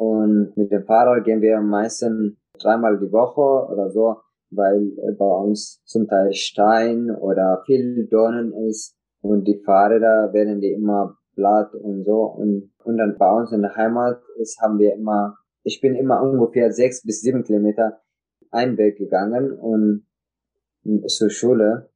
Und 0.00 0.56
mit 0.56 0.72
dem 0.72 0.86
Fahrrad 0.86 1.24
gehen 1.24 1.42
wir 1.42 1.60
meistens 1.60 2.34
dreimal 2.58 2.98
die 2.98 3.12
Woche 3.12 3.70
oder 3.70 3.90
so, 3.90 4.16
weil 4.50 4.92
bei 5.18 5.26
uns 5.26 5.82
zum 5.84 6.08
Teil 6.08 6.32
Stein 6.32 7.10
oder 7.10 7.62
viel 7.66 8.06
Dornen 8.06 8.54
ist 8.66 8.96
und 9.20 9.46
die 9.46 9.60
Fahrräder 9.62 10.32
werden 10.32 10.62
die 10.62 10.72
immer 10.72 11.18
Blatt 11.36 11.74
und 11.74 12.04
so. 12.04 12.22
Und, 12.22 12.72
und 12.82 12.96
dann 12.96 13.18
bei 13.18 13.30
uns 13.30 13.52
in 13.52 13.60
der 13.60 13.76
Heimat 13.76 14.22
ist, 14.38 14.58
haben 14.62 14.78
wir 14.78 14.94
immer, 14.94 15.36
ich 15.64 15.82
bin 15.82 15.94
immer 15.94 16.22
ungefähr 16.22 16.72
sechs 16.72 17.02
bis 17.04 17.20
sieben 17.20 17.44
Kilometer 17.44 18.00
einen 18.50 18.78
Weg 18.78 18.96
gegangen 18.96 19.52
und 19.52 20.06
zur 21.08 21.28
Schule. 21.28 21.90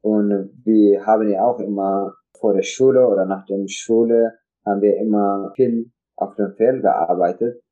Und 0.00 0.50
wir 0.64 1.06
haben 1.06 1.28
ja 1.28 1.44
auch 1.44 1.60
immer 1.60 2.14
vor 2.36 2.52
der 2.52 2.62
Schule 2.62 3.06
oder 3.06 3.26
nach 3.26 3.46
der 3.46 3.64
Schule 3.68 4.32
haben 4.66 4.80
wir 4.80 4.96
immer 4.96 5.52
viel 5.54 5.92
auf 6.16 6.34
dem 6.36 6.54
Feld 6.54 6.82
gearbeitet, 6.82 7.62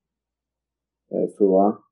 äh, 1.10 1.28
früher. 1.28 1.82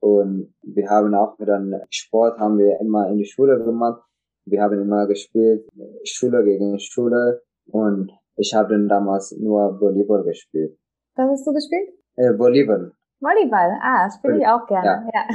Und 0.00 0.54
wir 0.62 0.88
haben 0.88 1.14
auch 1.14 1.36
dann 1.38 1.74
Sport 1.90 2.38
haben 2.38 2.58
wir 2.58 2.80
immer 2.80 3.08
in 3.08 3.18
die 3.18 3.24
Schule 3.24 3.62
gemacht. 3.62 4.02
Wir 4.44 4.62
haben 4.62 4.80
immer 4.80 5.06
gespielt, 5.06 5.68
Schule 6.04 6.44
gegen 6.44 6.78
Schule. 6.78 7.42
Und 7.66 8.12
ich 8.36 8.54
habe 8.54 8.70
dann 8.70 8.88
damals 8.88 9.32
nur 9.32 9.80
Volleyball 9.80 10.24
gespielt. 10.24 10.78
Was 11.16 11.28
hast 11.30 11.46
du 11.46 11.52
gespielt? 11.52 11.88
Äh, 12.14 12.38
Volleyball. 12.38 12.92
Volleyball, 13.20 13.78
ah, 13.82 14.08
spiele 14.10 14.38
ich 14.38 14.46
auch 14.46 14.64
gerne. 14.66 15.08
Ja. 15.12 15.26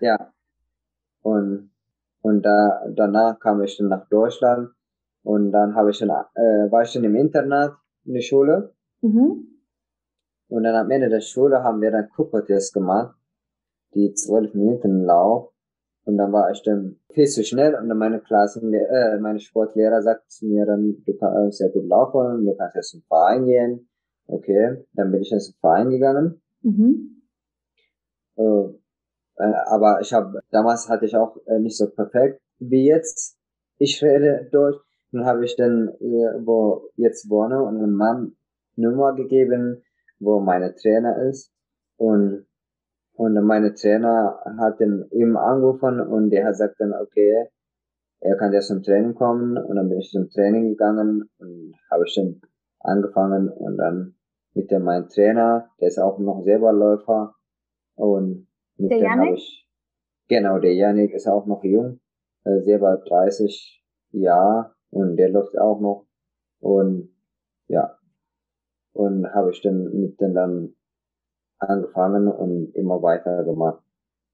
ja. 0.00 0.32
Und 1.22 1.70
und 2.22 2.42
da 2.42 2.86
danach 2.88 3.40
kam 3.40 3.62
ich 3.62 3.76
dann 3.76 3.88
nach 3.88 4.08
Deutschland 4.08 4.70
und 5.24 5.50
dann 5.50 5.74
habe 5.74 5.90
ich 5.90 5.98
dann 5.98 6.10
äh, 6.10 6.70
war 6.70 6.82
ich 6.82 6.92
dann 6.92 7.04
im 7.04 7.16
Internat 7.16 7.74
in 8.04 8.14
der 8.14 8.20
Schule. 8.20 8.74
Mhm. 9.00 9.51
Und 10.52 10.64
dann 10.64 10.74
am 10.74 10.90
Ende 10.90 11.08
der 11.08 11.20
Schule 11.20 11.62
haben 11.62 11.80
wir 11.80 11.90
dann 11.90 12.08
Cooper-Test 12.10 12.74
gemacht, 12.74 13.14
die 13.94 14.12
zwölf 14.14 14.54
Minuten 14.54 15.04
Lauf. 15.04 15.52
Und 16.04 16.18
dann 16.18 16.32
war 16.32 16.50
ich 16.50 16.62
dann 16.62 16.96
viel 17.10 17.26
zu 17.26 17.44
schnell 17.44 17.74
und 17.74 17.88
dann 17.88 17.98
meine 17.98 18.20
Klassen, 18.20 18.74
äh, 18.74 19.18
meine 19.18 19.38
Sportlehrer 19.38 20.02
sagt 20.02 20.30
zu 20.30 20.46
mir 20.46 20.66
dann, 20.66 21.02
du 21.06 21.16
kannst 21.16 21.58
sehr 21.58 21.70
gut 21.70 21.86
laufen, 21.86 22.44
du 22.44 22.54
kannst 22.56 22.74
jetzt 22.74 22.90
zum 22.90 23.02
Verein 23.02 23.44
gehen 23.46 23.88
okay, 24.32 24.84
dann 24.94 25.10
bin 25.12 25.22
ich 25.22 25.32
ins 25.32 25.54
Verein 25.60 25.90
gegangen. 25.90 26.40
Mhm. 26.62 27.22
Äh, 28.36 28.42
äh, 29.36 29.54
aber 29.66 30.00
ich 30.00 30.12
habe 30.12 30.40
damals 30.50 30.88
hatte 30.88 31.06
ich 31.06 31.16
auch 31.16 31.36
äh, 31.46 31.58
nicht 31.58 31.76
so 31.76 31.88
perfekt 31.88 32.40
wie 32.58 32.86
jetzt. 32.86 33.38
Ich 33.78 34.02
rede 34.02 34.48
Deutsch. 34.50 34.80
Dann 35.12 35.26
habe 35.26 35.44
ich 35.44 35.56
dann, 35.56 35.88
äh, 35.88 36.46
wo 36.46 36.88
jetzt 36.96 37.28
wohne, 37.28 37.62
und 37.62 37.78
einem 37.78 37.92
Mann 37.92 38.36
Nummer 38.76 39.14
gegeben, 39.14 39.82
wo 40.22 40.40
meine 40.40 40.74
Trainer 40.74 41.22
ist. 41.28 41.52
Und 41.96 42.46
und 43.14 43.34
meine 43.44 43.74
Trainer 43.74 44.40
hat 44.58 44.80
dann 44.80 45.06
ihm 45.10 45.36
angerufen 45.36 46.00
und 46.00 46.30
der 46.30 46.44
hat 46.44 46.52
gesagt 46.52 46.80
dann, 46.80 46.94
okay, 46.94 47.46
er 48.20 48.36
kann 48.36 48.52
jetzt 48.52 48.68
zum 48.68 48.82
Training 48.82 49.14
kommen. 49.14 49.58
Und 49.58 49.76
dann 49.76 49.88
bin 49.90 49.98
ich 49.98 50.10
zum 50.10 50.30
Training 50.30 50.70
gegangen 50.70 51.28
und 51.38 51.74
habe 51.90 52.04
ich 52.06 52.14
dann 52.14 52.40
angefangen 52.80 53.48
und 53.48 53.76
dann 53.76 54.16
mit 54.54 54.70
dem 54.70 54.82
mein 54.82 55.08
Trainer, 55.08 55.70
der 55.80 55.88
ist 55.88 55.98
auch 55.98 56.18
noch 56.18 56.42
selber 56.42 56.72
Läufer 56.72 57.34
und 57.94 58.48
mit 58.76 58.90
der 58.90 58.98
dem 58.98 59.10
habe 59.10 59.34
ich 59.34 59.68
genau 60.28 60.58
der 60.58 60.74
Janik 60.74 61.12
ist 61.12 61.26
auch 61.26 61.46
noch 61.46 61.62
jung, 61.64 62.00
äh, 62.44 62.60
selber 62.60 62.98
30 62.98 63.82
Jahre 64.10 64.74
und 64.90 65.16
der 65.16 65.30
läuft 65.30 65.58
auch 65.58 65.80
noch 65.80 66.06
und 66.60 67.14
ja 67.68 67.96
und 68.92 69.26
habe 69.32 69.50
ich 69.50 69.62
dann 69.62 69.84
mit 70.00 70.20
dem 70.20 70.34
dann 70.34 70.74
angefangen 71.58 72.28
und 72.28 72.74
immer 72.74 73.02
weiter 73.02 73.44
gemacht 73.44 73.82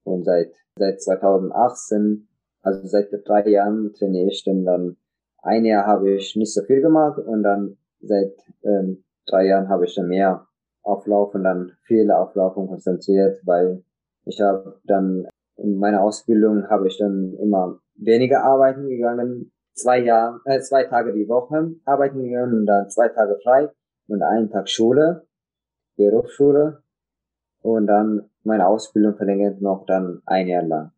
und 0.03 0.23
seit 0.23 0.53
seit 0.75 1.01
2018 1.01 2.29
also 2.61 2.87
seit 2.87 3.09
drei 3.25 3.47
Jahren 3.49 3.93
trainiere 3.93 4.29
ich 4.29 4.43
dann 4.43 4.65
dann. 4.65 4.97
Ein 5.41 5.63
Jahr 5.63 5.85
habe 5.85 6.11
ich 6.11 6.35
nicht 6.35 6.53
so 6.53 6.61
viel 6.63 6.81
gemacht 6.81 7.17
und 7.17 7.43
dann 7.43 7.77
seit 8.01 8.35
ähm, 8.63 9.05
drei 9.25 9.45
Jahren 9.47 9.69
habe 9.69 9.85
ich 9.85 9.95
dann 9.95 10.09
mehr 10.09 10.45
Auflauf 10.81 11.33
und 11.33 11.43
dann 11.43 11.71
viele 11.83 12.17
Auflaufung 12.17 12.67
konzentriert, 12.67 13.39
weil 13.45 13.83
ich 14.25 14.41
habe 14.41 14.79
dann 14.83 15.27
in 15.55 15.77
meiner 15.77 16.01
Ausbildung 16.01 16.69
habe 16.69 16.87
ich 16.87 16.97
dann 16.97 17.35
immer 17.41 17.79
weniger 17.95 18.43
arbeiten 18.43 18.89
gegangen, 18.89 19.51
zwei 19.73 19.99
Jahre, 19.99 20.41
äh, 20.45 20.59
zwei 20.59 20.83
Tage 20.83 21.13
die 21.13 21.29
Woche 21.29 21.75
arbeiten 21.85 22.21
gegangen 22.21 22.59
und 22.59 22.65
dann 22.65 22.89
zwei 22.89 23.07
Tage 23.07 23.37
frei 23.41 23.69
und 24.09 24.21
einen 24.23 24.49
Tag 24.49 24.69
Schule, 24.69 25.27
Berufsschule 25.95 26.83
und 27.61 27.87
dann 27.87 28.29
meine 28.43 28.67
Ausbildung 28.67 29.15
verlängert 29.15 29.61
noch 29.61 29.85
dann 29.85 30.21
ein 30.25 30.47
Jahr 30.47 30.63
lang. 30.63 30.91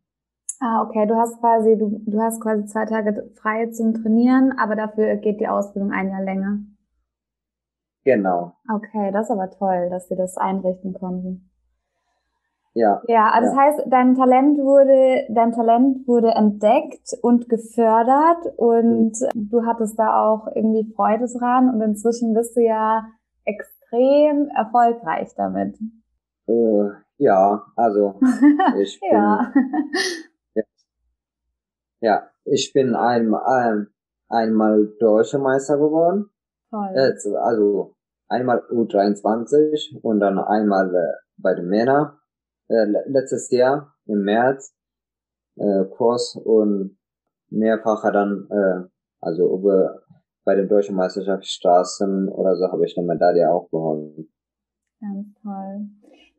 Ah, 0.59 0.83
okay. 0.83 1.07
Du 1.07 1.15
hast 1.15 1.39
quasi, 1.39 1.77
du, 1.77 2.01
du 2.05 2.21
hast 2.21 2.39
quasi 2.39 2.65
zwei 2.65 2.85
Tage 2.85 3.31
frei 3.35 3.67
zum 3.71 3.95
Trainieren, 3.95 4.53
aber 4.59 4.75
dafür 4.75 5.15
geht 5.15 5.39
die 5.39 5.47
Ausbildung 5.47 5.91
ein 5.91 6.09
Jahr 6.09 6.23
länger. 6.23 6.59
Genau. 8.03 8.55
Okay, 8.71 9.11
das 9.11 9.25
ist 9.25 9.31
aber 9.31 9.49
toll, 9.51 9.89
dass 9.89 10.07
sie 10.07 10.15
das 10.15 10.37
einrichten 10.37 10.93
konnten. 10.93 11.50
Ja. 12.73 13.01
Ja, 13.07 13.29
also 13.31 13.47
ja. 13.47 13.53
das 13.53 13.57
heißt, 13.57 13.87
dein 13.87 14.15
Talent 14.15 14.57
wurde, 14.59 15.25
dein 15.29 15.51
Talent 15.51 16.07
wurde 16.07 16.29
entdeckt 16.29 17.17
und 17.21 17.49
gefördert 17.49 18.53
und 18.55 19.11
mhm. 19.19 19.49
du 19.49 19.65
hattest 19.65 19.99
da 19.99 20.23
auch 20.23 20.47
irgendwie 20.55 20.91
Freude 20.95 21.25
dran 21.27 21.69
und 21.69 21.81
inzwischen 21.81 22.33
bist 22.33 22.55
du 22.55 22.61
ja 22.61 23.05
extrem 23.43 24.47
erfolgreich 24.55 25.33
damit. 25.35 25.77
Äh, 26.47 26.89
ja, 27.17 27.65
also 27.75 28.19
ich 28.79 28.99
bin, 29.01 29.11
ja. 29.11 29.53
ja. 30.55 30.63
ja. 31.99 32.23
ich 32.45 32.71
bin 32.73 32.95
einmal, 32.95 33.87
einmal 34.29 34.87
Deutscher 34.99 35.39
Meister 35.39 35.77
geworden. 35.77 36.29
Toll. 36.69 36.89
Äh, 36.95 37.35
also 37.35 37.95
einmal 38.29 38.63
U23 38.71 39.99
und 40.01 40.21
dann 40.21 40.39
einmal 40.39 40.95
äh, 40.95 41.13
bei 41.35 41.53
den 41.53 41.67
Männern 41.67 42.13
äh, 42.71 42.85
letztes 43.07 43.51
Jahr 43.51 43.93
im 44.05 44.23
März 44.23 44.73
äh, 45.57 45.83
Cross 45.95 46.35
und 46.35 46.97
mehrfacher 47.49 48.11
dann 48.11 48.47
äh, 48.49 48.87
also 49.19 49.53
über 49.53 50.01
bei 50.43 50.55
den 50.55 50.67
deutschen 50.67 50.95
Meisterschaftsstraßen 50.95 52.29
oder 52.29 52.55
so 52.55 52.71
habe 52.71 52.85
ich 52.85 52.97
eine 52.97 53.05
Medaille 53.05 53.51
auch 53.51 53.69
gewonnen. 53.69 54.31
Ganz 54.99 55.27
toll. 55.41 55.87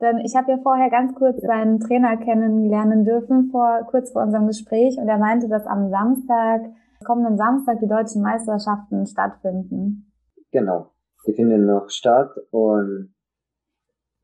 Denn 0.01 0.19
ich 0.19 0.35
habe 0.35 0.51
ja 0.51 0.59
vorher 0.61 0.91
ganz 0.91 1.15
kurz 1.15 1.41
seinen 1.43 1.79
Trainer 1.79 2.17
kennenlernen 2.17 3.05
dürfen, 3.05 3.51
vor, 3.53 3.87
kurz 3.89 4.11
vor 4.11 4.23
unserem 4.23 4.49
Gespräch, 4.49 4.99
und 4.99 5.07
er 5.07 5.19
meinte, 5.19 5.49
dass 5.49 5.65
am 5.67 5.91
Samstag, 5.91 6.63
kommenden 7.05 7.37
Samstag, 7.37 7.79
die 7.79 7.87
deutschen 7.87 8.23
Meisterschaften 8.23 9.07
stattfinden. 9.07 10.13
Genau, 10.51 10.91
die 11.27 11.35
finden 11.35 11.67
noch 11.67 11.89
statt 11.89 12.31
und 12.51 13.15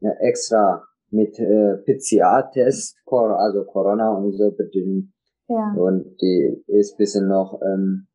ja, 0.01 0.11
extra 0.19 0.88
mit 1.11 1.39
äh, 1.39 1.77
PCR-Test, 1.79 2.97
also 3.07 3.65
Corona 3.65 4.11
und 4.11 4.33
so 4.33 4.51
bedingt. 4.51 5.11
Ja. 5.49 5.73
Und 5.77 6.21
die 6.21 6.63
ist 6.67 6.99
bisschen 6.99 7.29
noch 7.29 7.61
ähm, 7.63 8.07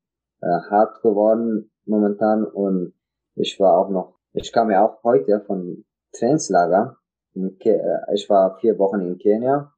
äh, 0.42 0.46
hart 0.70 1.02
geworden 1.02 1.72
momentan 1.86 2.46
und 2.46 2.94
ich 3.36 3.60
war 3.60 3.78
auch 3.78 3.90
noch, 3.90 4.20
ich 4.34 4.52
kam 4.52 4.70
ja 4.70 4.86
auch 4.86 5.04
heute 5.04 5.42
von 5.42 5.84
Trainingslager 6.12 6.98
äh, 7.36 8.14
ich 8.14 8.30
war 8.30 8.58
vier 8.60 8.78
Wochen 8.78 9.02
in 9.02 9.18
Kenia. 9.18 9.72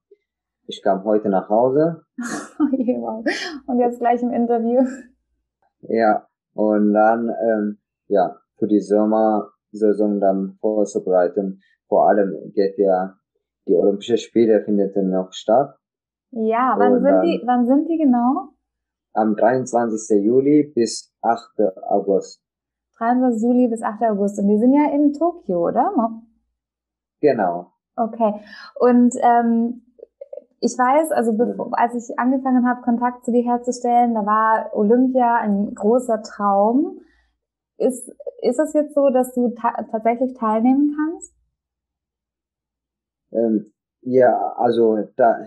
Ich 0.68 0.82
kam 0.82 1.03
heute 1.03 1.30
nach 1.30 1.49
Hause. 1.49 2.03
und 3.68 3.80
jetzt 3.80 3.99
gleich 3.99 4.22
im 4.22 4.32
Interview. 4.32 4.82
Ja, 5.82 6.28
und 6.53 6.93
dann, 6.93 7.30
ähm, 7.30 7.78
ja, 8.07 8.36
für 8.57 8.68
die 8.68 8.82
Sommersaison 9.76 10.19
dann 10.19 10.57
vorzubereiten. 10.59 11.61
Vor 11.88 12.07
allem 12.07 12.51
geht 12.53 12.78
ja, 12.78 13.15
die 13.67 13.76
Olympische 13.76 14.17
Spiele 14.17 14.63
findet 14.63 14.95
dann 14.95 15.09
noch 15.09 15.32
statt. 15.32 15.76
Ja, 16.32 16.76
wann 16.78 17.01
sind 17.01 17.21
die, 17.21 17.41
wann 17.45 17.65
sind 17.65 17.88
die 17.89 17.97
genau? 17.97 18.49
Am 19.13 19.36
23. 19.36 20.23
Juli 20.23 20.71
bis 20.76 21.13
8. 21.21 21.73
August. 21.84 22.41
23. 22.97 23.43
Juli 23.43 23.67
bis 23.67 23.82
8. 23.82 24.01
August. 24.03 24.39
Und 24.39 24.47
die 24.47 24.57
sind 24.57 24.73
ja 24.73 24.91
in 24.93 25.13
Tokio, 25.13 25.67
oder? 25.69 25.93
Genau. 27.21 27.71
Okay. 27.95 28.34
Und 28.80 29.15
ähm, 29.21 29.82
ich 30.59 30.78
weiß, 30.78 31.11
also 31.11 31.34
bevor, 31.34 31.69
als 31.78 31.95
ich 31.95 32.19
angefangen 32.19 32.67
habe, 32.67 32.82
Kontakt 32.82 33.23
zu 33.23 33.32
dir 33.32 33.43
herzustellen, 33.43 34.13
da 34.13 34.26
war 34.26 34.71
Olympia 34.73 35.36
ein 35.38 35.73
großer 35.73 36.21
Traum. 36.23 36.99
Ist, 37.78 38.09
ist 38.41 38.59
es 38.59 38.73
jetzt 38.73 38.93
so, 38.93 39.09
dass 39.09 39.34
du 39.34 39.49
ta 39.49 39.71
tatsächlich 39.91 40.34
teilnehmen 40.34 40.95
kannst? 40.95 41.34
Ähm, 43.32 43.73
ja, 44.01 44.53
also 44.57 44.97
da 45.17 45.45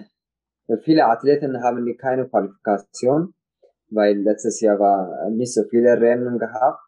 viele 0.82 1.06
Athleten 1.06 1.62
haben 1.62 1.96
keine 1.96 2.28
Qualifikation, 2.28 3.34
weil 3.90 4.18
letztes 4.18 4.60
Jahr 4.60 4.78
war 4.78 5.30
nicht 5.30 5.54
so 5.54 5.64
viele 5.70 5.98
Rennen 5.98 6.38
gehabt 6.38 6.80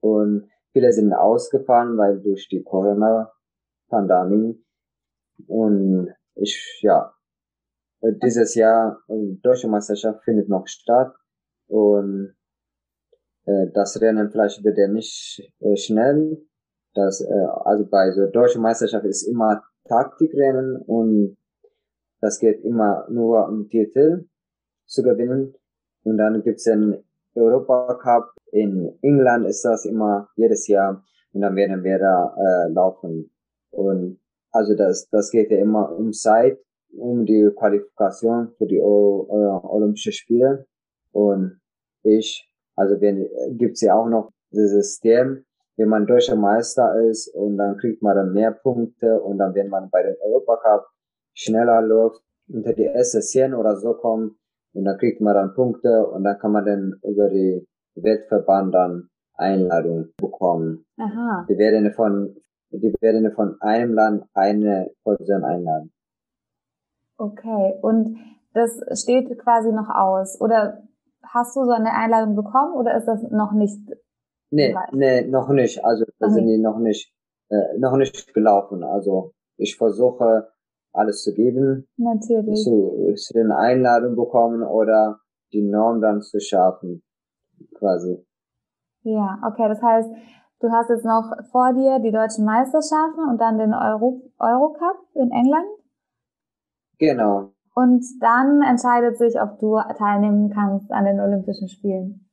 und 0.00 0.48
viele 0.72 0.92
sind 0.92 1.12
ausgefahren, 1.12 1.96
weil 1.98 2.20
durch 2.20 2.48
die 2.48 2.62
Corona 2.62 3.32
Pandemie. 3.88 4.62
Und 5.46 6.14
ich, 6.34 6.80
ja, 6.82 7.12
dieses 8.02 8.54
Jahr 8.54 9.00
äh, 9.08 9.34
Deutsche 9.42 9.68
Meisterschaft 9.68 10.22
findet 10.24 10.48
noch 10.48 10.66
statt 10.66 11.14
und 11.66 12.36
das 13.72 14.00
Rennen 14.00 14.30
vielleicht 14.30 14.64
wird 14.64 14.78
ja 14.78 14.88
nicht 14.88 15.52
äh, 15.60 15.76
schnell. 15.76 16.42
Das, 16.94 17.20
äh, 17.20 17.46
also 17.64 17.86
bei 17.86 18.10
so 18.10 18.26
Deutsche 18.26 18.58
Meisterschaft 18.58 19.04
ist 19.04 19.26
immer 19.26 19.62
Taktikrennen 19.84 20.82
und 20.86 21.36
das 22.20 22.38
geht 22.38 22.64
immer 22.64 23.06
nur 23.08 23.48
um 23.48 23.68
Titel 23.68 24.26
zu 24.86 25.02
gewinnen. 25.02 25.54
Und 26.02 26.18
dann 26.18 26.42
gibt's 26.42 26.64
den 26.64 27.04
Europa 27.34 27.94
Cup. 28.02 28.32
In 28.50 28.98
England 29.02 29.46
ist 29.46 29.64
das 29.64 29.84
immer 29.84 30.28
jedes 30.36 30.66
Jahr 30.66 31.04
und 31.32 31.42
dann 31.42 31.54
werden 31.54 31.84
wir 31.84 31.98
da 31.98 32.34
äh, 32.36 32.72
laufen. 32.72 33.30
Und 33.70 34.18
also 34.50 34.74
das, 34.74 35.08
das 35.10 35.30
geht 35.30 35.50
ja 35.50 35.58
immer 35.58 35.94
um 35.96 36.12
Zeit, 36.12 36.58
um 36.90 37.26
die 37.26 37.50
Qualifikation 37.56 38.52
für 38.56 38.66
die 38.66 38.80
o 38.80 39.28
äh, 39.30 39.66
Olympischen 39.66 40.12
Spiele. 40.12 40.66
Und 41.12 41.60
ich, 42.02 42.50
also 42.78 43.00
wenn, 43.00 43.28
gibt's 43.56 43.80
ja 43.80 43.94
auch 43.94 44.08
noch 44.08 44.30
das 44.50 44.70
System, 44.70 45.44
wenn 45.76 45.88
man 45.88 46.06
deutscher 46.06 46.36
Meister 46.36 47.00
ist 47.08 47.28
und 47.34 47.56
dann 47.56 47.76
kriegt 47.76 48.02
man 48.02 48.16
dann 48.16 48.32
mehr 48.32 48.52
Punkte 48.52 49.20
und 49.20 49.38
dann, 49.38 49.54
wenn 49.54 49.68
man 49.68 49.90
bei 49.90 50.02
den 50.02 50.16
Europacup 50.20 50.86
schneller 51.34 51.82
läuft, 51.82 52.22
unter 52.48 52.72
die 52.72 52.84
erste 52.84 53.20
10 53.20 53.54
oder 53.54 53.76
so 53.76 53.94
kommt 53.94 54.34
und 54.72 54.84
dann 54.84 54.98
kriegt 54.98 55.20
man 55.20 55.34
dann 55.34 55.54
Punkte 55.54 56.06
und 56.06 56.24
dann 56.24 56.38
kann 56.38 56.52
man 56.52 56.64
dann 56.64 56.94
über 57.04 57.28
die 57.28 57.66
Weltverband 57.94 58.74
dann 58.74 59.08
Einladung 59.34 60.08
bekommen. 60.16 60.84
Aha. 60.98 61.46
Die 61.48 61.58
werden 61.58 61.92
von 61.92 62.34
die 62.70 62.94
werden 63.00 63.32
von 63.32 63.56
einem 63.60 63.94
Land 63.94 64.24
eine 64.34 64.90
Person 65.02 65.44
einladen. 65.44 65.92
Okay, 67.16 67.78
und 67.82 68.18
das 68.52 68.80
steht 69.00 69.38
quasi 69.38 69.72
noch 69.72 69.88
aus. 69.88 70.40
Oder 70.40 70.82
hast 71.22 71.56
du 71.56 71.64
so 71.64 71.72
eine 71.72 71.92
Einladung 71.92 72.36
bekommen 72.36 72.74
oder 72.74 72.96
ist 72.96 73.06
das 73.06 73.22
noch 73.30 73.52
nicht? 73.52 73.78
Nee, 74.50 74.74
nee, 74.92 75.22
noch 75.26 75.48
nicht. 75.50 75.84
Also 75.84 76.04
das 76.18 76.34
sind 76.34 76.46
die 76.46 76.58
noch 76.58 76.78
nicht 76.78 77.12
äh, 77.50 77.78
noch 77.78 77.96
nicht 77.96 78.34
gelaufen. 78.34 78.82
Also 78.84 79.32
ich 79.56 79.76
versuche 79.76 80.52
alles 80.92 81.22
zu 81.22 81.32
geben, 81.34 81.86
Natürlich. 81.96 82.62
zu, 82.62 83.14
zu 83.14 83.32
den 83.34 83.52
Einladungen 83.52 84.16
bekommen 84.16 84.62
oder 84.62 85.20
die 85.52 85.62
Norm 85.62 86.00
dann 86.00 86.20
zu 86.20 86.40
schaffen, 86.40 87.02
quasi. 87.74 88.24
Ja, 89.02 89.40
okay, 89.46 89.68
das 89.68 89.80
heißt, 89.80 90.10
du 90.60 90.70
hast 90.70 90.90
jetzt 90.90 91.04
noch 91.04 91.32
vor 91.50 91.72
dir 91.72 91.98
die 92.00 92.12
deutschen 92.12 92.44
Meisterschaften 92.44 93.28
und 93.30 93.40
dann 93.40 93.58
den 93.58 93.74
Euro, 93.74 94.22
Eurocup 94.38 94.98
in 95.14 95.30
England. 95.30 95.68
Genau. 96.98 97.52
Und 97.78 98.04
dann 98.20 98.60
entscheidet 98.60 99.18
sich, 99.18 99.40
ob 99.40 99.60
du 99.60 99.78
teilnehmen 99.96 100.50
kannst 100.50 100.90
an 100.90 101.04
den 101.04 101.20
Olympischen 101.20 101.68
Spielen. 101.68 102.28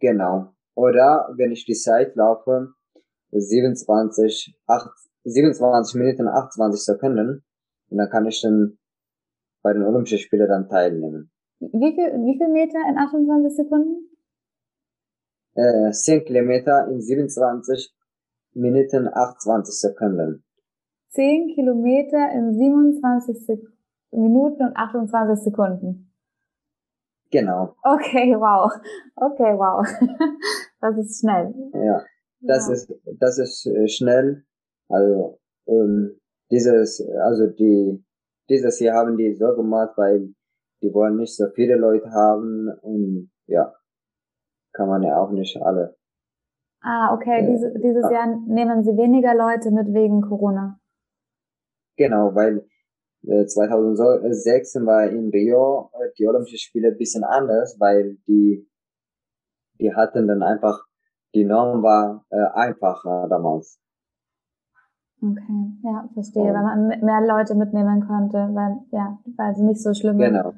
Genau. 0.00 0.48
Oder 0.74 1.32
wenn 1.36 1.52
ich 1.52 1.64
die 1.64 1.74
Zeit 1.74 2.16
laufe, 2.16 2.74
27, 3.30 4.58
8, 4.66 4.90
27 5.22 5.94
Minuten 5.94 6.26
28 6.26 6.84
Sekunden, 6.84 7.44
und 7.88 7.98
dann 7.98 8.10
kann 8.10 8.26
ich 8.26 8.42
dann 8.42 8.78
bei 9.62 9.72
den 9.72 9.84
Olympischen 9.84 10.18
Spielen 10.18 10.48
dann 10.48 10.68
teilnehmen. 10.68 11.30
Wie 11.60 11.94
viel, 11.94 12.10
wie 12.14 12.36
viel 12.36 12.48
Meter 12.48 12.80
in 12.88 12.98
28 12.98 13.54
Sekunden? 13.54 14.08
Äh, 15.54 15.92
10 15.92 16.24
Kilometer 16.24 16.88
in 16.88 17.00
27 17.00 17.94
Minuten 18.54 19.06
28 19.06 19.72
Sekunden. 19.72 20.42
10 21.10 21.54
Kilometer 21.54 22.32
in 22.32 22.58
27 22.58 23.46
Sek 23.46 23.73
Minuten 24.16 24.62
und 24.62 24.76
28 24.76 25.44
Sekunden. 25.44 26.12
Genau. 27.30 27.74
Okay, 27.82 28.34
wow. 28.36 28.72
Okay, 29.16 29.56
wow. 29.56 29.86
Das 30.80 30.98
ist 30.98 31.20
schnell. 31.20 31.54
Ja. 31.72 32.04
Das 32.40 32.68
ja. 32.68 32.74
ist, 32.74 32.94
das 33.18 33.38
ist 33.38 33.66
äh, 33.66 33.88
schnell. 33.88 34.44
Also, 34.88 35.40
ähm, 35.66 36.20
dieses, 36.50 37.00
also 37.22 37.46
die, 37.46 38.04
dieses 38.50 38.80
Jahr 38.80 38.98
haben 38.98 39.16
die 39.16 39.32
so 39.34 39.54
gemacht, 39.56 39.94
weil 39.96 40.34
die 40.82 40.92
wollen 40.92 41.16
nicht 41.16 41.34
so 41.34 41.46
viele 41.54 41.76
Leute 41.76 42.10
haben 42.10 42.68
und 42.82 43.30
ja, 43.46 43.72
kann 44.72 44.88
man 44.88 45.02
ja 45.02 45.16
auch 45.16 45.30
nicht 45.30 45.56
alle. 45.62 45.96
Ah, 46.82 47.14
okay. 47.14 47.40
Äh, 47.40 47.46
Diese, 47.50 47.72
dieses 47.80 48.04
ah. 48.04 48.12
Jahr 48.12 48.26
nehmen 48.46 48.84
sie 48.84 48.96
weniger 48.96 49.34
Leute 49.34 49.70
mit 49.70 49.92
wegen 49.94 50.20
Corona. 50.20 50.78
Genau, 51.96 52.34
weil 52.34 52.66
äh, 53.26 53.46
2006 53.46 54.74
war 54.86 55.04
in 55.08 55.30
Rio 55.30 55.90
äh, 55.94 56.10
die 56.18 56.26
Olympischen 56.26 56.58
Spiele 56.58 56.88
ein 56.88 56.96
bisschen 56.98 57.24
anders, 57.24 57.76
weil 57.78 58.16
die, 58.26 58.68
die 59.80 59.94
hatten 59.94 60.26
dann 60.28 60.42
einfach, 60.42 60.84
die 61.34 61.44
Norm 61.44 61.82
war 61.82 62.24
äh, 62.30 62.36
einfacher 62.54 63.26
damals. 63.28 63.80
Okay, 65.22 65.72
ja, 65.82 66.08
verstehe. 66.12 66.42
Und- 66.42 66.48
Weil 66.54 66.62
man 66.62 66.88
mehr 67.00 67.20
Leute 67.26 67.54
mitnehmen 67.54 68.06
konnte, 68.06 68.36
weil, 68.52 68.78
ja, 68.90 69.18
weil 69.36 69.54
sie 69.54 69.64
nicht 69.64 69.82
so 69.82 69.94
schlimme 69.94 70.26
Genau. 70.26 70.52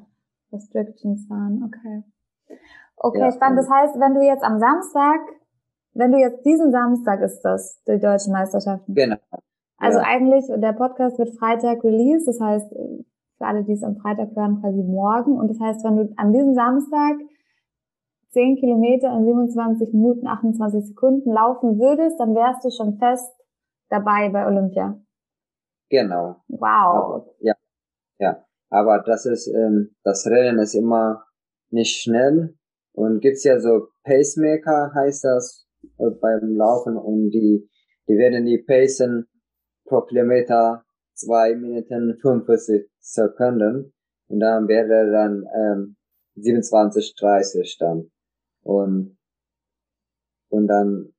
Restrictions 0.51 1.29
waren. 1.29 1.63
Okay. 1.63 2.03
Okay, 2.97 3.19
Ja, 3.19 3.31
spannend. 3.31 3.59
Das 3.59 3.69
heißt, 3.69 3.99
wenn 3.99 4.13
du 4.15 4.21
jetzt 4.21 4.43
am 4.43 4.59
Samstag, 4.59 5.19
wenn 5.93 6.11
du 6.11 6.17
jetzt 6.17 6.45
diesen 6.45 6.71
Samstag 6.71 7.21
ist 7.21 7.41
das, 7.41 7.81
die 7.87 7.99
deutschen 7.99 8.33
Meisterschaften. 8.33 8.93
Genau. 8.93 9.17
Also 9.77 9.99
ja. 9.99 10.05
eigentlich, 10.05 10.45
der 10.47 10.73
Podcast 10.73 11.19
wird 11.19 11.37
Freitag 11.37 11.83
release, 11.83 12.25
das 12.25 12.39
heißt, 12.39 12.69
für 13.37 13.45
alle, 13.45 13.63
die 13.63 13.73
es 13.73 13.83
am 13.83 13.97
Freitag 13.97 14.35
hören, 14.35 14.59
quasi 14.61 14.81
morgen. 14.81 15.37
Und 15.37 15.49
das 15.49 15.59
heißt, 15.59 15.83
wenn 15.85 15.97
du 15.97 16.13
an 16.17 16.33
diesem 16.33 16.55
Samstag 16.55 17.17
10 18.31 18.57
Kilometer 18.57 19.15
in 19.15 19.25
27 19.25 19.93
Minuten 19.93 20.27
28 20.27 20.87
Sekunden 20.87 21.31
laufen 21.31 21.79
würdest, 21.79 22.19
dann 22.19 22.35
wärst 22.35 22.65
du 22.65 22.71
schon 22.71 22.97
fest 22.97 23.31
dabei 23.89 24.29
bei 24.29 24.45
Olympia. 24.45 24.99
Genau. 25.89 26.37
Wow. 26.47 26.61
Aber, 26.61 27.25
ja, 27.39 27.53
ja. 28.19 28.43
Aber 28.69 29.03
das 29.05 29.25
ist, 29.25 29.47
ähm, 29.47 29.95
das 30.03 30.27
Rennen 30.27 30.59
ist 30.59 30.73
immer 30.73 31.23
nicht 31.69 32.01
schnell 32.01 32.57
und 32.93 33.21
gibt's 33.21 33.43
ja 33.43 33.59
so 33.59 33.87
Pacemaker, 34.03 34.91
heißt 34.93 35.23
das, 35.23 35.67
äh, 35.97 36.09
beim 36.09 36.55
Laufen 36.55 36.97
und 36.97 37.29
die, 37.29 37.69
die 38.09 38.17
werden 38.17 38.45
die 38.45 38.57
pacen 38.57 39.27
pro 39.87 40.01
Kilometer 40.01 40.83
zwei 41.13 41.55
Minuten 41.55 42.17
45 42.19 42.89
Sekunden 42.99 43.93
und 44.27 44.39
dann 44.39 44.67
wäre 44.67 45.11
dann 45.11 45.45
ähm, 45.55 45.95
27, 46.35 47.15
30 47.15 47.77
dann. 47.79 48.11
Und 48.61 49.17
und 50.49 50.67
dann 50.67 51.13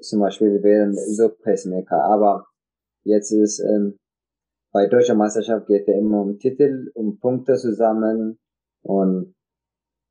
zum 0.00 0.20
Beispiel 0.20 0.62
wären 0.62 0.94
so 0.94 1.28
Pacemaker, 1.28 2.02
aber 2.04 2.46
jetzt 3.02 3.30
ist 3.32 3.60
ähm, 3.60 3.98
bei 4.72 4.86
deutscher 4.86 5.14
Meisterschaft 5.14 5.66
geht 5.66 5.88
ja 5.88 5.94
immer 5.94 6.22
um 6.22 6.38
Titel, 6.38 6.90
um 6.94 7.18
Punkte 7.18 7.56
zusammen 7.56 8.38
und 8.82 9.34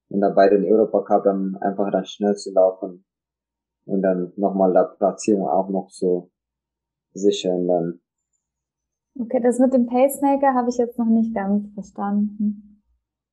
und 0.10 0.22
dann 0.22 0.36
bei 0.36 0.50
den 0.50 0.66
Europacup 0.66 1.24
dann 1.24 1.56
einfach 1.62 1.92
dann 1.92 2.06
schnell 2.06 2.36
zu 2.36 2.52
laufen 2.52 3.06
und 3.86 4.02
dann 4.02 4.34
nochmal 4.36 4.74
der 4.74 4.96
Platzierung 4.98 5.48
auch 5.48 5.70
noch 5.70 5.90
so 5.90 6.32
sichern 7.20 7.68
dann. 7.68 8.00
Okay, 9.20 9.42
das 9.42 9.60
mit 9.60 9.74
dem 9.74 9.86
Pacemaker 9.86 10.54
habe 10.54 10.70
ich 10.70 10.78
jetzt 10.78 10.98
noch 10.98 11.06
nicht 11.06 11.34
ganz 11.34 11.68
verstanden. 11.74 12.82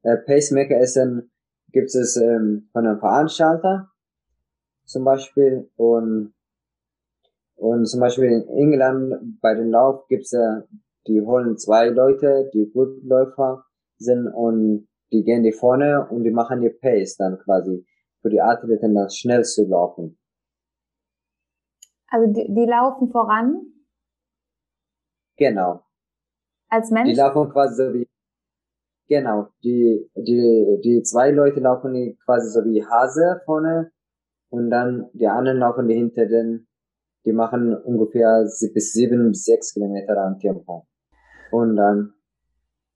Äh, 0.02 0.16
Pacemaker 0.18 0.80
ist 0.80 0.96
ein, 0.96 1.30
gibt 1.70 1.94
es 1.94 2.16
ähm, 2.16 2.68
von 2.72 2.86
einem 2.86 2.98
Veranstalter 2.98 3.90
zum 4.84 5.04
Beispiel 5.04 5.70
und 5.76 6.32
und 7.56 7.86
zum 7.86 8.00
Beispiel 8.00 8.26
in 8.26 8.48
England 8.48 9.40
bei 9.40 9.54
den 9.54 9.70
Lauf 9.70 10.06
gibt's 10.08 10.30
ja, 10.32 10.62
die 11.06 11.22
holen 11.22 11.56
zwei 11.56 11.88
Leute, 11.88 12.50
die 12.52 12.70
Gutläufer 12.70 13.64
sind 13.96 14.28
und 14.28 14.88
die 15.10 15.22
gehen 15.24 15.42
die 15.42 15.52
vorne 15.52 16.06
und 16.10 16.24
die 16.24 16.30
machen 16.30 16.60
die 16.60 16.70
Pace 16.70 17.16
dann 17.16 17.38
quasi 17.38 17.86
für 18.20 18.28
die 18.28 18.40
Athleten 18.40 18.94
dann 18.94 19.08
schnell 19.08 19.42
zu 19.44 19.64
laufen. 19.66 20.18
Also 22.08 22.32
die, 22.32 22.52
die 22.52 22.66
laufen 22.66 23.08
voran 23.10 23.72
Genau. 25.36 25.82
als 26.68 26.88
Die 26.88 26.94
Mensch? 26.94 27.16
laufen 27.16 27.50
quasi 27.50 27.74
so 27.74 27.94
wie, 27.94 28.08
genau, 29.08 29.48
die, 29.62 30.10
die, 30.16 30.80
die 30.82 31.02
zwei 31.02 31.30
Leute 31.30 31.60
laufen 31.60 31.92
die 31.94 32.16
quasi 32.24 32.48
so 32.50 32.64
wie 32.64 32.84
Hase 32.84 33.42
vorne 33.44 33.92
und 34.50 34.70
dann 34.70 35.10
die 35.12 35.28
anderen 35.28 35.58
laufen 35.58 35.88
die 35.88 35.94
hinter 35.94 36.26
den, 36.26 36.66
die 37.24 37.32
machen 37.32 37.74
ungefähr 37.74 38.44
bis 38.72 38.92
sieben, 38.92 39.28
bis 39.28 39.44
sechs 39.44 39.74
Kilometer 39.74 40.16
an 40.16 40.38
Tempo. 40.38 40.86
Und 41.50 41.76
dann, 41.76 42.14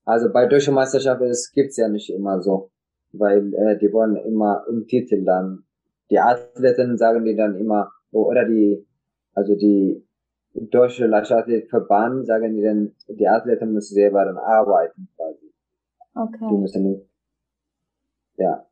also 0.05 0.31
bei 0.31 0.47
deutscher 0.47 0.71
Meisterschaft 0.71 1.21
ist, 1.21 1.51
gibt's 1.53 1.77
ja 1.77 1.87
nicht 1.89 2.09
immer 2.09 2.41
so, 2.41 2.71
weil 3.11 3.53
äh, 3.53 3.77
die 3.77 3.91
wollen 3.91 4.15
immer 4.15 4.65
um 4.69 4.87
Titel 4.87 5.23
dann. 5.23 5.65
Die 6.09 6.19
Athleten 6.19 6.97
sagen 6.97 7.23
die 7.23 7.35
dann 7.35 7.55
immer, 7.55 7.91
oder 8.11 8.45
die, 8.45 8.85
also 9.33 9.55
die 9.55 10.05
deutsche 10.53 11.07
Leichtathletikverband 11.07 12.25
sagen 12.27 12.55
die 12.55 12.61
dann, 12.61 12.95
die 13.07 13.27
Athleten 13.27 13.73
müssen 13.73 13.95
selber 13.95 14.25
dann 14.25 14.37
arbeiten 14.37 15.07
quasi. 15.15 15.39
Die 15.45 16.19
Okay. 16.19 16.57
müssen, 16.57 17.09
ja, 18.35 18.65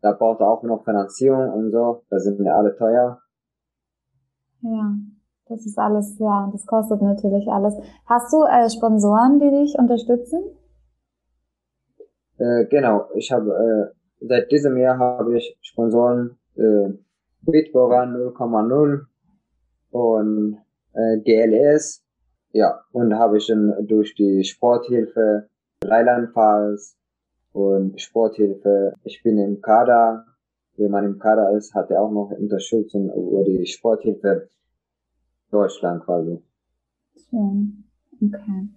da 0.00 0.12
braucht 0.12 0.40
auch 0.40 0.62
noch 0.62 0.84
Finanzierung 0.84 1.52
und 1.52 1.70
so, 1.70 2.02
da 2.08 2.18
sind 2.18 2.42
ja 2.42 2.54
alle 2.54 2.74
teuer. 2.76 3.20
Ja, 4.62 4.94
das 5.48 5.66
ist 5.66 5.78
alles, 5.78 6.18
ja, 6.18 6.48
das 6.50 6.66
kostet 6.66 7.02
natürlich 7.02 7.46
alles. 7.48 7.74
Hast 8.06 8.32
du 8.32 8.44
äh, 8.44 8.68
Sponsoren, 8.70 9.38
die 9.38 9.50
dich 9.50 9.78
unterstützen? 9.78 10.42
Äh, 12.38 12.66
genau, 12.66 13.08
ich 13.14 13.30
habe 13.32 13.50
äh, 13.50 14.26
seit 14.26 14.50
diesem 14.50 14.76
Jahr 14.76 14.98
habe 14.98 15.36
ich 15.36 15.58
Sponsoren 15.60 16.38
äh, 16.56 16.90
Bitburger 17.42 18.04
0,0 18.04 19.06
und 19.90 20.58
äh, 20.98 21.18
GLS, 21.20 22.02
ja, 22.52 22.80
und 22.92 23.14
habe 23.14 23.38
ich 23.38 23.46
dann 23.46 23.86
durch 23.86 24.14
die 24.14 24.42
Sporthilfe 24.44 25.48
Rheinland-Pfalz 25.84 26.96
und 27.52 28.00
Sporthilfe, 28.00 28.94
ich 29.04 29.22
bin 29.22 29.38
im 29.38 29.60
Kader, 29.60 30.24
wenn 30.76 30.90
man 30.90 31.04
im 31.04 31.18
Kader 31.18 31.50
ist, 31.56 31.74
hat 31.74 31.90
er 31.90 32.02
auch 32.02 32.10
noch 32.10 32.30
Unterstützung 32.30 33.10
über 33.12 33.44
die 33.44 33.66
Sporthilfe 33.66 34.48
Deutschland 35.50 36.04
quasi. 36.04 36.42
Schön. 37.30 37.84
Okay. 38.20 38.68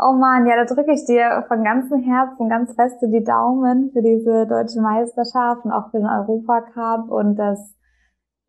Oh 0.00 0.12
man, 0.12 0.46
ja, 0.46 0.56
da 0.56 0.64
drücke 0.64 0.92
ich 0.92 1.04
dir 1.04 1.44
von 1.46 1.62
ganzem 1.62 2.00
Herzen 2.00 2.48
ganz 2.48 2.74
feste 2.74 3.08
die 3.08 3.22
Daumen 3.22 3.92
für 3.92 4.02
diese 4.02 4.46
deutsche 4.46 4.80
Meisterschaft 4.80 5.64
und 5.64 5.70
auch 5.70 5.90
für 5.90 5.98
den 5.98 6.08
Europacup 6.08 7.08
und 7.08 7.36
dass 7.36 7.77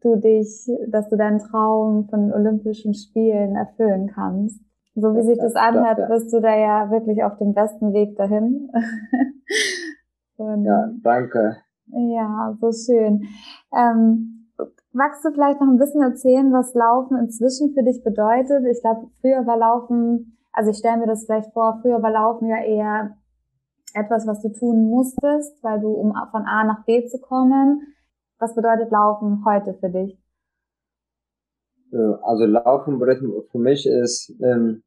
du 0.02 0.16
dich, 0.16 0.70
dass 0.88 1.10
du 1.10 1.18
deinen 1.18 1.40
Traum 1.40 2.08
von 2.10 2.32
Olympischen 2.32 2.94
Spielen 2.94 3.56
erfüllen 3.56 4.12
kannst. 4.14 4.62
So 4.96 5.16
wie 5.16 5.22
sich 5.24 5.38
das 5.38 5.56
anhört, 5.56 6.00
bist 6.10 6.34
du 6.34 6.42
da 6.42 6.56
ja 6.56 6.92
wirklich 6.92 7.24
auf 7.24 7.38
dem 7.38 7.54
besten 7.54 7.94
Weg 7.94 8.18
dahin. 8.18 8.70
und 10.38 10.66
Ja, 10.66 10.90
danke. 11.04 11.58
ja, 11.88 12.58
so 12.60 12.72
schön. 12.72 13.24
Ähm, 13.74 14.40
Magst 14.92 15.24
du 15.24 15.32
vielleicht 15.32 15.62
noch 15.62 15.68
ein 15.68 15.78
bisschen 15.78 16.02
erzählen, 16.02 16.52
was 16.52 16.74
Laufen 16.74 17.18
inzwischen 17.18 17.74
für 17.74 17.84
dich 17.84 18.04
bedeutet? 18.04 18.66
Ich 18.66 18.82
glaube, 18.82 19.08
früher 19.22 19.46
war 19.46 19.58
Laufen, 19.58 20.38
also 20.52 20.72
ich 20.72 20.78
stelle 20.78 20.98
mir 20.98 21.06
das 21.06 21.26
vielleicht 21.26 21.54
vor, 21.54 21.80
früher 21.82 22.02
war 22.02 22.12
Laufen 22.12 22.48
ja 22.48 22.58
eher 22.64 23.16
etwas, 23.94 24.26
was 24.26 24.42
du 24.42 24.50
tun 24.50 24.90
musstest, 24.90 25.64
weil 25.64 25.80
du, 25.80 25.90
um 25.90 26.14
von 26.32 26.44
A 26.46 26.64
nach 26.64 26.86
B 26.86 27.06
zu 27.06 27.20
kommen. 27.20 27.82
Was 28.40 28.56
bedeutet 28.56 28.90
Laufen 28.90 29.44
heute 29.46 29.74
für 29.74 29.90
dich? 29.90 30.18
Also 32.24 32.46
Laufen 32.46 33.00
für 33.52 33.58
mich 33.58 33.86
ist, 33.86 34.34
ähm, 34.42 34.84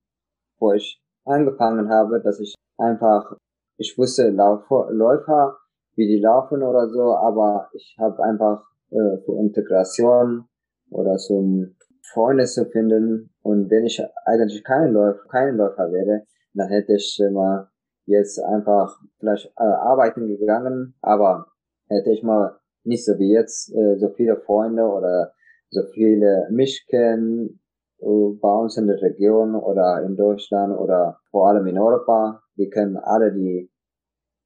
wo 0.58 0.72
ich 0.72 1.02
angefangen 1.24 1.90
habe, 1.90 2.22
dass 2.22 2.40
ich 2.40 2.54
einfach, 2.78 3.36
ich 3.76 3.98
wusste 3.98 4.30
Läufer, 4.30 5.58
wie 5.96 6.06
die 6.06 6.20
laufen 6.20 6.62
oder 6.62 6.88
so, 6.88 7.14
aber 7.14 7.68
ich 7.74 7.94
habe 7.98 8.22
einfach 8.24 8.64
äh, 8.90 9.18
für 9.24 9.38
Integration 9.38 10.46
oder 10.90 11.16
zum 11.18 11.76
Freunde 12.12 12.46
zu 12.46 12.64
finden 12.64 13.34
und 13.42 13.70
wenn 13.70 13.84
ich 13.84 14.02
eigentlich 14.24 14.64
kein 14.64 14.92
Läufer, 14.92 15.28
kein 15.28 15.56
Läufer 15.56 15.92
wäre, 15.92 16.22
dann 16.54 16.68
hätte 16.68 16.94
ich 16.94 17.20
immer 17.20 17.70
jetzt 18.06 18.42
einfach 18.42 18.98
vielleicht 19.18 19.46
äh, 19.58 19.62
arbeiten 19.62 20.26
gegangen, 20.26 20.94
aber 21.02 21.48
hätte 21.88 22.10
ich 22.10 22.22
mal 22.22 22.58
nicht 22.84 23.04
so 23.04 23.18
wie 23.18 23.32
jetzt 23.32 23.74
äh, 23.74 23.96
so 23.98 24.10
viele 24.10 24.36
Freunde 24.36 24.84
oder 24.84 25.32
so 25.70 25.82
viele 25.94 26.48
mich 26.50 26.86
kennen 26.88 27.60
äh, 27.98 28.04
bei 28.40 28.52
uns 28.52 28.76
in 28.76 28.86
der 28.86 29.00
Region 29.00 29.54
oder 29.54 30.02
in 30.04 30.16
Deutschland 30.16 30.76
oder 30.78 31.18
vor 31.30 31.48
allem 31.48 31.66
in 31.66 31.78
Europa. 31.78 32.42
Wir 32.56 32.68
kennen 32.68 32.96
alle 32.96 33.32
die, 33.32 33.70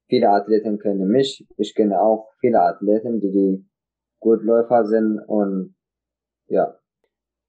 viele 0.07 0.29
Athleten 0.29 0.79
kennen 0.79 1.07
mich. 1.07 1.45
Ich 1.57 1.75
kenne 1.75 2.01
auch 2.01 2.29
viele 2.39 2.61
Athleten, 2.61 3.19
die 3.19 3.31
die 3.31 3.65
gut 4.19 4.43
Läufer 4.43 4.85
sind 4.85 5.19
und 5.27 5.75
ja. 6.47 6.77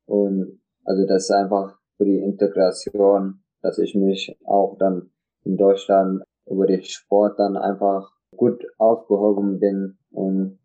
Und 0.07 0.61
also 0.85 1.07
das 1.07 1.25
ist 1.25 1.31
einfach 1.31 1.79
für 1.97 2.05
die 2.05 2.19
Integration, 2.19 3.43
dass 3.63 3.79
ich 3.79 3.95
mich 3.95 4.37
auch 4.45 4.77
dann 4.79 5.11
in 5.45 5.57
Deutschland 5.57 6.23
über 6.47 6.67
den 6.67 6.83
Sport 6.83 7.39
dann 7.39 7.57
einfach 7.57 8.11
gut 8.37 8.65
aufgehoben 8.79 9.59
bin 9.59 9.99
und 10.11 10.58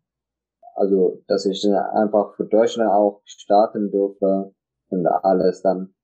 also 0.74 1.22
dass 1.26 1.46
ich 1.46 1.62
dann 1.62 1.74
einfach 1.74 2.34
für 2.34 2.44
Deutschland 2.44 2.90
auch 2.90 3.22
starten 3.24 3.90
durfte 3.90 4.52
und 4.90 5.06
alles 5.06 5.62
dann 5.62 5.94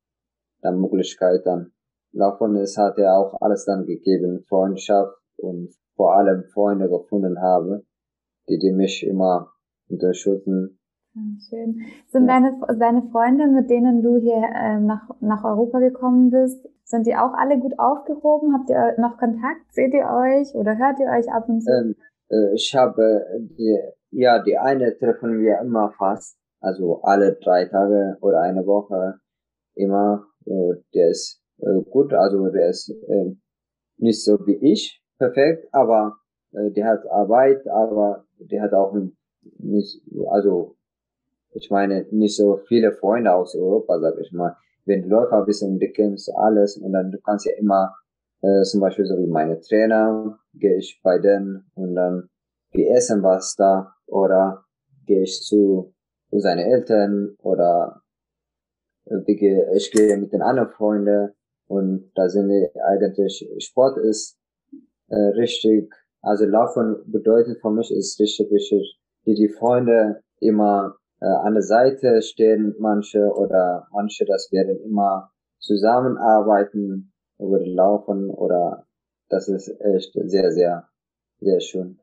dann 0.63 0.81
Möglichkeit 0.81 1.43
dann 1.45 1.73
davon 2.13 2.57
ist 2.57 2.77
hat 2.77 2.99
er 2.99 3.17
auch 3.17 3.41
alles 3.41 3.65
dann 3.65 3.87
gegeben 3.87 4.45
Freundschaft 4.49 5.17
und 5.37 5.75
vor 5.97 6.15
allem 6.15 6.45
Freunde 6.45 6.89
gefunden 6.89 7.41
habe 7.41 7.85
die 8.49 8.59
die 8.59 8.73
mich 8.73 9.07
immer 9.07 9.53
unterstützen 9.89 10.81
Schön. 11.49 11.83
Sind 12.07 12.29
ja. 12.29 12.39
deine, 12.39 12.61
deine 12.79 13.03
Freunde, 13.11 13.49
mit 13.49 13.69
denen 13.69 14.01
du 14.01 14.19
hier 14.21 14.43
äh, 14.55 14.79
nach, 14.79 15.11
nach 15.21 15.43
Europa 15.43 15.81
gekommen 15.81 16.31
bist, 16.31 16.69
sind 16.85 17.07
die 17.07 17.17
auch 17.17 17.33
alle 17.35 17.59
gut 17.59 17.79
aufgehoben? 17.79 18.55
Habt 18.55 18.71
ihr 18.71 18.95
noch 18.99 19.19
Kontakt? 19.19 19.73
Seht 19.73 19.93
ihr 19.93 20.07
euch 20.07 20.55
oder 20.55 20.79
hört 20.79 21.01
ihr 21.01 21.07
euch 21.07 21.31
ab 21.33 21.49
und 21.49 21.63
zu? 21.63 21.71
Ähm, 21.71 21.97
äh, 22.31 22.55
ich 22.55 22.75
habe, 22.75 23.25
die, 23.41 23.79
ja, 24.11 24.43
die 24.43 24.59
eine 24.59 24.97
treffen 24.99 25.41
wir 25.41 25.61
immer 25.61 25.93
fast, 25.97 26.37
also 26.61 27.01
alle 27.03 27.37
drei 27.37 27.67
Tage 27.67 28.17
oder 28.21 28.43
eine 28.43 28.67
Woche 28.67 29.21
immer. 29.75 30.27
Der 30.47 31.11
ist 31.11 31.41
äh, 31.59 31.83
gut, 31.91 32.13
also 32.13 32.49
der 32.49 32.71
ist 32.71 32.91
äh, 32.91 33.37
nicht 33.99 34.25
so 34.25 34.39
wie 34.47 34.57
ich, 34.57 35.03
perfekt, 35.19 35.69
aber 35.73 36.17
äh, 36.53 36.71
der 36.71 36.87
hat 36.87 37.07
Arbeit, 37.11 37.67
aber 37.69 38.25
der 38.39 38.63
hat 38.63 38.73
auch 38.73 38.97
nicht, 39.59 40.03
also 40.29 40.77
ich 41.53 41.71
meine, 41.71 42.07
nicht 42.11 42.37
so 42.37 42.59
viele 42.69 42.93
Freunde 42.93 43.35
aus 43.35 43.55
Europa, 43.55 43.99
sag 44.01 44.19
ich 44.19 44.33
mal. 44.33 44.57
Wenn 44.87 45.03
du 45.03 45.09
Läufer 45.09 45.45
bist 45.45 45.63
und 45.63 45.79
du 45.79 45.89
kennst 45.89 46.33
alles 46.35 46.77
und 46.79 46.93
dann 46.93 47.11
du 47.11 47.19
kannst 47.21 47.47
ja 47.47 47.53
immer, 47.59 47.95
äh, 48.43 48.63
zum 48.63 48.81
Beispiel 48.81 49.05
so 49.05 49.19
wie 49.19 49.27
meine 49.27 49.61
Trainer, 49.61 50.39
gehe 50.55 50.79
ich 50.79 51.01
bei 51.03 51.19
denen 51.19 51.71
und 51.75 51.95
dann 51.95 52.29
wir 52.73 52.91
essen 52.97 53.23
was 53.23 53.55
da 53.57 53.95
oder 54.07 54.65
gehe 55.07 55.23
ich 55.23 55.43
zu, 55.43 55.95
zu 56.31 56.39
seine 56.39 56.65
Eltern 56.65 57.35
oder 57.43 58.03
ich 59.27 59.91
gehe 59.91 60.17
mit 60.17 60.33
den 60.33 60.43
anderen 60.43 60.71
Freunden 60.71 61.33
und 61.67 62.11
da 62.15 62.29
sind 62.29 62.49
wir 62.49 62.71
eigentlich, 62.85 63.49
Sport 63.59 63.99
ist 63.99 64.39
äh, 65.09 65.15
richtig, 65.15 65.93
also 66.21 66.45
Laufen 66.45 66.97
bedeutet 67.07 67.61
für 67.61 67.71
mich 67.71 67.91
ist 67.91 68.21
richtig, 68.21 68.51
richtig, 68.51 68.99
die 69.27 69.35
die 69.35 69.49
Freunde 69.49 70.23
immer 70.41 70.97
äh, 71.21 71.27
an 71.27 71.55
der 71.55 71.63
Seite 71.63 72.23
stehen 72.23 72.75
manche 72.79 73.33
oder 73.35 73.87
manche, 73.93 74.25
das 74.25 74.51
werden 74.53 74.81
immer 74.85 75.31
zusammenarbeiten 75.59 77.13
über 77.39 77.59
den 77.59 77.75
Laufen 77.75 78.31
oder 78.31 78.87
das 79.29 79.49
ist 79.49 79.69
echt 79.81 80.13
sehr, 80.15 80.53
sehr, 80.53 80.89
sehr 81.41 81.61
schön. 81.61 82.01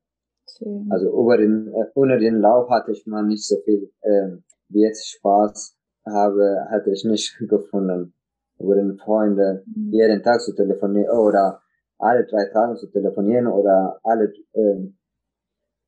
Schön. 0.57 0.87
Also 0.91 1.09
über 1.09 1.37
den, 1.37 1.67
äh, 1.67 1.85
ohne 1.95 2.17
den 2.17 2.39
Lauf 2.39 2.69
hatte 2.69 2.91
ich 2.91 3.05
mal 3.05 3.23
nicht 3.23 3.45
so 3.45 3.57
viel, 3.63 3.91
äh, 4.01 4.29
wie 4.69 4.81
jetzt 4.81 5.07
Spaß 5.07 5.77
habe, 6.05 6.67
hatte 6.69 6.91
ich 6.91 7.03
nicht 7.05 7.37
gefunden. 7.49 8.13
Über 8.59 8.75
den 8.75 8.97
Freunden 8.97 9.63
mhm. 9.65 9.93
jeden 9.93 10.23
Tag 10.23 10.41
zu 10.41 10.53
telefonieren 10.55 11.15
oder 11.15 11.61
alle 11.99 12.25
drei 12.25 12.45
Tage 12.45 12.75
zu 12.75 12.87
telefonieren 12.87 13.47
oder 13.47 13.99
alle 14.03 14.33
äh, 14.53 14.89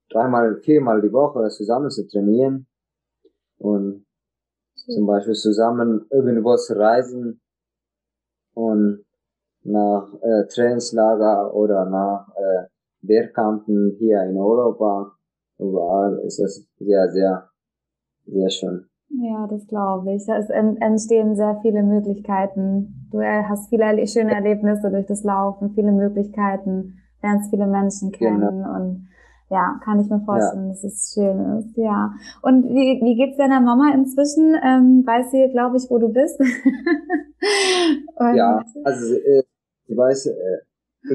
dreimal, 0.10 0.58
viermal 0.62 1.02
die 1.02 1.12
Woche 1.12 1.50
zusammen 1.50 1.90
zu 1.90 2.08
trainieren 2.08 2.68
und 3.58 3.86
mhm. 3.86 4.06
zum 4.94 5.06
Beispiel 5.08 5.34
zusammen 5.34 6.06
irgendwo 6.12 6.56
zu 6.58 6.78
reisen 6.78 7.42
und 8.54 9.06
nach 9.64 10.14
äh, 10.22 10.48
Trainingslager 10.48 11.54
oder 11.54 11.86
nach 11.86 12.28
äh, 12.36 12.68
Wehrkampen 13.02 13.96
hier 13.98 14.24
in 14.24 14.38
Europa. 14.38 15.12
Überall 15.58 16.20
ist 16.26 16.40
es 16.40 16.68
sehr, 16.80 17.10
sehr, 17.10 17.50
sehr 18.26 18.50
schön. 18.50 18.86
Ja, 19.10 19.48
das 19.48 19.66
glaube 19.68 20.14
ich. 20.14 20.28
Es 20.28 20.50
entstehen 20.50 21.36
sehr 21.36 21.60
viele 21.62 21.84
Möglichkeiten. 21.84 23.08
Du 23.12 23.22
hast 23.22 23.70
viele 23.70 24.08
schöne 24.08 24.34
Erlebnisse 24.34 24.92
durch 24.92 25.08
das 25.08 25.24
Laufen, 25.24 25.72
viele 25.72 25.92
Möglichkeiten, 25.92 27.00
lernst 27.24 27.50
viele 27.50 27.66
Menschen 27.66 28.12
kennen 28.12 28.40
genau. 28.40 28.76
und 28.76 29.10
ja, 29.50 29.80
kann 29.84 30.00
ich 30.00 30.08
mir 30.10 30.20
vorstellen, 30.22 30.68
ja. 30.68 30.70
dass 30.70 30.84
es 30.84 31.12
schön 31.12 31.58
ist, 31.58 31.76
ja. 31.76 32.14
Und 32.44 32.66
wie, 32.66 33.02
wie 33.02 33.16
geht's 33.16 33.38
deiner 33.38 33.60
Mama 33.60 33.92
inzwischen? 33.96 34.56
Ähm, 34.64 35.04
weiß 35.06 35.32
sie, 35.32 35.50
glaube 35.52 35.78
ich, 35.78 35.90
wo 35.90 35.98
du 35.98 36.10
bist? 36.10 36.40
ja, 38.36 38.64
also 38.84 39.16
äh, 39.16 39.42
sie 39.88 39.98
weiß 39.98 40.28
äh, 40.28 40.69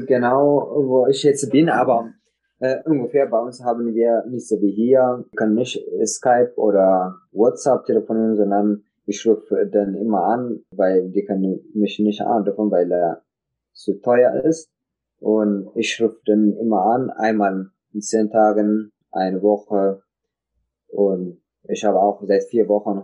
genau, 0.07 0.71
wo 0.75 1.07
ich 1.07 1.23
jetzt 1.23 1.49
bin, 1.51 1.69
aber 1.69 2.11
äh, 2.59 2.81
ungefähr 2.85 3.27
bei 3.27 3.39
uns 3.39 3.63
haben 3.63 3.93
wir 3.93 4.23
nicht 4.27 4.47
so 4.47 4.61
wie 4.61 4.71
hier, 4.71 5.25
wir 5.29 5.35
können 5.35 5.55
nicht 5.55 5.83
Skype 6.05 6.53
oder 6.55 7.15
WhatsApp 7.31 7.85
telefonieren, 7.85 8.35
sondern 8.35 8.83
ich 9.05 9.25
rufe 9.27 9.67
dann 9.67 9.95
immer 9.95 10.23
an, 10.25 10.63
weil 10.71 11.09
die 11.11 11.25
können 11.25 11.59
mich 11.73 11.99
nicht 11.99 12.21
anrufen, 12.21 12.71
weil 12.71 12.91
er 12.91 13.21
zu 13.73 13.99
teuer 14.01 14.43
ist. 14.43 14.71
Und 15.19 15.69
ich 15.75 16.01
rufe 16.01 16.19
dann 16.25 16.53
immer 16.53 16.85
an, 16.85 17.09
einmal 17.11 17.69
in 17.93 18.01
zehn 18.01 18.29
Tagen, 18.29 18.91
eine 19.11 19.41
Woche. 19.41 20.01
Und 20.87 21.41
ich 21.67 21.83
habe 21.83 21.99
auch 21.99 22.21
seit 22.25 22.43
vier 22.45 22.67
Wochen 22.67 23.03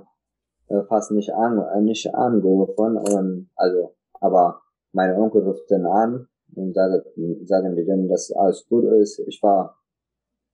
äh, 0.67 0.83
fast 0.83 1.11
nicht 1.11 1.33
an, 1.33 1.83
nicht 1.83 2.13
angerufen 2.13 2.97
und 2.97 3.49
also, 3.55 3.95
aber 4.19 4.61
meine 4.93 5.15
Onkel 5.15 5.43
ruft 5.43 5.69
dann 5.69 5.85
an 5.85 6.27
und 6.55 6.73
sagen, 6.73 7.01
sagen 7.45 7.75
die 7.75 7.85
dann, 7.85 8.07
dass 8.07 8.31
alles 8.31 8.65
gut 8.67 8.85
ist. 9.01 9.19
Ich 9.27 9.41
war 9.41 9.77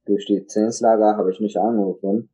durch 0.05 0.25
die 0.25 0.45
Zinslager, 0.45 1.17
habe 1.17 1.31
ich 1.31 1.39
nicht 1.39 1.57
angerufen 1.57 2.29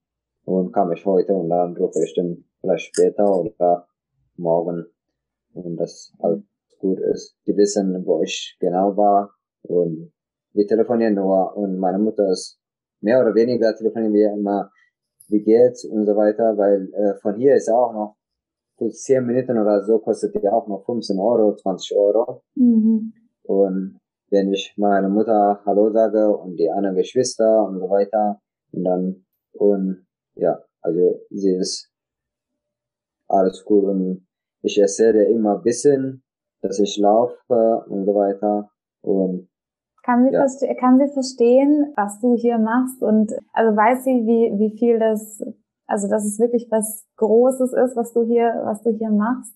und 0.46 0.72
kam 0.72 0.92
ich 0.92 1.06
heute 1.06 1.34
und 1.34 1.50
dann 1.50 1.76
rufe 1.76 2.04
ich 2.04 2.14
dann 2.16 2.46
vielleicht 2.62 2.96
später 2.96 3.26
oder 3.40 3.88
morgen 4.36 4.86
und 5.54 5.78
das 5.78 6.14
alles 6.20 6.44
gut 6.80 7.00
ist. 7.00 7.38
Die 7.48 7.56
wissen, 7.56 8.06
wo 8.06 8.22
ich 8.22 8.58
genau 8.60 8.96
war 8.98 9.32
und 9.64 10.12
wir 10.54 10.68
telefonieren 10.68 11.16
nur 11.16 11.56
und 11.56 11.78
meine 11.78 12.00
Mutter 12.00 12.30
ist 12.30 12.60
mehr 13.02 13.20
oder 13.22 13.34
weniger 13.34 13.76
telefonieren 13.76 14.14
wir 14.14 14.34
immer, 14.34 14.72
wie 15.30 15.42
geht's 15.42 15.86
und 15.86 16.06
so 16.06 16.16
weiter, 16.16 16.58
weil 16.58 16.94
äh, 16.94 17.20
von 17.22 17.36
hier 17.36 17.56
ist 17.56 17.70
auch 17.70 17.94
noch 17.94 18.16
für 18.78 18.90
10 18.90 19.26
Minuten 19.26 19.58
oder 19.58 19.84
so 19.84 20.00
kostet 20.00 20.36
die 20.36 20.48
auch 20.48 20.68
noch 20.68 20.86
15 20.86 21.18
Euro, 21.20 21.56
20 21.56 21.96
Euro. 21.96 22.44
Mhm. 22.56 23.14
Und 23.44 24.00
wenn 24.30 24.52
ich 24.52 24.74
meiner 24.78 25.10
Mutter 25.10 25.62
Hallo 25.66 25.92
sage 25.92 26.36
und 26.36 26.58
die 26.58 26.70
anderen 26.70 26.96
Geschwister 26.96 27.66
und 27.68 27.80
so 27.80 27.90
weiter 27.90 28.42
und 28.72 28.84
dann 28.84 29.26
und 29.54 30.06
ja, 30.36 30.60
also 30.82 31.20
sie 31.30 31.56
ist 31.56 31.92
alles 33.28 33.64
gut 33.64 33.84
und 33.86 34.28
ich 34.62 34.80
erzähle 34.80 35.26
immer 35.26 35.58
ein 35.58 35.62
bisschen, 35.62 36.24
dass 36.62 36.80
ich 36.80 36.98
laufe 36.98 37.86
und 37.88 38.06
so 38.06 38.16
weiter 38.16 38.70
und 39.02 39.50
kann 40.04 40.26
sie, 40.26 40.34
ja. 40.34 40.74
kann 40.76 41.00
sie 41.00 41.14
verstehen, 41.14 41.94
was 41.96 42.20
du 42.20 42.36
hier 42.36 42.58
machst 42.58 43.02
und 43.02 43.32
also 43.54 43.76
weiß 43.76 44.04
sie, 44.04 44.26
wie, 44.26 44.60
wie 44.60 44.78
viel 44.78 45.00
das, 45.00 45.42
also 45.88 46.10
dass 46.10 46.26
es 46.26 46.40
wirklich 46.40 46.68
was 46.70 47.06
Großes 47.18 47.72
ist, 47.72 47.96
was 47.96 48.12
du 48.12 48.24
hier, 48.24 48.62
was 48.66 48.82
du 48.82 48.92
hier 48.92 49.12
machst. 49.12 49.56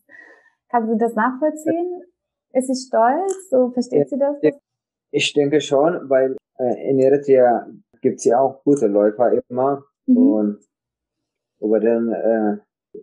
Kann 0.69 0.87
sie 0.87 0.97
das 0.97 1.15
nachvollziehen? 1.15 2.01
Ist 2.57 2.67
sie 2.67 2.87
stolz? 2.87 3.49
So 3.51 3.69
versteht 3.69 4.09
sie 4.09 4.17
das? 4.17 4.35
Ich 5.11 5.33
denke 5.33 5.61
schon, 5.61 6.09
weil 6.09 6.35
äh, 6.57 6.89
in 6.89 6.97
Eritrea 6.99 7.67
gibt's 8.01 8.25
ja 8.25 8.39
auch 8.39 8.63
gute 8.63 8.87
Läufer 8.87 9.31
immer 9.47 9.83
mhm. 10.07 10.17
und 10.17 10.59
über 11.59 11.79
den, 11.79 12.11
äh, 12.11 12.57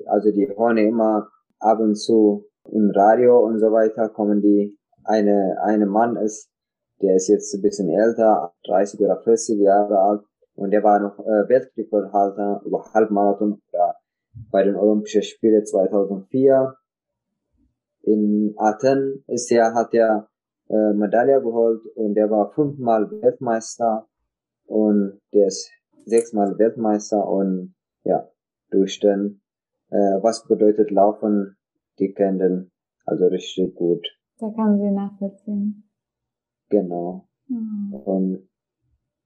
also 0.06 0.32
die 0.32 0.48
hören 0.48 0.78
immer 0.78 1.28
ab 1.60 1.78
und 1.78 1.94
zu 1.94 2.46
im 2.72 2.90
Radio 2.90 3.44
und 3.44 3.60
so 3.60 3.70
weiter 3.70 4.08
kommen 4.08 4.40
die, 4.40 4.76
eine, 5.04 5.56
eine 5.62 5.86
Mann 5.86 6.16
ist, 6.16 6.50
der 7.00 7.14
ist 7.14 7.28
jetzt 7.28 7.54
ein 7.54 7.62
bisschen 7.62 7.90
älter, 7.90 8.54
30 8.66 9.00
oder 9.00 9.20
40 9.22 9.60
Jahre 9.60 9.98
alt 9.98 10.22
und 10.56 10.72
der 10.72 10.82
war 10.82 10.98
noch 10.98 11.18
äh, 11.20 11.48
Weltrekordhalter 11.48 12.62
über 12.64 12.84
Halbmarathon 12.92 13.60
bei 14.50 14.64
den 14.64 14.74
Olympischen 14.74 15.22
Spielen 15.22 15.64
2004 15.64 16.74
in 18.06 18.54
Athen 18.56 19.24
ist 19.26 19.50
er, 19.50 19.74
hat 19.74 19.94
er 19.94 20.28
äh, 20.68 20.92
Medaille 20.92 21.40
geholt 21.40 21.84
und 21.94 22.14
der 22.14 22.30
war 22.30 22.52
fünfmal 22.52 23.10
Weltmeister 23.10 24.06
und 24.66 25.20
der 25.32 25.46
ist 25.48 25.70
sechsmal 26.04 26.58
Weltmeister 26.58 27.26
und 27.28 27.74
ja, 28.04 28.28
durch 28.70 29.00
den, 29.00 29.40
äh, 29.90 29.96
was 30.22 30.46
bedeutet 30.46 30.90
Laufen, 30.90 31.56
die 31.98 32.12
kennen 32.12 32.70
also 33.06 33.26
richtig 33.26 33.74
gut. 33.74 34.06
Da 34.38 34.50
kann 34.50 34.78
sie 34.78 34.90
nachvollziehen. 34.90 35.84
Genau. 36.70 37.28
Mhm. 37.48 37.94
Und 37.94 38.48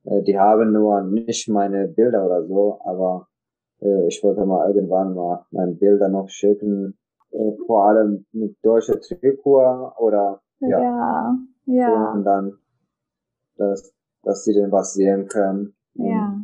äh, 0.04 0.22
die 0.22 0.38
haben 0.38 0.72
nur 0.72 1.02
nicht 1.02 1.48
meine 1.48 1.88
Bilder 1.88 2.26
oder 2.26 2.46
so, 2.46 2.80
aber 2.84 3.28
äh, 3.80 4.06
ich 4.08 4.22
wollte 4.22 4.44
mal 4.44 4.68
irgendwann 4.68 5.14
mal 5.14 5.46
meine 5.50 5.74
Bilder 5.74 6.08
noch 6.08 6.28
schicken, 6.28 6.98
äh, 7.30 7.56
vor 7.66 7.86
allem 7.86 8.26
mit 8.32 8.56
deutscher 8.62 9.00
Trikot 9.00 9.92
oder 9.98 10.40
ja. 10.60 10.80
Ja, 10.80 11.38
ja. 11.66 12.12
Und 12.12 12.24
dann, 12.24 12.58
dass, 13.56 13.94
dass 14.22 14.44
sie 14.44 14.54
dann 14.54 14.72
was 14.72 14.94
sehen 14.94 15.26
können. 15.28 15.74
Ja. 15.94 16.40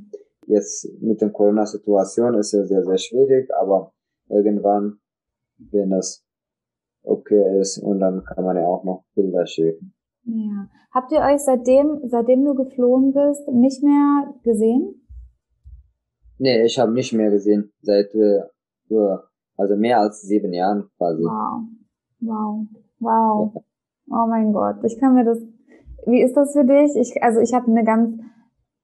Jetzt 0.46 0.88
mit 1.00 1.20
der 1.20 1.30
Corona-Situation 1.30 2.34
ist 2.34 2.52
es 2.52 2.68
sehr, 2.68 2.84
sehr 2.84 2.98
schwierig, 2.98 3.50
aber 3.54 3.92
irgendwann, 4.28 4.98
wenn 5.56 5.90
das 5.90 6.24
okay 7.02 7.60
ist, 7.60 7.78
und 7.78 8.00
dann 8.00 8.24
kann 8.24 8.44
man 8.44 8.56
ja 8.56 8.66
auch 8.66 8.84
noch 8.84 9.04
Bilder 9.14 9.46
schicken. 9.46 9.94
Ja. 10.24 10.68
Habt 10.92 11.12
ihr 11.12 11.20
euch 11.20 11.40
seitdem, 11.40 12.02
seitdem 12.04 12.44
du 12.44 12.54
geflohen 12.54 13.12
bist, 13.12 13.48
nicht 13.48 13.82
mehr 13.82 14.34
gesehen? 14.42 15.06
Nee, 16.38 16.64
ich 16.64 16.78
habe 16.78 16.92
nicht 16.92 17.12
mehr 17.12 17.30
gesehen. 17.30 17.72
Seit 17.80 18.14
äh, 18.14 18.42
also 19.56 19.76
mehr 19.76 20.00
als 20.00 20.22
sieben 20.22 20.52
Jahren 20.52 20.88
quasi. 20.96 21.22
Wow. 21.22 21.62
Wow. 22.20 22.66
Wow. 23.00 23.52
Ja. 23.54 23.60
Oh 24.10 24.26
mein 24.28 24.52
Gott. 24.52 24.76
Ich 24.84 24.98
kann 24.98 25.14
mir 25.14 25.24
das. 25.24 25.38
Wie 26.06 26.22
ist 26.22 26.36
das 26.36 26.52
für 26.52 26.64
dich? 26.64 26.96
Ich, 26.96 27.22
also 27.22 27.40
ich 27.40 27.54
habe 27.54 27.70
eine 27.70 27.84
ganz 27.84 28.20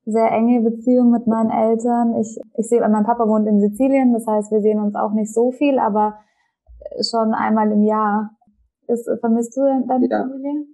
sehr 0.07 0.31
enge 0.33 0.63
Beziehung 0.63 1.11
mit 1.11 1.27
meinen 1.27 1.51
Eltern. 1.51 2.17
Ich, 2.17 2.41
ich 2.57 2.69
sehe, 2.69 2.81
mein 2.81 3.05
Papa 3.05 3.29
wohnt 3.29 3.47
in 3.47 3.61
Sizilien, 3.61 4.13
das 4.13 4.27
heißt, 4.27 4.51
wir 4.51 4.61
sehen 4.61 4.81
uns 4.81 4.95
auch 4.95 5.13
nicht 5.13 5.33
so 5.33 5.51
viel, 5.53 5.79
aber 5.79 6.19
schon 7.03 7.35
einmal 7.35 7.71
im 7.71 7.83
Jahr. 7.83 8.31
Ist, 8.87 9.09
vermisst 9.21 9.57
du 9.57 9.61
deine 9.87 10.09
ja. 10.09 10.23
Familie? 10.23 10.67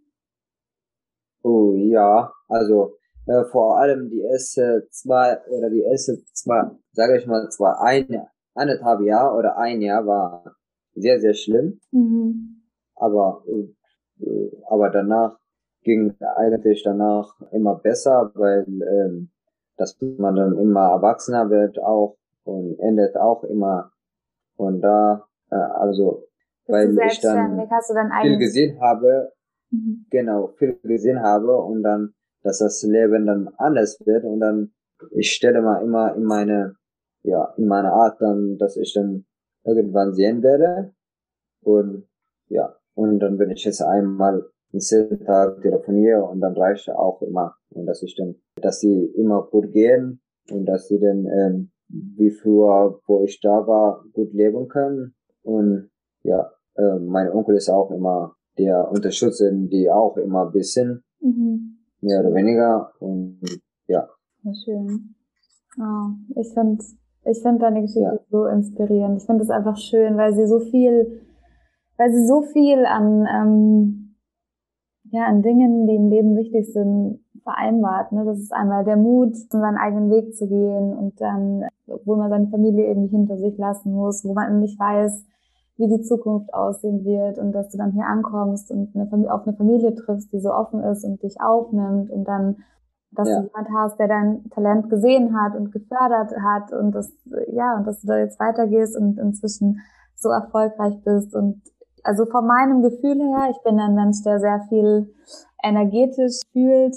Oh 1.43 1.73
ja, 1.75 2.33
also 2.49 2.95
äh, 3.27 3.45
vor 3.45 3.79
allem 3.79 4.09
die 4.09 4.21
erste 4.21 4.87
zwei 4.91 5.39
oder 5.49 5.69
die 5.69 5.83
erste 5.83 6.23
zwei, 6.33 6.71
sage 6.93 7.19
ich 7.19 7.27
mal, 7.27 7.49
zwei 7.51 7.73
eine, 7.73 8.29
eineinhalb 8.57 9.01
Jahr 9.03 9.37
oder 9.37 9.57
ein 9.59 9.81
Jahr 9.81 10.07
war 10.07 10.57
sehr, 10.95 11.21
sehr 11.21 11.35
schlimm. 11.35 11.81
Mhm. 11.93 12.63
Aber, 12.95 13.45
äh, 13.47 14.51
aber 14.69 14.91
danach 14.91 15.39
ging 15.83 16.15
eigentlich 16.37 16.83
danach 16.83 17.33
immer 17.53 17.77
besser, 17.77 18.33
weil 18.35 18.67
ähm, 18.67 19.31
dass 19.77 19.97
man 20.01 20.35
dann 20.35 20.59
immer 20.59 20.91
erwachsener 20.91 21.51
wird 21.51 21.79
auch 21.79 22.17
und 22.45 22.79
endet 22.81 23.17
auch 23.17 23.45
immer 23.45 23.93
und 24.57 24.81
da 24.81 25.27
äh, 25.51 25.55
also 25.55 26.25
Bist 26.67 26.73
weil 26.73 27.07
ich 27.07 27.21
dann, 27.21 27.57
dann 27.57 28.11
viel 28.23 28.39
gesehen 28.39 28.81
habe 28.81 29.33
mhm. 29.71 30.07
genau 30.11 30.49
viel 30.49 30.79
gesehen 30.83 31.23
habe 31.23 31.57
und 31.57 31.83
dann 31.83 32.15
dass 32.43 32.59
das 32.59 32.83
Leben 32.83 33.27
dann 33.27 33.49
anders 33.59 34.01
wird 34.05 34.25
und 34.25 34.41
dann 34.41 34.73
ich 35.11 35.31
stelle 35.33 35.63
mal 35.63 35.83
immer 35.83 36.15
in 36.17 36.25
meine 36.25 36.75
ja 37.27 37.55
in 37.57 37.67
meine 37.67 37.93
Art 37.93 38.21
dann 38.21 38.57
dass 38.59 38.77
ich 38.77 38.93
dann 38.95 39.27
irgendwann 39.65 40.15
sehen 40.15 40.43
werde 40.43 40.95
und 41.63 42.07
ja 42.49 42.75
und 42.95 43.21
dann 43.21 43.37
bin 43.37 43.51
ich 43.51 43.65
jetzt 43.65 43.83
einmal 43.83 44.45
jeden 44.73 45.25
Tag 45.25 45.61
telefoniere 45.63 46.25
und 46.25 46.41
dann 46.41 46.57
reicht 46.57 46.89
auch 46.91 47.23
immer. 47.23 47.55
Und 47.71 47.87
dass 47.87 48.03
ich 48.03 48.15
dann, 48.17 48.37
dass 48.61 48.81
sie 48.81 49.05
immer 49.17 49.43
gut 49.51 49.73
gehen 49.73 50.21
und 50.51 50.67
dass 50.67 50.89
sie 50.89 50.99
dann, 50.99 51.27
ähm, 51.27 51.71
wie 51.89 52.31
früher, 52.31 53.01
wo 53.07 53.23
ich 53.23 53.41
da 53.41 53.67
war, 53.67 54.05
gut 54.13 54.33
leben 54.33 54.69
können. 54.69 55.15
Und 55.43 55.91
ja, 56.23 56.51
äh, 56.75 56.99
mein 56.99 57.31
Onkel 57.31 57.57
ist 57.57 57.71
auch 57.71 57.91
immer 57.91 58.35
der 58.59 58.91
Unterstützer, 58.91 59.51
die 59.53 59.91
auch 59.91 60.17
immer 60.17 60.47
ein 60.47 60.53
bisschen, 60.53 61.05
mhm. 61.21 61.79
mehr 62.01 62.21
oder 62.21 62.35
weniger. 62.35 62.93
Und 62.99 63.41
ja. 63.87 64.09
Schön. 64.65 65.15
Oh, 65.79 66.41
ich 66.41 66.53
finde 66.55 66.83
ich 67.29 67.43
finde 67.43 67.61
deine 67.61 67.83
Geschichte 67.83 68.01
ja. 68.01 68.19
so 68.31 68.47
inspirierend. 68.47 69.21
Ich 69.21 69.27
finde 69.27 69.43
es 69.43 69.51
einfach 69.51 69.77
schön, 69.77 70.17
weil 70.17 70.35
sie 70.35 70.47
so 70.47 70.59
viel, 70.61 71.23
weil 71.97 72.13
sie 72.13 72.27
so 72.27 72.43
viel 72.43 72.87
an 72.87 73.27
ähm, 73.31 74.07
ja, 75.11 75.25
an 75.27 75.43
Dingen, 75.43 75.87
die 75.87 75.97
im 75.97 76.09
Leben 76.09 76.37
wichtig 76.37 76.73
sind, 76.73 77.21
vereinbart. 77.43 78.13
Ne? 78.13 78.25
Das 78.25 78.39
ist 78.39 78.53
einmal 78.53 78.85
der 78.85 78.97
Mut, 78.97 79.37
seinen 79.37 79.77
eigenen 79.77 80.11
Weg 80.11 80.35
zu 80.35 80.49
gehen 80.49 80.97
und 80.97 81.21
dann, 81.21 81.65
obwohl 81.87 82.17
man 82.17 82.31
seine 82.31 82.49
Familie 82.49 82.87
irgendwie 82.87 83.17
hinter 83.17 83.39
sich 83.39 83.57
lassen 83.57 83.93
muss, 83.93 84.25
wo 84.25 84.35
man 84.35 84.61
nicht 84.61 84.79
weiß, 84.79 85.25
wie 85.77 85.89
die 85.89 86.03
Zukunft 86.03 86.53
aussehen 86.55 87.05
wird 87.05 87.39
und 87.39 87.53
dass 87.53 87.69
du 87.69 87.79
dann 87.79 87.93
hier 87.93 88.07
ankommst 88.07 88.71
und 88.71 88.97
eine 88.97 89.33
auf 89.33 89.47
eine 89.47 89.57
Familie 89.57 89.95
triffst, 89.95 90.33
die 90.33 90.41
so 90.41 90.53
offen 90.53 90.83
ist 90.83 91.05
und 91.05 91.23
dich 91.23 91.41
aufnimmt 91.41 92.11
und 92.11 92.25
dann, 92.27 92.57
dass 93.13 93.29
ja. 93.29 93.41
du 93.41 93.47
jemand 93.47 93.69
hast, 93.75 93.99
der 93.99 94.09
dein 94.09 94.49
Talent 94.51 94.91
gesehen 94.91 95.39
hat 95.39 95.55
und 95.55 95.73
gefördert 95.73 96.33
hat 96.43 96.73
und 96.73 96.93
das, 96.93 97.13
ja, 97.53 97.77
und 97.77 97.87
dass 97.87 98.01
du 98.01 98.09
da 98.09 98.19
jetzt 98.19 98.39
weitergehst 98.39 98.97
und 98.97 99.19
inzwischen 99.19 99.81
so 100.15 100.31
erfolgreich 100.31 101.03
bist 101.05 101.35
und 101.35 101.63
also 102.07 102.25
von 102.27 102.47
meinem 102.47 102.83
Gefühl 102.83 103.19
her, 103.19 103.49
ich 103.51 103.61
bin 103.65 103.81
ein 103.81 103.95
Mensch, 103.95 104.23
der 104.23 104.39
sehr 104.39 104.61
viel 104.69 105.13
energetisch 105.63 106.41
fühlt, 106.53 106.95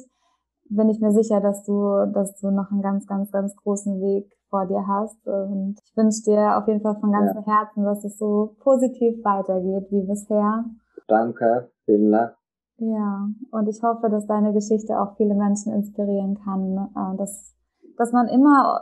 bin 0.69 0.89
ich 0.89 0.99
mir 0.99 1.11
sicher, 1.11 1.41
dass 1.41 1.63
du, 1.63 2.05
dass 2.13 2.39
du 2.39 2.51
noch 2.51 2.71
einen 2.71 2.81
ganz, 2.81 3.07
ganz, 3.07 3.31
ganz 3.31 3.55
großen 3.55 3.99
Weg 4.01 4.31
vor 4.49 4.67
dir 4.67 4.85
hast. 4.87 5.25
Und 5.27 5.77
ich 5.83 5.97
wünsche 5.97 6.23
dir 6.23 6.57
auf 6.57 6.67
jeden 6.67 6.81
Fall 6.81 6.97
von 6.99 7.11
ganzem 7.11 7.43
ja. 7.45 7.59
Herzen, 7.59 7.83
dass 7.83 8.03
es 8.03 8.17
so 8.17 8.55
positiv 8.59 9.23
weitergeht 9.23 9.87
wie 9.91 10.03
bisher. 10.03 10.65
Danke, 11.07 11.71
vielen 11.85 12.11
Dank. 12.11 12.38
Ja, 12.79 13.27
und 13.51 13.67
ich 13.67 13.81
hoffe, 13.83 14.09
dass 14.09 14.25
deine 14.25 14.53
Geschichte 14.53 14.99
auch 14.99 15.17
viele 15.17 15.35
Menschen 15.35 15.73
inspirieren 15.73 16.39
kann, 16.43 16.89
äh, 16.95 17.17
dass, 17.17 17.55
dass 17.97 18.11
man 18.13 18.27
immer 18.27 18.79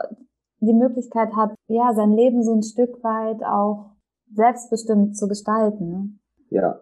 die 0.60 0.74
Möglichkeit 0.74 1.34
hat, 1.34 1.54
ja, 1.66 1.92
sein 1.94 2.12
Leben 2.12 2.42
so 2.42 2.54
ein 2.54 2.62
Stück 2.62 3.02
weit 3.02 3.42
auch 3.44 3.96
selbstbestimmt 4.32 5.16
zu 5.16 5.28
gestalten. 5.28 6.20
Ja. 6.50 6.80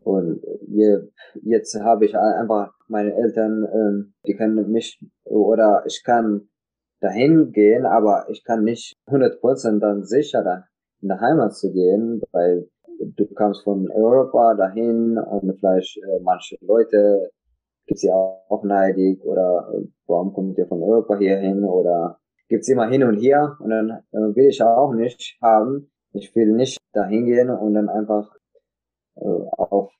Und 0.00 0.42
jetzt 1.42 1.74
habe 1.80 2.04
ich 2.04 2.16
einfach 2.16 2.74
meine 2.88 3.14
Eltern, 3.14 3.66
ähm, 3.72 4.14
die 4.26 4.34
können 4.34 4.70
mich 4.70 5.00
oder 5.24 5.82
ich 5.86 6.02
kann 6.04 6.48
dahin 7.00 7.52
gehen, 7.52 7.86
aber 7.86 8.26
ich 8.28 8.44
kann 8.44 8.64
nicht 8.64 8.94
100% 9.08 9.78
dann 9.78 10.04
sicher 10.04 10.64
in 11.00 11.08
der 11.08 11.20
Heimat 11.20 11.54
zu 11.54 11.72
gehen, 11.72 12.20
weil 12.32 12.68
du 13.00 13.26
kommst 13.34 13.64
von 13.64 13.90
Europa 13.90 14.54
dahin 14.54 15.18
und 15.18 15.58
vielleicht 15.58 15.96
äh, 15.98 16.20
manche 16.22 16.56
Leute 16.60 17.30
gibt's 17.86 18.02
ja 18.02 18.14
auch 18.14 18.64
neidig 18.64 19.22
oder 19.24 19.70
äh, 19.72 19.86
warum 20.06 20.32
kommt 20.32 20.58
ihr 20.58 20.66
von 20.66 20.82
Europa 20.82 21.18
hier 21.18 21.38
hin 21.38 21.64
oder 21.64 22.18
gibt's 22.48 22.68
immer 22.68 22.88
hin 22.88 23.04
und 23.04 23.18
her 23.18 23.56
und 23.60 23.70
dann 23.70 23.90
äh, 24.12 24.36
will 24.36 24.46
ich 24.46 24.62
auch 24.62 24.92
nicht 24.94 25.38
haben. 25.42 25.90
Ich 26.12 26.34
will 26.36 26.52
nicht 26.52 26.78
dahin 26.92 27.26
gehen 27.26 27.50
und 27.50 27.74
dann 27.74 27.88
einfach 27.88 28.30
äh, 29.16 29.24
auf 29.24 29.92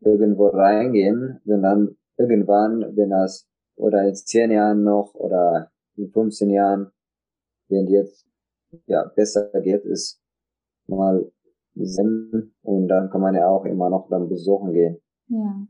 irgendwo 0.00 0.48
reingehen, 0.48 1.40
sondern 1.44 1.96
irgendwann, 2.16 2.96
wenn 2.96 3.10
das 3.10 3.46
oder 3.76 4.06
in 4.06 4.14
zehn 4.14 4.50
Jahren 4.50 4.82
noch 4.82 5.14
oder 5.14 5.70
in 5.96 6.10
15 6.10 6.50
Jahren, 6.50 6.90
wenn 7.68 7.86
jetzt 7.86 8.26
ja 8.86 9.04
besser 9.14 9.48
geht, 9.60 9.84
ist 9.84 10.20
mal 10.86 11.30
Sinn 11.86 12.52
und 12.62 12.88
dann 12.88 13.10
kann 13.10 13.20
man 13.20 13.34
ja 13.34 13.48
auch 13.48 13.64
immer 13.64 13.90
noch 13.90 14.08
dann 14.08 14.28
besuchen 14.28 14.72
gehen. 14.72 14.98
Ja. 15.28 15.66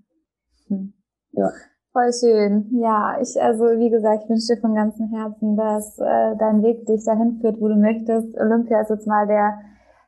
Hm. 0.68 0.92
Ja. 1.32 1.50
Voll 1.92 2.12
schön. 2.12 2.68
Ja, 2.80 3.18
ich, 3.20 3.40
also 3.40 3.64
wie 3.64 3.90
gesagt, 3.90 4.22
ich 4.22 4.30
wünsche 4.30 4.54
dir 4.54 4.60
von 4.60 4.74
ganzem 4.74 5.08
Herzen, 5.08 5.56
dass 5.56 5.98
äh, 5.98 6.36
dein 6.38 6.62
Weg 6.62 6.86
dich 6.86 7.04
dahin 7.04 7.38
führt, 7.40 7.60
wo 7.60 7.66
du 7.66 7.74
möchtest. 7.74 8.38
Olympia 8.38 8.80
ist 8.80 8.90
jetzt 8.90 9.08
mal 9.08 9.26
der 9.26 9.58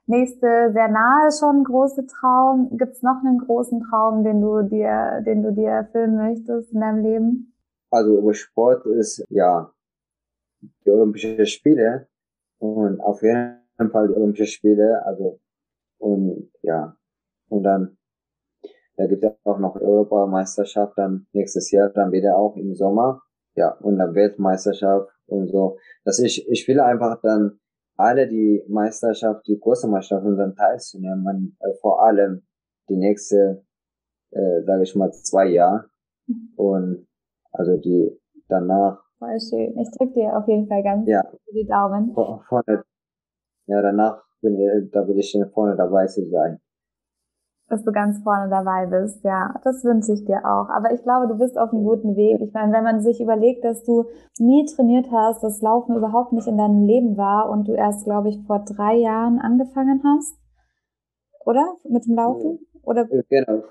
nächste, 0.07 0.71
sehr 0.73 0.89
nahe 0.89 1.31
schon 1.33 1.65
große 1.65 2.07
Traum. 2.07 2.77
Gibt 2.77 2.93
es 2.93 3.03
noch 3.03 3.21
einen 3.25 3.39
großen 3.39 3.81
Traum, 3.81 4.23
den 4.23 4.41
du 4.41 4.63
dir, 4.63 5.23
den 5.27 5.43
du 5.43 5.53
dir 5.53 5.71
erfüllen 5.71 6.17
möchtest 6.17 6.73
in 6.73 6.81
deinem 6.81 7.03
Leben? 7.03 7.55
Also 7.91 8.17
über 8.19 8.33
Sport 8.33 8.87
ist 8.87 9.25
ja 9.29 9.73
die 10.85 10.91
Olympischen 10.91 11.45
Spiele 11.47 12.07
und 12.59 13.01
auf 13.01 13.23
jeden 13.23 13.91
Fall 13.91 14.09
die 14.09 14.15
Olympischen 14.15 14.47
Spiele, 14.47 15.05
also 15.05 15.41
und 16.03 16.51
ja, 16.63 16.97
und 17.49 17.63
dann 17.63 17.97
da 18.97 19.07
gibt 19.07 19.25
es 19.25 19.33
auch 19.45 19.59
noch 19.59 19.77
Europameisterschaft 19.77 20.99
dann 20.99 21.27
nächstes 21.33 21.71
Jahr 21.71 21.89
dann 21.91 22.13
wieder 22.13 22.37
auch 22.37 22.57
im 22.57 22.75
Sommer. 22.75 23.23
Ja, 23.55 23.73
und 23.81 23.99
dann 23.99 24.15
Weltmeisterschaft 24.15 25.11
und 25.27 25.49
so. 25.49 25.79
Dass 26.05 26.19
ich, 26.19 26.49
ich 26.49 26.67
will 26.69 26.81
einfach 26.81 27.21
dann 27.23 27.59
alle 27.97 28.29
die 28.29 28.65
Meisterschaft, 28.69 29.47
die 29.47 29.59
große 29.59 29.89
Meisterschaft 29.89 30.27
dann 30.39 30.55
teilzunehmen, 30.55 31.23
man, 31.23 31.57
äh, 31.61 31.75
vor 31.81 32.03
allem 32.03 32.43
die 32.89 32.97
nächste, 32.97 33.65
äh, 34.31 34.63
sage 34.65 34.83
ich 34.83 34.95
mal, 34.95 35.13
zwei 35.13 35.47
Jahre. 35.49 35.91
Mhm. 36.27 36.53
Und 36.57 37.07
also 37.51 37.77
die 37.77 38.19
danach. 38.49 39.03
Voll 39.19 39.39
schön. 39.41 39.79
Ich 39.79 39.91
drücke 39.97 40.15
dir 40.15 40.37
auf 40.37 40.49
jeden 40.49 40.67
Fall 40.67 40.83
ganz 40.83 41.09
ja, 41.09 41.23
die 41.53 41.67
Daumen. 41.67 42.15
Vorne, 42.15 42.85
ja, 43.67 43.83
danach 43.83 44.23
bin 44.43 44.59
ich, 44.59 44.91
da 44.91 45.07
will 45.09 45.19
ich 45.19 45.35
vorne 45.55 45.77
dabei 45.77 46.07
sein 46.07 46.61
dass 47.73 47.85
du 47.85 47.91
ganz 47.91 48.23
vorne 48.23 48.51
dabei 48.51 48.85
bist. 48.87 49.25
Ja, 49.25 49.55
das 49.65 49.83
wünsche 49.83 50.13
ich 50.13 50.27
dir 50.27 50.45
auch. 50.45 50.69
Aber 50.69 50.93
ich 50.93 51.03
glaube, 51.03 51.27
du 51.27 51.39
bist 51.39 51.57
auf 51.59 51.73
einem 51.73 51.85
guten 51.85 52.17
Weg. 52.17 52.43
Ich 52.43 52.53
meine, 52.53 52.71
wenn 52.71 52.85
man 52.85 53.01
sich 53.01 53.19
überlegt, 53.19 53.65
dass 53.65 53.83
du 53.83 54.05
nie 54.39 54.67
trainiert 54.67 55.07
hast, 55.11 55.43
das 55.43 55.63
Laufen 55.63 55.97
überhaupt 55.97 56.35
nicht 56.35 56.47
in 56.47 56.59
deinem 56.59 56.85
Leben 56.85 57.17
war 57.17 57.49
und 57.49 57.67
du 57.67 57.73
erst, 57.73 58.05
glaube 58.05 58.29
ich, 58.29 58.39
vor 58.47 58.59
drei 58.59 58.97
Jahren 58.97 59.39
angefangen 59.39 60.03
hast, 60.05 60.37
oder? 61.47 61.65
Mit 61.89 62.05
dem 62.05 62.15
Laufen? 62.15 62.59
Oder? 62.83 63.07
Genau, 63.07 63.63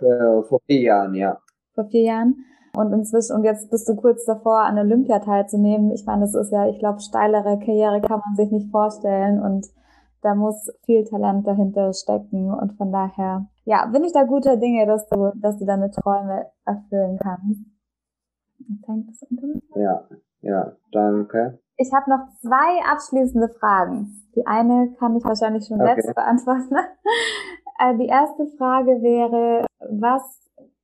vor 0.41 0.59
vier 0.65 0.82
Jahren, 0.82 1.13
ja. 1.13 1.38
Vor 1.76 1.86
vier 1.86 2.03
Jahren. 2.03 2.36
Und 2.76 2.91
inzwischen, 2.93 3.36
und 3.36 3.43
jetzt 3.43 3.69
bist 3.69 3.88
du 3.88 3.95
kurz 3.95 4.26
davor, 4.26 4.61
an 4.61 4.80
Olympia 4.80 5.19
teilzunehmen. 5.19 5.91
Ich 5.91 6.05
meine, 6.07 6.22
das 6.22 6.34
ist 6.34 6.51
ja, 6.51 6.67
ich 6.67 6.80
glaube, 6.80 7.01
steilere 7.01 7.59
Karriere 7.59 8.01
kann 8.01 8.22
man 8.26 8.36
sich 8.36 8.49
nicht 8.49 8.72
vorstellen 8.72 9.39
und 9.41 9.67
da 10.22 10.36
muss 10.36 10.72
viel 10.86 11.03
Talent 11.03 11.47
dahinter 11.47 11.93
stecken 11.93 12.53
und 12.53 12.74
von 12.78 12.91
daher, 12.91 13.47
ja, 13.65 13.86
bin 13.88 14.03
ich 14.03 14.13
da 14.13 14.24
guter 14.24 14.57
Dinge, 14.57 14.86
dass 14.86 15.07
du, 15.07 15.32
dass 15.36 15.57
du 15.57 15.65
deine 15.65 15.89
Träume 15.91 16.47
erfüllen 16.65 17.17
kannst. 17.22 17.61
Ja, 19.76 20.03
ja, 20.41 20.72
danke. 20.91 21.59
Ich 21.78 21.91
habe 21.93 22.09
noch 22.09 22.28
zwei 22.41 22.84
abschließende 22.91 23.49
Fragen. 23.59 24.30
Die 24.36 24.45
eine 24.45 24.93
kann 24.99 25.15
ich 25.15 25.24
wahrscheinlich 25.24 25.65
schon 25.65 25.82
okay. 25.82 25.93
selbst 25.95 26.15
beantworten. 26.15 26.76
Äh, 27.80 27.97
die 27.97 28.05
erste 28.05 28.45
Frage 28.57 29.01
wäre, 29.01 29.65
was 29.80 30.22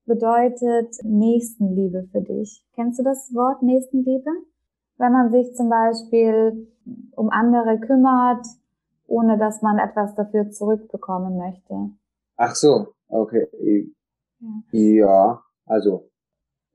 bedeutet 0.07 0.95
Nächstenliebe 1.03 2.07
für 2.11 2.21
dich? 2.21 2.65
Kennst 2.73 2.97
du 2.97 3.03
das 3.03 3.31
Wort 3.35 3.61
Nächstenliebe? 3.61 4.31
Wenn 4.97 5.11
man 5.11 5.29
sich 5.31 5.53
zum 5.53 5.69
Beispiel 5.69 6.67
um 7.15 7.29
andere 7.29 7.79
kümmert, 7.79 8.47
ohne 9.07 9.37
dass 9.37 9.61
man 9.61 9.79
etwas 9.79 10.13
dafür 10.15 10.49
zurückbekommen 10.51 11.37
möchte. 11.37 11.91
Ach 12.35 12.55
so, 12.55 12.93
okay. 13.07 13.47
Ja, 14.71 15.41
also, 15.65 16.09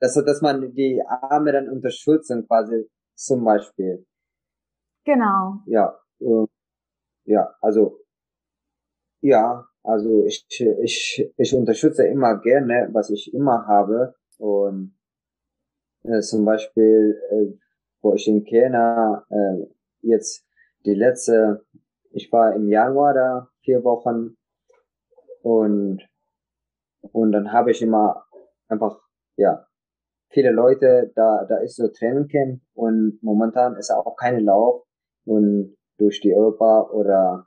dass, 0.00 0.14
dass 0.14 0.42
man 0.42 0.72
die 0.74 1.00
Arme 1.06 1.52
dann 1.52 1.68
unterstützen 1.68 2.46
quasi 2.46 2.90
zum 3.14 3.44
Beispiel. 3.44 4.04
Genau. 5.04 5.60
Ja, 5.66 5.96
ja, 7.24 7.54
also, 7.60 7.98
ja, 9.20 9.66
also 9.84 10.24
ich, 10.24 10.46
ich, 10.82 11.32
ich 11.36 11.54
unterstütze 11.54 12.06
immer 12.06 12.40
gerne, 12.40 12.88
was 12.92 13.10
ich 13.10 13.32
immer 13.32 13.66
habe 13.66 14.14
und 14.38 14.96
äh, 16.04 16.20
zum 16.20 16.44
Beispiel, 16.44 17.20
äh, 17.30 17.58
wo 18.00 18.14
ich 18.14 18.26
in 18.26 18.44
Kenia 18.44 19.24
äh, 19.30 19.66
jetzt 20.00 20.44
die 20.84 20.94
letzte 20.94 21.64
ich 22.12 22.30
war 22.32 22.54
im 22.54 22.68
Januar 22.68 23.14
da 23.14 23.48
vier 23.62 23.84
Wochen 23.84 24.36
und 25.42 26.00
und 27.12 27.32
dann 27.32 27.52
habe 27.52 27.70
ich 27.70 27.82
immer 27.82 28.24
einfach 28.68 29.00
ja 29.36 29.66
viele 30.30 30.50
Leute 30.50 31.12
da 31.14 31.44
da 31.48 31.56
ist 31.58 31.76
so 31.76 31.88
Trainingcamp 31.88 32.60
und 32.74 33.18
momentan 33.22 33.76
ist 33.76 33.90
auch 33.90 34.16
keine 34.16 34.40
Lauf 34.40 34.84
und 35.24 35.76
durch 35.98 36.20
die 36.20 36.34
Europa 36.34 36.90
oder 36.90 37.46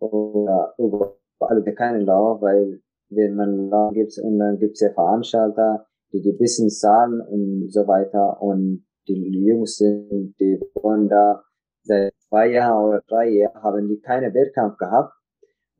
oder 0.00 0.74
überall 0.78 1.62
keine 1.74 2.00
Lauf, 2.00 2.40
weil 2.40 2.80
wenn 3.10 3.34
man 3.34 3.68
Lauf 3.68 3.92
gibt 3.92 4.18
und 4.18 4.38
dann 4.38 4.58
gibt's 4.58 4.80
ja 4.80 4.92
Veranstalter, 4.92 5.86
die 6.12 6.20
die 6.20 6.32
bisschen 6.32 6.70
zahlen 6.70 7.20
und 7.20 7.72
so 7.72 7.86
weiter 7.86 8.40
und 8.40 8.86
die 9.08 9.44
Jungs 9.44 9.76
sind, 9.76 10.34
die 10.38 10.60
wollen 10.74 11.08
da 11.08 11.42
seit 11.82 12.14
zwei 12.28 12.48
Jahren 12.48 12.88
oder 12.88 13.02
drei 13.06 13.28
Jahren 13.28 13.62
haben 13.62 13.88
die 13.88 14.00
keine 14.00 14.32
Wettkampf 14.34 14.76
gehabt 14.76 15.12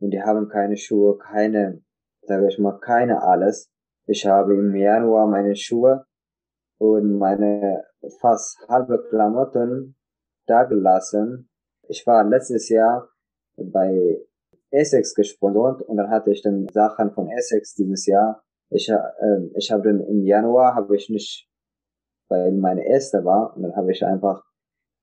und 0.01 0.11
die 0.11 0.23
haben 0.23 0.49
keine 0.49 0.77
Schuhe, 0.77 1.19
keine, 1.19 1.83
sage 2.23 2.49
ich 2.49 2.59
mal, 2.59 2.79
keine 2.81 3.23
alles. 3.23 3.71
Ich 4.07 4.27
habe 4.27 4.55
im 4.55 4.75
Januar 4.75 5.27
meine 5.27 5.55
Schuhe 5.55 6.05
und 6.79 7.19
meine 7.19 7.85
fast 8.21 8.59
halbe 8.69 9.07
Klamotten 9.09 9.97
da 10.47 10.65
gelassen. 10.65 11.51
Ich 11.89 12.07
war 12.07 12.25
letztes 12.25 12.69
Jahr 12.69 13.09
bei 13.57 14.21
Essex 14.71 15.15
gesponsert 15.15 15.83
und 15.83 15.97
dann 15.97 16.11
hatte 16.11 16.31
ich 16.31 16.43
dann 16.43 16.67
Sachen 16.73 17.13
von 17.13 17.29
Essex 17.29 17.75
dieses 17.75 18.07
Jahr. 18.07 18.43
Ich, 18.71 18.89
äh, 18.89 18.97
ich 19.57 19.71
habe 19.71 19.83
dann 19.83 20.01
im 20.01 20.25
Januar 20.25 20.75
habe 20.75 20.97
ich 20.97 21.11
nicht, 21.11 21.49
weil 22.29 22.53
meine 22.53 22.87
erste 22.87 23.25
war 23.25 23.55
und 23.57 23.63
dann 23.63 23.77
habe 23.77 23.91
ich 23.91 24.05
einfach 24.05 24.43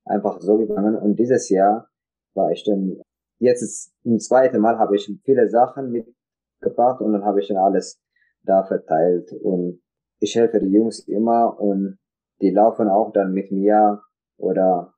einfach 0.09 0.39
so 0.41 0.57
gegangen. 0.57 0.95
Und 0.95 1.17
dieses 1.17 1.49
Jahr 1.49 1.89
war 2.33 2.51
ich 2.51 2.63
dann, 2.63 3.01
jetzt 3.39 3.61
ist 3.61 3.93
ein 4.05 4.19
zweites 4.19 4.59
Mal 4.59 4.77
habe 4.77 4.95
ich 4.95 5.11
viele 5.23 5.47
Sachen 5.49 5.91
mitgebracht 5.91 7.01
und 7.01 7.13
dann 7.13 7.23
habe 7.23 7.39
ich 7.41 7.47
dann 7.47 7.57
alles 7.57 7.99
da 8.43 8.63
verteilt. 8.63 9.31
Und 9.33 9.81
ich 10.19 10.35
helfe 10.35 10.59
die 10.59 10.71
Jungs 10.71 11.07
immer 11.07 11.59
und 11.59 11.97
die 12.41 12.51
laufen 12.51 12.87
auch 12.87 13.11
dann 13.11 13.33
mit 13.33 13.51
mir 13.51 14.01
oder 14.37 14.93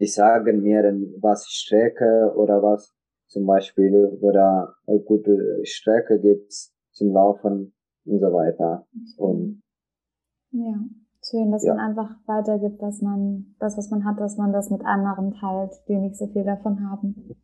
die 0.00 0.06
sagen 0.06 0.62
mir 0.62 0.82
dann, 0.82 1.14
was 1.20 1.46
ich 1.46 1.58
strecke 1.58 2.32
oder 2.36 2.62
was 2.62 2.94
zum 3.28 3.46
Beispiel 3.46 4.18
oder 4.20 4.74
eine 4.86 5.00
gute 5.00 5.60
Strecke 5.64 6.20
gibt's 6.20 6.74
zum 6.92 7.12
Laufen 7.12 7.74
und 8.04 8.20
so 8.20 8.32
weiter. 8.32 8.86
Und 9.16 9.62
ja. 10.50 10.74
Schön, 11.28 11.50
dass 11.50 11.64
ja. 11.64 11.74
man 11.74 11.90
einfach 11.90 12.10
weitergibt, 12.26 12.80
dass 12.80 13.02
man 13.02 13.56
das, 13.58 13.76
was 13.76 13.90
man 13.90 14.04
hat, 14.04 14.20
dass 14.20 14.36
man 14.36 14.52
das 14.52 14.70
mit 14.70 14.84
anderen 14.84 15.34
teilt, 15.34 15.72
die 15.88 15.96
nicht 15.96 16.16
so 16.16 16.26
viel 16.28 16.44
davon 16.44 16.88
haben. 16.88 17.36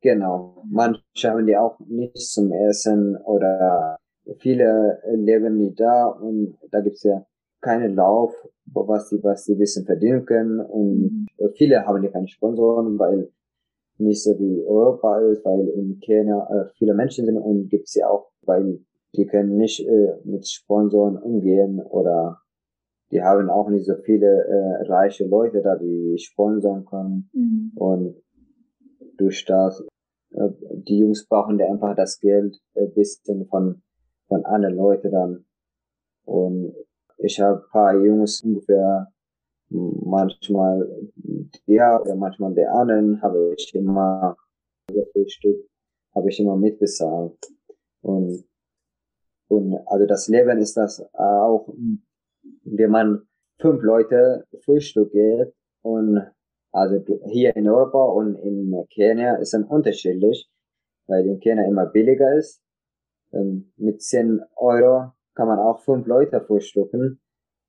Genau. 0.00 0.62
Manche 0.68 1.30
haben 1.30 1.46
die 1.46 1.56
auch 1.56 1.78
nicht 1.80 2.16
zum 2.16 2.52
Essen 2.52 3.16
oder 3.16 3.96
viele 4.38 5.00
leben 5.12 5.58
nicht 5.58 5.80
da 5.80 6.06
und 6.06 6.56
da 6.70 6.80
gibt's 6.80 7.02
ja 7.02 7.24
keinen 7.60 7.94
Lauf, 7.94 8.32
was 8.66 9.08
die, 9.08 9.22
was 9.22 9.44
die 9.44 9.54
bisschen 9.54 9.84
verdienen 9.84 10.24
können 10.24 10.60
und 10.60 11.26
mhm. 11.38 11.48
viele 11.54 11.84
haben 11.86 12.02
ja 12.02 12.10
keine 12.10 12.28
Sponsoren, 12.28 12.98
weil 12.98 13.30
nicht 13.98 14.22
so 14.22 14.38
wie 14.38 14.64
Europa 14.66 15.20
ist, 15.20 15.44
weil 15.44 15.68
in 15.68 15.98
Kenia 16.00 16.48
äh, 16.50 16.68
viele 16.76 16.94
Menschen 16.94 17.26
sind 17.26 17.38
und 17.38 17.68
gibt's 17.68 17.94
ja 17.94 18.08
auch, 18.08 18.30
weil 18.42 18.80
die 19.14 19.26
können 19.26 19.56
nicht 19.56 19.86
äh, 19.86 20.16
mit 20.24 20.48
Sponsoren 20.48 21.16
umgehen 21.16 21.80
oder 21.80 22.41
die 23.12 23.22
haben 23.22 23.50
auch 23.50 23.68
nicht 23.68 23.84
so 23.84 23.94
viele 23.96 24.26
äh, 24.26 24.82
reiche 24.90 25.26
Leute 25.26 25.60
da, 25.60 25.76
die 25.76 26.16
sponsern 26.18 26.86
können. 26.86 27.30
Mhm. 27.34 27.72
Und 27.74 28.22
durch 29.18 29.44
das, 29.44 29.84
äh, 30.30 30.48
die 30.86 30.98
Jungs 31.00 31.28
brauchen 31.28 31.58
ja 31.58 31.66
einfach 31.66 31.94
das 31.94 32.18
Geld 32.18 32.56
äh, 32.74 32.86
bisschen 32.86 33.46
von, 33.48 33.82
von 34.28 34.44
anderen 34.46 34.76
Leuten 34.76 35.10
dann. 35.10 35.44
Und 36.24 36.74
ich 37.18 37.38
habe 37.38 37.66
paar 37.70 37.94
Jungs 38.02 38.42
ungefähr 38.42 39.08
manchmal 39.68 40.88
der 41.66 42.00
oder 42.02 42.16
manchmal 42.16 42.54
der 42.54 42.74
anderen 42.74 43.20
habe 43.22 43.54
ich 43.56 43.74
immer 43.74 44.36
Frühstück 45.12 45.66
habe 46.14 46.28
ich 46.28 46.38
immer 46.40 46.56
mitbezahlt 46.56 47.38
und 48.02 48.44
und 49.48 49.78
also 49.86 50.06
das 50.06 50.28
Leben 50.28 50.58
ist 50.58 50.76
das 50.76 51.02
auch 51.14 51.74
wenn 52.64 52.90
man 52.90 53.22
fünf 53.60 53.82
Leute 53.82 54.44
Frühstück 54.64 55.12
geht 55.12 55.52
und 55.82 56.20
also 56.72 57.04
hier 57.30 57.54
in 57.54 57.68
Europa 57.68 58.02
und 58.02 58.36
in 58.36 58.74
Kenia 58.94 59.36
ist 59.36 59.54
es 59.54 59.64
unterschiedlich, 59.66 60.50
weil 61.06 61.26
in 61.26 61.38
Kenia 61.38 61.66
immer 61.66 61.86
billiger 61.86 62.34
ist. 62.36 62.62
Ähm, 63.32 63.72
mit 63.76 64.02
10 64.02 64.40
Euro 64.56 65.12
kann 65.34 65.48
man 65.48 65.58
auch 65.58 65.80
fünf 65.80 66.06
Leute 66.06 66.40
frühstücken. 66.40 67.20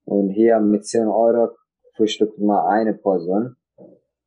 Und 0.05 0.30
hier 0.30 0.59
mit 0.59 0.86
10 0.86 1.07
Euro 1.07 1.51
frühstückt 1.95 2.39
man 2.39 2.65
eine 2.67 2.93
Person. 2.93 3.55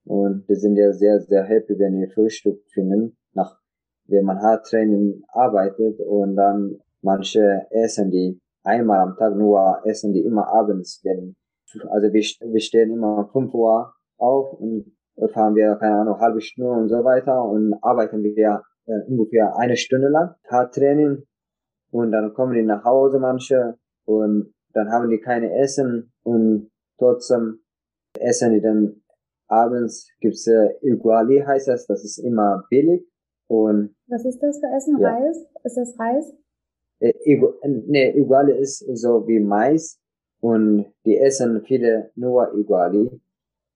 Und 0.04 0.48
die 0.48 0.54
sind 0.54 0.76
ja 0.76 0.92
sehr, 0.92 1.20
sehr 1.20 1.44
happy, 1.44 1.78
wenn 1.78 2.00
die 2.00 2.08
Frühstück 2.08 2.62
finden, 2.72 3.16
nach, 3.32 3.58
wenn 4.04 4.24
man 4.24 4.40
hart 4.40 4.66
Training 4.66 5.22
arbeitet 5.28 6.00
und 6.00 6.36
dann 6.36 6.78
manche 7.02 7.66
essen 7.70 8.10
die 8.10 8.40
einmal 8.66 9.00
am 9.00 9.16
Tag, 9.16 9.34
nur 9.36 9.80
essen 9.84 10.12
die 10.12 10.24
immer 10.24 10.48
abends, 10.48 11.00
wenn, 11.04 11.36
also 11.88 12.12
wir, 12.12 12.22
wir 12.52 12.60
stehen 12.60 12.92
immer 12.92 13.18
um 13.18 13.30
5 13.30 13.54
Uhr 13.54 13.92
auf 14.18 14.52
und 14.52 14.92
fahren 15.32 15.54
wir, 15.54 15.76
keine 15.76 16.00
Ahnung, 16.00 16.18
halbe 16.18 16.40
Stunde 16.40 16.70
und 16.70 16.88
so 16.88 17.04
weiter 17.04 17.42
und 17.42 17.74
arbeiten 17.82 18.22
wir 18.22 18.62
äh, 18.86 19.10
ungefähr 19.10 19.56
eine 19.56 19.76
Stunde 19.76 20.08
lang, 20.08 20.34
hart 20.48 20.74
Training 20.74 21.22
und 21.90 22.12
dann 22.12 22.34
kommen 22.34 22.54
die 22.54 22.62
nach 22.62 22.84
Hause 22.84 23.18
manche 23.18 23.78
und 24.04 24.52
dann 24.72 24.90
haben 24.90 25.08
die 25.08 25.20
keine 25.20 25.56
Essen 25.58 26.12
und 26.22 26.70
trotzdem 26.98 27.60
essen 28.18 28.52
die 28.52 28.60
dann 28.60 29.02
abends 29.48 30.10
gibt's 30.20 30.46
äh, 30.46 30.74
Iguali 30.82 31.42
heißt 31.46 31.68
das, 31.68 31.86
das 31.86 32.04
ist 32.04 32.18
immer 32.18 32.64
billig 32.68 33.06
und 33.48 33.94
was 34.08 34.24
ist 34.24 34.40
das 34.40 34.58
für 34.58 34.66
Essen? 34.76 34.98
Ja. 34.98 35.14
Reis? 35.14 35.46
Ist 35.64 35.76
das 35.76 35.98
Reis? 35.98 36.34
Äh, 37.00 37.12
nee, 37.64 38.10
Iguali 38.18 38.58
ist 38.58 38.78
so 38.94 39.26
wie 39.26 39.40
Mais 39.40 39.98
und 40.40 40.86
die 41.04 41.18
essen 41.18 41.62
viele 41.62 42.10
nur 42.14 42.54
Iguali 42.54 43.10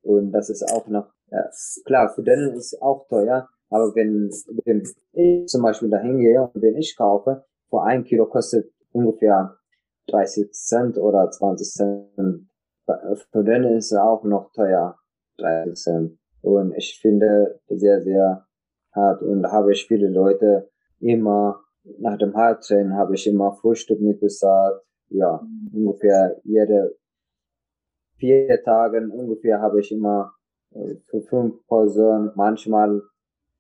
und 0.03 0.33
das 0.33 0.51
ist 0.51 0.63
auch 0.73 0.87
noch 0.89 1.13
ja, 1.31 1.49
klar 1.85 2.09
für 2.15 2.23
denen 2.23 2.55
ist 2.55 2.81
auch 2.81 3.07
teuer, 3.09 3.49
aber 3.69 3.95
wenn, 3.95 4.31
wenn 4.65 4.83
ich 5.13 5.47
zum 5.47 5.63
Beispiel 5.63 5.91
dahin 5.91 6.19
gehe 6.19 6.43
und 6.43 6.63
wenn 6.63 6.77
ich 6.77 6.97
kaufe, 6.97 7.45
vor 7.69 7.87
ein 7.87 8.05
Kilo 8.05 8.27
kostet 8.27 8.73
ungefähr 8.93 9.57
30 10.09 10.53
Cent 10.53 10.99
oder 10.99 11.31
20 11.31 11.67
Cent. 11.69 12.49
Für 13.31 13.45
den 13.45 13.65
ist 13.65 13.93
es 13.93 13.99
auch 13.99 14.25
noch 14.25 14.53
teuer, 14.53 14.99
30 15.39 15.75
Cent. 15.75 16.19
Und 16.43 16.75
ich 16.77 16.99
finde 17.01 17.61
sehr, 17.69 18.03
sehr 18.03 18.47
hart. 18.93 19.23
Und 19.23 19.47
habe 19.47 19.73
ich 19.73 19.87
viele 19.87 20.09
Leute 20.09 20.71
immer, 20.99 21.61
nach 21.99 22.19
dem 22.19 22.35
Hardtrain 22.35 22.95
habe 22.95 23.15
ich 23.15 23.27
immer 23.27 23.53
Frühstück 23.53 24.01
mitbezahlt. 24.01 24.81
Ja, 25.09 25.41
mhm. 25.43 25.87
ungefähr 25.87 26.41
jede 26.45 26.97
vier 28.17 28.63
Tagen 28.63 29.11
ungefähr 29.11 29.61
habe 29.61 29.81
ich 29.81 29.91
immer 29.91 30.33
äh, 30.73 30.97
für 31.07 31.23
fünf 31.23 31.67
Personen, 31.67 32.31
manchmal 32.37 33.03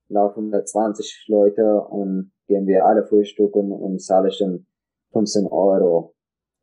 laufen 0.09 0.51
da 0.51 0.65
20 0.65 1.27
Leute 1.29 1.81
und 1.81 2.33
gehen 2.47 2.67
wir 2.67 2.85
alle 2.85 3.05
frühstücken 3.05 3.73
und 3.73 4.01
zahle 4.01 4.31
schon 4.31 4.67
15 5.13 5.47
Euro. 5.47 6.15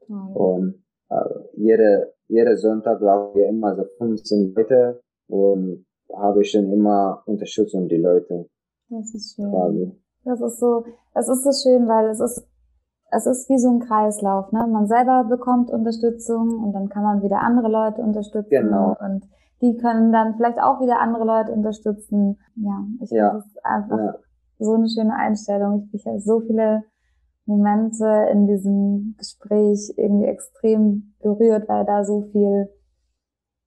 Mhm. 0.07 0.35
Und 0.35 0.83
äh, 1.09 1.15
jede, 1.55 2.13
jede 2.27 2.57
Sonntag 2.57 3.01
laufen 3.01 3.39
wir 3.39 3.47
immer 3.47 3.75
so 3.75 3.85
15 3.97 4.53
Leute 4.53 5.01
und 5.27 5.85
habe 6.13 6.41
ich 6.41 6.51
schon 6.51 6.71
immer 6.71 7.23
Unterstützung 7.25 7.87
die 7.87 7.97
Leute. 7.97 8.49
Das 8.89 9.13
ist 9.13 9.35
schön. 9.35 9.49
Quasi. 9.49 9.91
Das 10.27 10.41
ist 10.41 10.59
so, 10.59 10.83
es 11.13 11.29
ist 11.29 11.43
so 11.43 11.51
schön, 11.51 11.87
weil 11.87 12.09
es 12.09 12.19
ist, 12.19 12.45
es 13.11 13.25
ist 13.25 13.49
wie 13.49 13.57
so 13.57 13.69
ein 13.69 13.79
Kreislauf, 13.79 14.51
ne? 14.51 14.67
Man 14.67 14.87
selber 14.87 15.23
bekommt 15.23 15.69
Unterstützung 15.69 16.61
und 16.63 16.73
dann 16.73 16.89
kann 16.89 17.03
man 17.03 17.21
wieder 17.21 17.39
andere 17.39 17.69
Leute 17.69 18.01
unterstützen. 18.01 18.49
Genau. 18.49 18.97
Und 18.99 19.25
die 19.61 19.77
können 19.77 20.11
dann 20.11 20.35
vielleicht 20.35 20.61
auch 20.61 20.81
wieder 20.81 20.99
andere 20.99 21.23
Leute 21.23 21.53
unterstützen. 21.53 22.37
Ja, 22.55 22.85
ich 23.01 23.09
ja. 23.11 23.29
finde 23.29 23.43
das 23.45 23.63
einfach 23.63 23.97
ja. 23.97 24.15
so 24.59 24.73
eine 24.73 24.89
schöne 24.89 25.15
Einstellung. 25.15 25.89
Ich 25.93 26.05
habe 26.05 26.19
so 26.19 26.41
viele 26.41 26.83
Momente 27.45 28.27
in 28.33 28.47
diesem 28.47 29.15
Gespräch 29.17 29.93
irgendwie 29.95 30.25
extrem 30.25 31.13
berührt, 31.21 31.69
weil 31.69 31.85
da 31.85 32.03
so 32.03 32.23
viel 32.33 32.69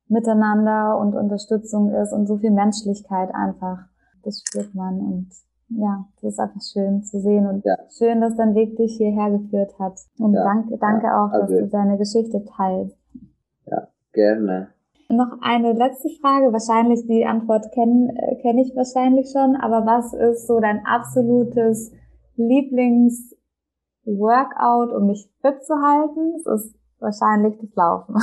Miteinander 0.09 0.99
und 0.99 1.15
Unterstützung 1.15 1.95
ist 1.95 2.13
und 2.13 2.27
so 2.27 2.37
viel 2.37 2.51
Menschlichkeit 2.51 3.35
einfach. 3.35 3.79
Das 4.23 4.43
spürt 4.47 4.75
man 4.75 5.01
und 5.01 5.31
ja, 5.71 6.05
das 6.21 6.33
ist 6.33 6.41
einfach 6.41 6.61
schön 6.61 7.03
zu 7.03 7.19
sehen 7.21 7.47
und 7.47 7.65
ja. 7.65 7.79
schön, 7.89 8.21
dass 8.21 8.37
dein 8.37 8.55
Weg 8.55 8.77
dich 8.77 8.97
hierher 8.97 9.31
geführt 9.31 9.79
hat. 9.79 9.99
Und 10.19 10.35
ja. 10.35 10.43
danke, 10.43 10.77
danke 10.79 11.07
ja. 11.07 11.25
auch, 11.25 11.31
also, 11.33 11.55
dass 11.55 11.63
du 11.63 11.69
deine 11.69 11.97
Geschichte 11.97 12.45
teilst. 12.45 12.99
Ja, 13.67 13.89
gerne. 14.13 14.69
Noch 15.09 15.39
eine 15.43 15.73
letzte 15.73 16.11
Frage. 16.21 16.53
Wahrscheinlich 16.53 17.07
die 17.07 17.25
Antwort 17.25 17.73
kenne 17.73 18.13
äh, 18.17 18.37
kenn 18.43 18.59
ich 18.59 18.77
wahrscheinlich 18.77 19.31
schon, 19.31 19.57
aber 19.57 19.87
was 19.87 20.13
ist 20.13 20.47
so 20.47 20.61
dein 20.61 20.85
absolutes 20.87 21.91
Lieblings-Workout, 22.37 24.93
um 24.93 25.07
mich 25.07 25.31
fit 25.41 25.65
zu 25.65 25.75
halten? 25.75 26.35
Es 26.37 26.45
ist 26.47 26.77
wahrscheinlich 27.01 27.59
das 27.61 27.75
Laufen. 27.75 28.15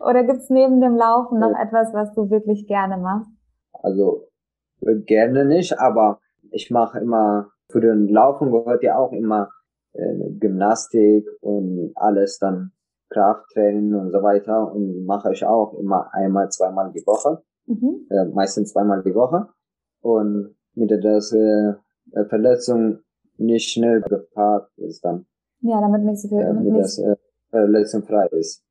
Oder 0.00 0.24
gibt's 0.24 0.50
neben 0.50 0.80
dem 0.80 0.96
Laufen 0.96 1.38
noch 1.38 1.56
etwas, 1.58 1.94
was 1.94 2.12
du 2.14 2.30
wirklich 2.30 2.66
gerne 2.66 2.98
machst? 2.98 3.30
Also 3.72 4.24
gerne 4.80 5.44
nicht, 5.44 5.78
aber 5.78 6.20
ich 6.50 6.70
mache 6.70 6.98
immer, 6.98 7.50
für 7.68 7.80
den 7.80 8.08
Laufen 8.08 8.50
gehört 8.50 8.82
ja 8.82 8.98
auch 8.98 9.12
immer 9.12 9.50
äh, 9.92 10.30
Gymnastik 10.38 11.26
und 11.40 11.92
alles 11.94 12.38
dann 12.38 12.72
Krafttraining 13.10 13.94
und 13.94 14.10
so 14.12 14.22
weiter 14.22 14.72
und 14.72 15.04
mache 15.06 15.32
ich 15.32 15.44
auch 15.44 15.74
immer 15.74 16.12
einmal, 16.12 16.50
zweimal 16.50 16.92
die 16.92 17.06
Woche, 17.06 17.42
mhm. 17.66 18.06
äh, 18.10 18.24
meistens 18.26 18.72
zweimal 18.72 19.02
die 19.02 19.14
Woche 19.14 19.48
und 20.00 20.56
mit 20.74 20.90
der 20.90 20.98
das, 20.98 21.32
äh, 21.32 21.74
Verletzung 22.28 23.00
nicht 23.36 23.70
schnell 23.70 24.00
gepaart 24.02 24.70
ist 24.76 25.04
dann. 25.04 25.26
Ja, 25.60 25.80
damit 25.80 26.02
nicht 26.02 26.20
so 26.20 26.28
viel, 26.28 26.38
äh, 26.38 26.44
damit 26.44 26.76
das 26.76 26.98
äh, 26.98 27.16
verletzungsfrei 27.50 28.26
ist. 28.32 28.62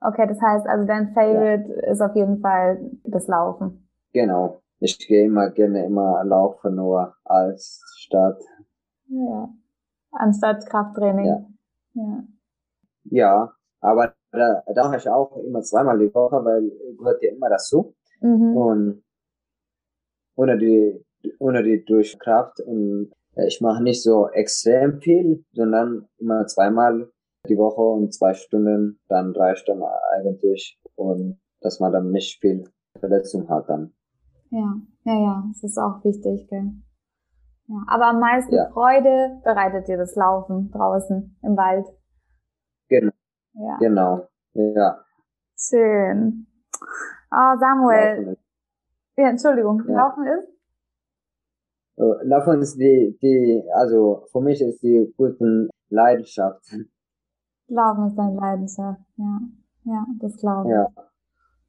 Okay, 0.00 0.26
das 0.26 0.40
heißt 0.40 0.66
also 0.66 0.86
dein 0.86 1.12
Favorite 1.14 1.68
ja. 1.68 1.92
ist 1.92 2.00
auf 2.00 2.14
jeden 2.14 2.40
Fall 2.40 2.90
das 3.04 3.28
Laufen. 3.28 3.88
Genau. 4.12 4.61
Ich 4.82 4.98
gehe 4.98 5.26
immer 5.26 5.48
gerne 5.50 5.86
immer 5.86 6.24
laufen 6.24 6.74
nur 6.74 7.14
als 7.24 7.80
statt. 7.98 8.42
Ja. 9.06 9.48
Anstatt 10.10 10.66
Krafttraining. 10.66 11.26
Ja. 11.26 11.46
Ja. 11.94 12.24
Ja, 13.04 13.52
aber 13.80 14.14
da, 14.32 14.64
da 14.74 14.84
mache 14.84 14.96
ich 14.96 15.08
auch 15.08 15.36
immer 15.36 15.62
zweimal 15.62 15.98
die 15.98 16.12
Woche, 16.12 16.44
weil 16.44 16.68
gehört 16.98 17.22
ja 17.22 17.30
immer 17.30 17.48
dazu. 17.48 17.94
Mhm. 18.20 18.56
Und 18.56 19.04
ohne 20.34 20.58
die, 20.58 21.04
ohne 21.38 21.62
die 21.62 21.84
Durchkraft 21.84 22.58
und 22.60 23.12
äh, 23.36 23.46
ich 23.46 23.60
mache 23.60 23.84
nicht 23.84 24.02
so 24.02 24.28
extrem 24.30 25.00
viel, 25.00 25.44
sondern 25.52 26.08
immer 26.18 26.46
zweimal 26.46 27.08
die 27.48 27.56
Woche 27.56 27.82
und 27.82 28.12
zwei 28.12 28.34
Stunden, 28.34 29.00
dann 29.08 29.32
drei 29.32 29.54
Stunden 29.54 29.84
eigentlich 30.12 30.76
und 30.96 31.40
dass 31.60 31.78
man 31.78 31.92
dann 31.92 32.10
nicht 32.10 32.40
viel 32.40 32.64
Verletzung 32.98 33.48
hat 33.48 33.68
dann. 33.68 33.94
Ja, 34.52 34.74
ja, 35.04 35.14
ja, 35.14 35.44
das 35.48 35.62
ist 35.64 35.78
auch 35.78 36.04
wichtig, 36.04 36.46
gell? 36.50 36.72
Ja, 37.68 37.76
aber 37.86 38.08
am 38.08 38.20
meisten 38.20 38.54
ja. 38.54 38.68
Freude 38.70 39.40
bereitet 39.42 39.88
dir 39.88 39.96
das 39.96 40.14
Laufen 40.14 40.70
draußen 40.70 41.38
im 41.42 41.56
Wald. 41.56 41.86
Genau. 42.88 43.12
Ja. 43.54 43.76
Genau. 43.78 44.28
Ja. 44.52 44.98
Schön. 45.56 46.46
Oh, 47.30 47.56
Samuel. 47.58 48.36
Ja, 49.16 49.30
Entschuldigung. 49.30 49.82
Ja. 49.88 49.94
Laufen 49.94 50.26
ist? 50.26 50.48
Äh, 51.96 52.26
Laufen 52.26 52.60
ist 52.60 52.76
die, 52.78 53.16
die, 53.22 53.64
also 53.74 54.26
für 54.32 54.42
mich 54.42 54.60
ist 54.60 54.82
die 54.82 55.14
gute 55.16 55.70
Leidenschaft. 55.88 56.62
Laufen 57.68 58.08
ist 58.08 58.18
deine 58.18 58.36
Leidenschaft, 58.36 59.00
ja. 59.16 59.40
Ja, 59.84 60.06
das 60.20 60.36
glaube 60.36 60.68
ich. 60.68 60.74
Ja. 60.74 61.11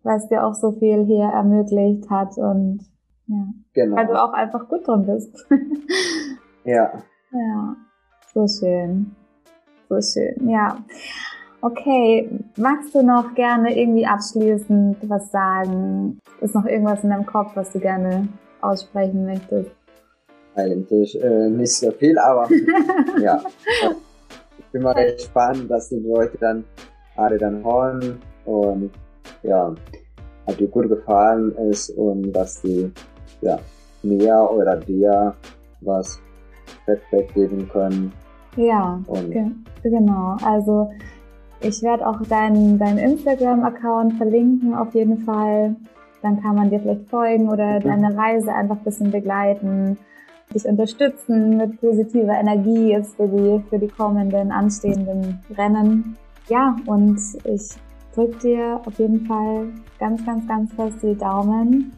Weil 0.03 0.17
es 0.17 0.27
dir 0.27 0.45
auch 0.45 0.53
so 0.53 0.71
viel 0.73 1.05
hier 1.05 1.25
ermöglicht 1.25 2.09
hat 2.09 2.38
und 2.38 2.81
ja. 3.27 3.45
Genau. 3.73 3.95
Weil 3.95 4.07
du 4.07 4.21
auch 4.21 4.34
einfach 4.34 4.67
gut 4.67 4.88
drin 4.88 5.05
bist. 5.05 5.45
ja. 6.65 6.91
Ja. 7.31 7.75
So 8.34 8.47
schön. 8.47 9.15
So 9.89 10.01
schön, 10.01 10.49
ja. 10.49 10.77
Okay, 11.61 12.30
magst 12.57 12.93
du 12.93 13.03
noch 13.03 13.34
gerne 13.35 13.77
irgendwie 13.80 14.05
abschließend 14.05 14.97
was 15.07 15.31
sagen? 15.31 16.19
Ist 16.41 16.55
noch 16.55 16.65
irgendwas 16.65 17.03
in 17.03 17.09
deinem 17.09 17.25
Kopf, 17.25 17.55
was 17.55 17.71
du 17.71 17.80
gerne 17.80 18.27
aussprechen 18.59 19.25
möchtest? 19.25 19.71
Eigentlich 20.55 21.21
äh, 21.23 21.49
nicht 21.49 21.73
so 21.73 21.91
viel, 21.91 22.17
aber 22.19 22.49
ja. 23.21 23.41
Ich 24.59 24.65
bin 24.71 24.84
mal 24.84 24.93
gespannt, 24.93 25.69
dass 25.69 25.89
die 25.89 25.99
Leute 25.99 26.38
dann 26.38 26.65
alle 27.15 27.38
dann 27.38 27.63
hören 27.63 28.19
und 28.45 28.91
ja, 29.44 29.74
hat 30.48 30.60
dir 30.60 30.68
gut 30.68 30.90
gefallen 30.90 31.53
ist 31.70 31.90
und 31.91 32.32
dass 32.34 32.61
die 32.61 32.91
ja, 33.41 33.60
mir 34.02 34.49
oder 34.52 34.78
dir 34.78 35.34
was 35.82 36.20
Feedback 36.86 37.34
geben 37.34 37.70
können. 37.70 38.11
Ja, 38.56 38.99
ge 39.30 39.45
genau. 39.84 40.38
Also 40.44 40.91
ich 41.61 41.82
werde 41.82 42.07
auch 42.07 42.22
deinen 42.24 42.78
dein 42.78 42.98
Instagram-Account 42.98 44.15
verlinken 44.18 44.76
auf 44.76 44.94
jeden 44.94 45.20
Fall. 45.20 45.76
Dann 46.22 46.41
kann 46.41 46.56
man 46.56 46.70
dir 46.70 46.80
vielleicht 46.80 47.10
folgen 47.10 47.49
oder 47.49 47.80
mhm. 47.80 47.84
deine 47.84 48.18
Reise 48.18 48.53
einfach 48.53 48.78
ein 48.78 48.84
bisschen 48.84 49.11
begleiten. 49.11 49.98
dich 50.53 50.65
unterstützen 50.65 51.57
mit 51.57 51.82
positiver 51.82 52.34
Energie 52.34 52.91
jetzt 52.91 53.15
für 53.15 53.28
die, 53.28 53.64
für 53.70 53.80
die 53.80 53.88
kommenden 53.88 54.52
anstehenden 54.52 55.40
Rennen. 55.57 56.15
Ja, 56.48 56.76
und 56.86 57.20
ich 57.45 57.72
drücke 58.15 58.38
dir 58.40 58.81
auf 58.85 58.98
jeden 58.99 59.26
Fall 59.26 59.68
ganz, 59.99 60.26
ganz, 60.26 60.48
ganz 60.48 60.73
fest 60.73 60.98
die 61.02 61.18
Daumen. 61.18 61.94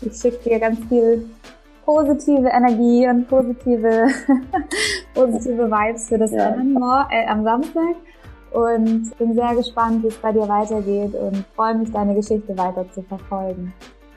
Ich 0.00 0.16
schicke 0.16 0.48
dir 0.48 0.60
ganz 0.60 0.78
viel 0.88 1.28
positive 1.84 2.48
Energie 2.48 3.08
und 3.08 3.26
positive, 3.28 4.08
positive 5.14 5.70
Vibes 5.70 6.08
für 6.08 6.18
das 6.18 6.32
ja. 6.32 6.48
Rennen 6.48 6.76
äh, 7.10 7.26
am 7.26 7.44
Samstag 7.44 7.96
und 8.52 9.16
bin 9.18 9.34
sehr 9.34 9.54
gespannt, 9.54 10.02
wie 10.02 10.08
es 10.08 10.16
bei 10.18 10.32
dir 10.32 10.48
weitergeht 10.48 11.14
und 11.14 11.44
freue 11.54 11.74
mich, 11.76 11.90
deine 11.90 12.14
Geschichte 12.14 12.56
weiter 12.56 12.84
zu 12.92 13.02
verfolgen. 13.02 13.72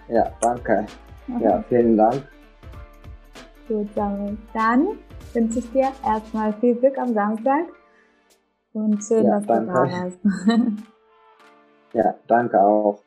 Ja, 0.09 0.29
danke. 0.41 0.85
Okay. 1.33 1.43
Ja, 1.43 1.63
vielen 1.69 1.97
Dank. 1.97 2.23
Gut, 3.67 3.87
Samuel. 3.95 4.37
Dann 4.53 4.87
wünsche 5.33 5.59
ich 5.59 5.71
dir 5.71 5.87
erstmal 6.05 6.53
viel 6.53 6.75
Glück 6.75 6.97
am 6.97 7.13
Samstag 7.13 7.65
und 8.73 9.01
schön, 9.03 9.25
ja, 9.25 9.39
dass 9.39 9.47
danke. 9.47 9.67
du 9.67 9.73
da 9.73 9.91
warst. 9.91 10.19
ja, 11.93 12.15
danke 12.27 12.61
auch. 12.61 13.03